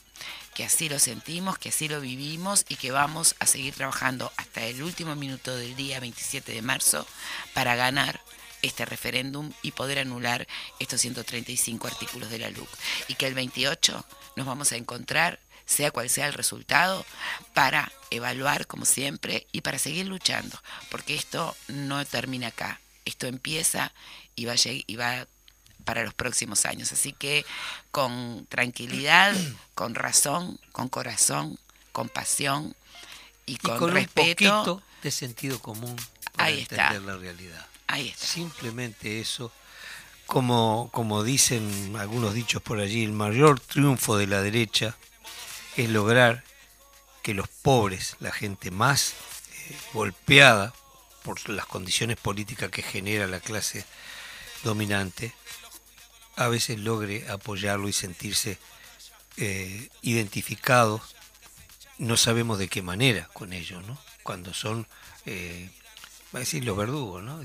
que 0.53 0.63
así 0.63 0.89
lo 0.89 0.99
sentimos, 0.99 1.57
que 1.57 1.69
así 1.69 1.87
lo 1.87 1.99
vivimos 1.99 2.65
y 2.69 2.75
que 2.75 2.91
vamos 2.91 3.35
a 3.39 3.45
seguir 3.45 3.73
trabajando 3.73 4.31
hasta 4.37 4.65
el 4.65 4.83
último 4.83 5.15
minuto 5.15 5.55
del 5.55 5.75
día 5.75 5.99
27 5.99 6.51
de 6.51 6.61
marzo 6.61 7.07
para 7.53 7.75
ganar 7.75 8.21
este 8.61 8.85
referéndum 8.85 9.51
y 9.61 9.71
poder 9.71 9.99
anular 9.99 10.47
estos 10.79 11.01
135 11.01 11.87
artículos 11.87 12.29
de 12.29 12.39
la 12.39 12.49
LUC. 12.49 12.69
Y 13.07 13.15
que 13.15 13.27
el 13.27 13.33
28 13.33 14.05
nos 14.35 14.45
vamos 14.45 14.71
a 14.71 14.77
encontrar, 14.77 15.39
sea 15.65 15.91
cual 15.91 16.09
sea 16.09 16.27
el 16.27 16.33
resultado, 16.33 17.05
para 17.53 17.91
evaluar 18.09 18.65
como 18.67 18.85
siempre 18.85 19.47
y 19.51 19.61
para 19.61 19.79
seguir 19.79 20.07
luchando, 20.07 20.59
porque 20.89 21.15
esto 21.15 21.55
no 21.67 22.03
termina 22.05 22.47
acá, 22.47 22.79
esto 23.05 23.27
empieza 23.27 23.93
y 24.35 24.45
va 24.45 24.53
a, 24.53 24.57
y 24.65 24.95
va 24.95 25.27
para 25.83 26.03
los 26.03 26.13
próximos 26.13 26.65
años. 26.65 26.91
Así 26.91 27.13
que 27.13 27.45
con 27.91 28.45
tranquilidad, 28.49 29.35
con 29.75 29.95
razón, 29.95 30.59
con 30.71 30.89
corazón, 30.89 31.59
con 31.91 32.09
pasión 32.09 32.75
y 33.45 33.53
Y 33.53 33.57
con, 33.57 33.77
con 33.77 33.89
un 33.89 33.95
respeto. 33.95 34.63
poquito 34.63 34.83
de 35.01 35.11
sentido 35.11 35.59
común 35.59 35.95
para 36.35 36.45
Ahí 36.49 36.61
está. 36.61 36.87
entender 36.87 37.01
la 37.13 37.17
realidad. 37.17 37.67
Ahí 37.87 38.09
está. 38.09 38.25
Simplemente 38.25 39.19
eso, 39.19 39.51
como, 40.25 40.89
como 40.93 41.23
dicen 41.23 41.95
algunos 41.99 42.33
dichos 42.33 42.61
por 42.61 42.79
allí, 42.79 43.03
el 43.03 43.11
mayor 43.11 43.59
triunfo 43.59 44.17
de 44.17 44.27
la 44.27 44.41
derecha 44.41 44.95
es 45.75 45.89
lograr 45.89 46.43
que 47.21 47.33
los 47.33 47.47
pobres, 47.49 48.15
la 48.19 48.31
gente 48.31 48.71
más 48.71 49.11
eh, 49.11 49.77
golpeada 49.93 50.73
por 51.23 51.47
las 51.49 51.65
condiciones 51.65 52.17
políticas 52.17 52.69
que 52.69 52.81
genera 52.81 53.27
la 53.27 53.39
clase 53.39 53.85
dominante, 54.63 55.33
a 56.35 56.47
veces 56.47 56.79
logre 56.79 57.29
apoyarlo 57.29 57.87
y 57.87 57.93
sentirse 57.93 58.57
eh, 59.37 59.89
identificados, 60.01 61.01
no 61.97 62.17
sabemos 62.17 62.59
de 62.59 62.67
qué 62.67 62.81
manera 62.81 63.29
con 63.33 63.53
ellos, 63.53 63.85
¿no? 63.85 63.97
Cuando 64.23 64.53
son, 64.53 64.87
eh, 65.25 65.69
va 66.33 66.39
a 66.39 66.41
decir 66.41 66.63
los 66.65 66.77
verdugos, 66.77 67.23
¿no? 67.23 67.41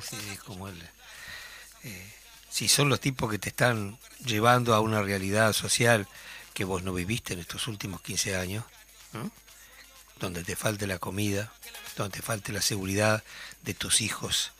Eh, 1.84 2.12
si 2.50 2.68
son 2.68 2.88
los 2.88 3.00
tipos 3.00 3.30
que 3.30 3.38
te 3.38 3.50
están 3.50 3.98
llevando 4.24 4.74
a 4.74 4.80
una 4.80 5.02
realidad 5.02 5.52
social 5.52 6.08
que 6.54 6.64
vos 6.64 6.82
no 6.82 6.92
viviste 6.92 7.34
en 7.34 7.40
estos 7.40 7.68
últimos 7.68 8.00
15 8.02 8.36
años, 8.36 8.64
donde 10.18 10.42
te 10.42 10.56
falte 10.56 10.86
la 10.86 10.98
comida, 10.98 11.52
donde 11.96 12.18
te 12.18 12.22
falte 12.22 12.52
la 12.52 12.62
seguridad 12.62 13.22
de 13.62 13.74
tus 13.74 14.00
hijos 14.00 14.52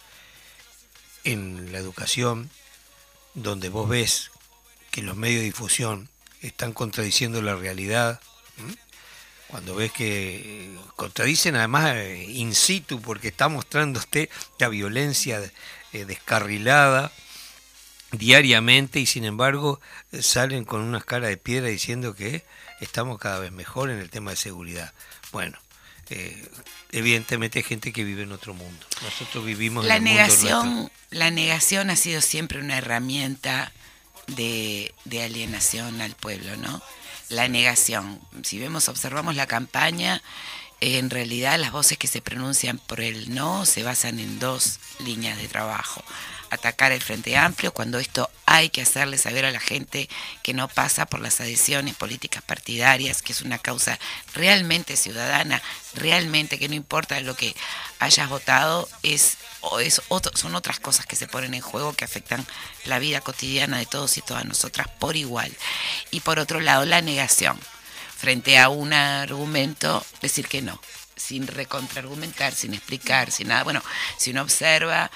en 1.24 1.72
la 1.72 1.78
educación, 1.78 2.50
donde 3.34 3.68
vos 3.68 3.88
ves 3.88 4.30
que 4.90 5.02
los 5.02 5.16
medios 5.16 5.40
de 5.40 5.46
difusión 5.46 6.08
están 6.40 6.72
contradiciendo 6.72 7.42
la 7.42 7.54
realidad, 7.54 8.20
cuando 9.48 9.74
ves 9.74 9.92
que 9.92 10.74
eh, 10.74 10.78
contradicen 10.96 11.56
además 11.56 11.94
eh, 11.96 12.24
in 12.28 12.54
situ, 12.54 13.00
porque 13.00 13.28
está 13.28 13.48
mostrando 13.48 13.98
usted 13.98 14.28
la 14.58 14.68
violencia 14.68 15.40
eh, 15.92 16.04
descarrilada 16.04 17.10
diariamente 18.12 19.00
y 19.00 19.06
sin 19.06 19.24
embargo 19.24 19.80
salen 20.20 20.64
con 20.64 20.82
unas 20.82 21.04
caras 21.04 21.30
de 21.30 21.36
piedra 21.36 21.68
diciendo 21.68 22.14
que 22.14 22.44
estamos 22.80 23.18
cada 23.18 23.38
vez 23.38 23.52
mejor 23.52 23.90
en 23.90 23.98
el 23.98 24.10
tema 24.10 24.30
de 24.30 24.36
seguridad. 24.36 24.92
Bueno, 25.32 25.58
evidentemente 26.90 27.58
hay 27.58 27.64
gente 27.64 27.92
que 27.92 28.04
vive 28.04 28.22
en 28.22 28.32
otro 28.32 28.54
mundo. 28.54 28.86
Nosotros 29.02 29.44
vivimos 29.44 29.84
la 29.84 29.96
en 29.96 30.06
el 30.06 30.14
negación, 30.14 30.68
mundo 30.68 30.90
la 31.10 31.30
negación 31.30 31.90
ha 31.90 31.96
sido 31.96 32.20
siempre 32.20 32.60
una 32.60 32.78
herramienta 32.78 33.72
de, 34.26 34.94
de 35.04 35.22
alienación 35.22 36.00
al 36.00 36.14
pueblo, 36.14 36.56
¿no? 36.56 36.82
la 37.28 37.48
negación. 37.48 38.20
Si 38.42 38.58
vemos, 38.58 38.88
observamos 38.88 39.36
la 39.36 39.46
campaña, 39.46 40.22
en 40.80 41.10
realidad 41.10 41.58
las 41.58 41.72
voces 41.72 41.98
que 41.98 42.06
se 42.06 42.22
pronuncian 42.22 42.78
por 42.78 43.00
el 43.00 43.34
no 43.34 43.66
se 43.66 43.82
basan 43.82 44.18
en 44.18 44.38
dos 44.38 44.78
líneas 45.00 45.38
de 45.38 45.48
trabajo. 45.48 46.02
Atacar 46.50 46.92
el 46.92 47.02
Frente 47.02 47.36
Amplio 47.36 47.72
cuando 47.72 47.98
esto 47.98 48.30
hay 48.46 48.70
que 48.70 48.82
hacerle 48.82 49.18
saber 49.18 49.44
a 49.44 49.50
la 49.50 49.60
gente 49.60 50.08
que 50.42 50.54
no 50.54 50.68
pasa 50.68 51.06
por 51.06 51.20
las 51.20 51.40
adhesiones 51.40 51.94
políticas 51.94 52.42
partidarias, 52.42 53.22
que 53.22 53.32
es 53.32 53.42
una 53.42 53.58
causa 53.58 53.98
realmente 54.34 54.96
ciudadana, 54.96 55.62
realmente 55.94 56.58
que 56.58 56.68
no 56.68 56.74
importa 56.74 57.20
lo 57.20 57.36
que 57.36 57.54
hayas 57.98 58.28
votado, 58.28 58.88
es 59.02 59.38
o 59.60 59.80
es 59.80 60.00
son 60.34 60.54
otras 60.54 60.80
cosas 60.80 61.06
que 61.06 61.16
se 61.16 61.26
ponen 61.26 61.54
en 61.54 61.60
juego 61.60 61.92
que 61.92 62.04
afectan 62.04 62.46
la 62.84 62.98
vida 62.98 63.20
cotidiana 63.20 63.78
de 63.78 63.86
todos 63.86 64.16
y 64.16 64.22
todas 64.22 64.44
nosotras 64.44 64.88
por 64.98 65.16
igual. 65.16 65.54
Y 66.10 66.20
por 66.20 66.38
otro 66.38 66.60
lado, 66.60 66.84
la 66.84 67.02
negación. 67.02 67.58
Frente 68.16 68.58
a 68.58 68.68
un 68.68 68.92
argumento, 68.92 70.04
decir 70.20 70.48
que 70.48 70.60
no, 70.60 70.80
sin 71.14 71.46
recontraargumentar, 71.46 72.54
sin 72.54 72.74
explicar, 72.74 73.30
sin 73.30 73.48
nada. 73.48 73.64
Bueno, 73.64 73.82
si 74.16 74.30
uno 74.30 74.42
observa 74.42 75.10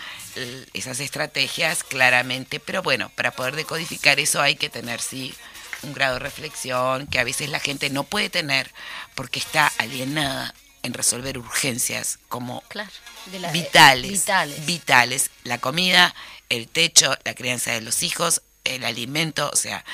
esas 0.73 1.01
estrategias 1.01 1.85
claramente, 1.85 2.61
pero 2.61 2.83
bueno, 2.83 3.11
para 3.15 3.33
poder 3.33 3.57
decodificar 3.57 4.21
eso 4.21 4.41
hay 4.41 4.57
que 4.57 4.71
tener, 4.71 5.01
sí, 5.01 5.35
un 5.83 5.93
grado 5.93 6.15
de 6.15 6.21
reflexión 6.21 7.07
que 7.07 7.19
a 7.19 7.25
veces 7.25 7.49
la 7.51 7.61
gente 7.61 7.91
no 7.91 8.05
puede 8.05 8.31
tener 8.31 8.73
porque 9.15 9.39
está 9.39 9.73
alienada 9.79 10.55
en 10.83 10.95
resolver 10.95 11.39
urgencias 11.39 12.19
como 12.29 12.63
eh, 12.75 13.53
vitales, 13.53 14.11
vitales, 14.11 14.67
vitales, 14.67 15.31
la 15.45 15.59
comida, 15.59 16.15
el 16.49 16.69
techo, 16.69 17.17
la 17.25 17.35
crianza 17.35 17.73
de 17.73 17.81
los 17.81 18.03
hijos, 18.03 18.43
el 18.65 18.85
alimento, 18.85 19.51
o 19.53 19.57
sea, 19.57 19.85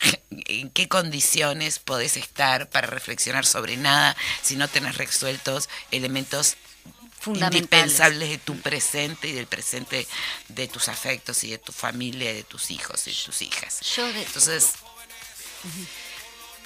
en 0.30 0.70
qué 0.70 0.88
condiciones 0.88 1.78
podés 1.78 2.16
estar 2.16 2.68
para 2.68 2.86
reflexionar 2.86 3.46
sobre 3.46 3.76
nada 3.76 4.16
si 4.42 4.56
no 4.56 4.68
tenés 4.68 4.96
resueltos 4.96 5.68
elementos 5.90 6.56
indispensables 7.26 8.28
de 8.28 8.38
tu 8.38 8.56
presente 8.60 9.28
y 9.28 9.32
del 9.32 9.46
presente 9.46 10.06
de 10.48 10.68
tus 10.68 10.88
afectos 10.88 11.44
y 11.44 11.50
de 11.50 11.58
tu 11.58 11.72
familia, 11.72 12.32
de 12.32 12.44
tus 12.44 12.70
hijos 12.70 13.06
y 13.06 13.10
de 13.10 13.16
tus 13.24 13.42
hijas. 13.42 13.80
Entonces, 13.98 14.74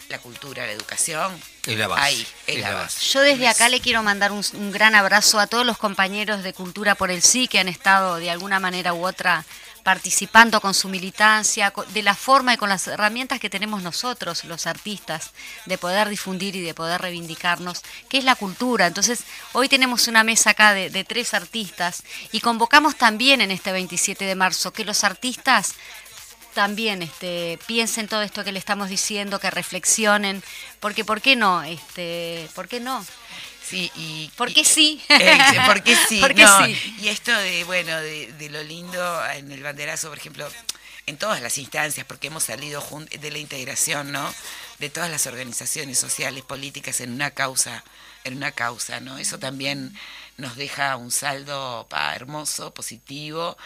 la 0.09 0.19
cultura, 0.19 0.67
la 0.67 0.73
educación. 0.73 1.41
Ahí, 1.97 2.27
Yo 3.13 3.21
desde 3.21 3.47
acá 3.47 3.69
le 3.69 3.81
quiero 3.81 4.03
mandar 4.03 4.33
un, 4.33 4.43
gran 4.73 4.95
abrazo 4.95 5.39
a 5.39 5.47
todos 5.47 5.67
los 5.67 5.77
compañeros 5.77 6.43
de 6.43 6.53
Cultura 6.55 6.95
por 6.95 7.11
el 7.11 7.23
Sí 7.23 7.47
que 7.47 7.59
han 7.59 7.69
estado 7.69 8.17
de 8.17 8.31
alguna 8.31 8.59
manera 8.59 8.95
u 8.95 9.07
otra 9.07 9.45
participando 9.89 10.61
con 10.61 10.75
su 10.75 10.91
militancia, 10.91 11.73
de 11.95 12.03
la 12.03 12.15
forma 12.15 12.53
y 12.53 12.59
con 12.59 12.69
las 12.69 12.87
herramientas 12.89 13.41
que 13.41 13.49
tenemos 13.49 13.83
nosotros, 13.83 14.45
los 14.45 14.67
artistas, 14.67 15.31
de 15.65 15.79
poder 15.79 16.11
difundir 16.11 16.55
y 16.57 16.61
de 16.61 16.75
poder 16.75 17.01
reivindicarnos, 17.01 17.81
que 18.11 18.19
es 18.19 18.25
la 18.25 18.35
cultura. 18.35 18.87
Entonces, 18.87 19.25
hoy 19.55 19.67
tenemos 19.67 20.07
una 20.07 20.25
mesa 20.25 20.51
acá 20.51 20.75
de, 20.75 20.91
de 20.91 21.05
tres 21.05 21.33
artistas 21.33 22.03
y 22.33 22.41
convocamos 22.41 22.97
también 22.97 23.41
en 23.41 23.51
este 23.51 23.73
27 23.73 24.27
de 24.27 24.35
marzo 24.35 24.75
que 24.75 24.85
los 24.85 25.05
artistas 25.05 25.75
también 26.53 27.01
este, 27.01 27.59
piensen 27.67 28.09
todo 28.09 28.21
esto 28.21 28.45
que 28.45 28.53
le 28.53 28.59
estamos 28.59 28.91
diciendo, 28.91 29.41
que 29.41 29.51
reflexionen, 29.51 30.43
porque 30.81 31.03
¿por 31.03 31.23
qué 31.23 31.35
no? 31.35 31.63
Este, 31.63 32.47
¿Por 32.55 32.69
qué 32.69 32.79
no? 32.79 33.03
Sí, 33.69 33.91
y, 33.97 34.31
¿Por 34.37 34.53
qué 34.53 34.65
sí? 34.65 35.03
Eh, 35.09 35.39
¿Por 35.67 35.83
qué 35.83 35.97
sí? 36.09 36.21
¿Por 36.21 36.35
qué 36.35 36.47
sí? 36.47 36.97
Y 37.01 37.09
esto 37.09 37.37
de, 37.37 37.65
bueno, 37.65 37.97
de, 38.01 38.33
de, 38.33 38.51
lo 38.51 38.63
lindo 38.63 39.27
en 39.27 39.53
el 39.53 39.63
banderazo, 39.63 40.09
por 40.09 40.19
ejemplo, 40.19 40.49
en 41.07 41.17
todas 41.17 41.43
las 41.43 41.59
instancias, 41.59 42.07
porque 42.07 42.29
hemos 42.29 42.45
salido 42.45 42.83
de 43.21 43.31
la 43.31 43.39
integración, 43.39 44.13
¿no? 44.13 44.33
De 44.79 44.91
todas 44.91 45.11
las 45.11 45.27
organizaciones 45.27 45.99
sociales, 45.99 46.45
políticas 46.45 47.01
en 47.01 47.13
una 47.13 47.31
causa, 47.31 47.85
en 48.25 48.37
una 48.37 48.53
causa, 48.53 49.01
¿no? 49.01 49.19
Eso 49.19 49.39
también 49.39 49.95
nos 50.37 50.57
deja 50.57 50.97
un 50.97 51.11
saldo 51.11 51.89
hermoso, 52.15 52.73
positivo, 52.73 53.57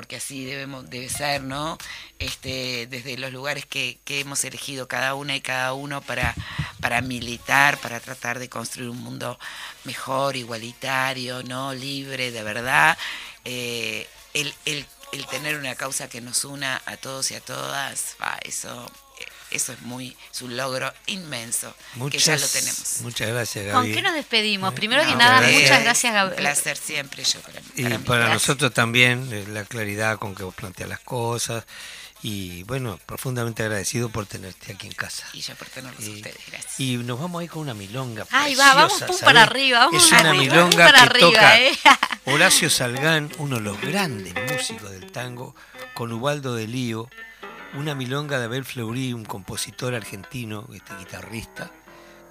porque 0.00 0.16
así 0.16 0.46
debemos, 0.46 0.88
debe 0.88 1.10
ser, 1.10 1.42
¿no? 1.42 1.76
Este, 2.18 2.86
desde 2.86 3.18
los 3.18 3.34
lugares 3.34 3.66
que, 3.66 3.98
que, 4.06 4.20
hemos 4.20 4.42
elegido 4.44 4.88
cada 4.88 5.14
una 5.14 5.36
y 5.36 5.42
cada 5.42 5.74
uno 5.74 6.00
para, 6.00 6.34
para 6.80 7.02
militar, 7.02 7.76
para 7.76 8.00
tratar 8.00 8.38
de 8.38 8.48
construir 8.48 8.88
un 8.88 8.96
mundo 8.96 9.38
mejor, 9.84 10.36
igualitario, 10.36 11.42
¿no? 11.42 11.74
Libre, 11.74 12.30
de 12.30 12.42
verdad. 12.42 12.96
Eh, 13.44 14.08
el, 14.32 14.54
el, 14.64 14.86
el, 15.12 15.26
tener 15.26 15.58
una 15.58 15.74
causa 15.74 16.08
que 16.08 16.22
nos 16.22 16.46
una 16.46 16.80
a 16.86 16.96
todos 16.96 17.30
y 17.30 17.34
a 17.34 17.42
todas, 17.42 18.16
va, 18.22 18.38
eso 18.42 18.90
eso 19.50 19.72
es 19.72 19.82
muy 19.82 20.16
es 20.32 20.42
un 20.42 20.56
logro 20.56 20.92
inmenso 21.06 21.74
que 22.10 22.18
ya 22.18 22.36
lo 22.36 22.46
tenemos. 22.46 23.00
Muchas 23.02 23.28
gracias, 23.28 23.66
Gaby. 23.66 23.72
¿Con 23.72 23.94
qué 23.94 24.02
nos 24.02 24.14
despedimos? 24.14 24.74
Primero 24.74 25.04
que 25.04 25.14
nada, 25.16 25.40
muchas 25.40 25.82
gracias, 25.82 26.12
Gaby. 26.12 26.30
Un 26.30 26.36
placer 26.36 26.76
siempre 26.76 27.24
yo 27.24 27.40
para, 27.40 27.60
Y 27.76 27.98
para, 27.98 28.28
nosotros 28.32 28.72
también 28.72 29.28
eh, 29.32 29.44
la 29.48 29.64
claridad 29.64 30.18
con 30.18 30.34
que 30.34 30.42
vos 30.42 30.54
planteas 30.54 30.88
las 30.88 31.00
cosas 31.00 31.64
y 32.22 32.64
bueno, 32.64 32.98
profundamente 33.06 33.62
agradecido 33.62 34.10
por 34.10 34.26
tenerte 34.26 34.72
aquí 34.72 34.86
en 34.86 34.92
casa. 34.92 35.26
Y 35.32 35.40
yo 35.40 35.54
por 35.54 35.68
tenerlos 35.68 36.04
a 36.06 36.10
ustedes, 36.10 36.38
gracias. 36.48 36.78
Y 36.78 36.98
nos 36.98 37.18
vamos 37.18 37.40
a 37.40 37.44
ir 37.44 37.50
con 37.50 37.62
una 37.62 37.74
milonga. 37.74 38.26
Ay, 38.30 38.54
va, 38.54 38.74
vamos 38.74 39.02
pum 39.02 39.16
para 39.24 39.44
arriba, 39.44 39.86
vamos 39.86 40.04
Es 40.04 40.12
una 40.12 40.34
milonga 40.34 41.08
que 41.12 41.18
toca 41.18 41.60
¿eh? 41.60 41.78
Horacio 42.26 42.68
Salgán, 42.68 43.32
uno 43.38 43.56
de 43.56 43.62
los 43.62 43.80
grandes 43.80 44.34
músicos 44.52 44.90
del 44.90 45.10
tango, 45.10 45.54
con 45.94 46.12
Ubaldo 46.12 46.54
de 46.54 46.66
Lío 46.66 47.08
una 47.74 47.94
milonga 47.94 48.38
de 48.38 48.46
Abel 48.46 48.64
Fleury, 48.64 49.12
un 49.12 49.24
compositor 49.24 49.94
argentino, 49.94 50.66
este 50.74 50.94
guitarrista, 50.98 51.70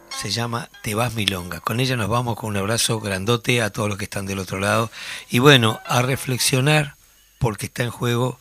se 0.10 0.32
llama 0.32 0.70
Te 0.84 0.96
vas 0.96 1.14
milonga. 1.14 1.60
Con 1.60 1.80
ella 1.80 1.96
nos 1.96 2.10
vamos 2.10 2.36
con 2.36 2.50
un 2.50 2.58
abrazo 2.58 3.00
grandote 3.00 3.62
a 3.62 3.70
todos 3.70 3.90
los 3.90 3.98
que 3.98 4.06
están 4.06 4.26
del 4.26 4.40
otro 4.40 4.60
lado 4.60 4.92
y 5.30 5.40
bueno, 5.40 5.80
a 5.86 6.02
reflexionar 6.02 6.96
porque 7.38 7.68
está 7.68 7.84
en 7.84 7.92
juego 7.92 8.40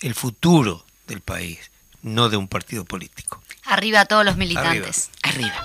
el 0.00 0.14
futuro 0.14 0.84
del 1.06 1.20
país, 1.20 1.70
no 2.02 2.28
de 2.28 2.36
un 2.36 2.48
partido 2.48 2.84
político. 2.84 3.42
Arriba 3.64 4.00
a 4.00 4.04
todos 4.06 4.24
los 4.24 4.36
militantes. 4.36 5.10
Arriba. 5.22 5.64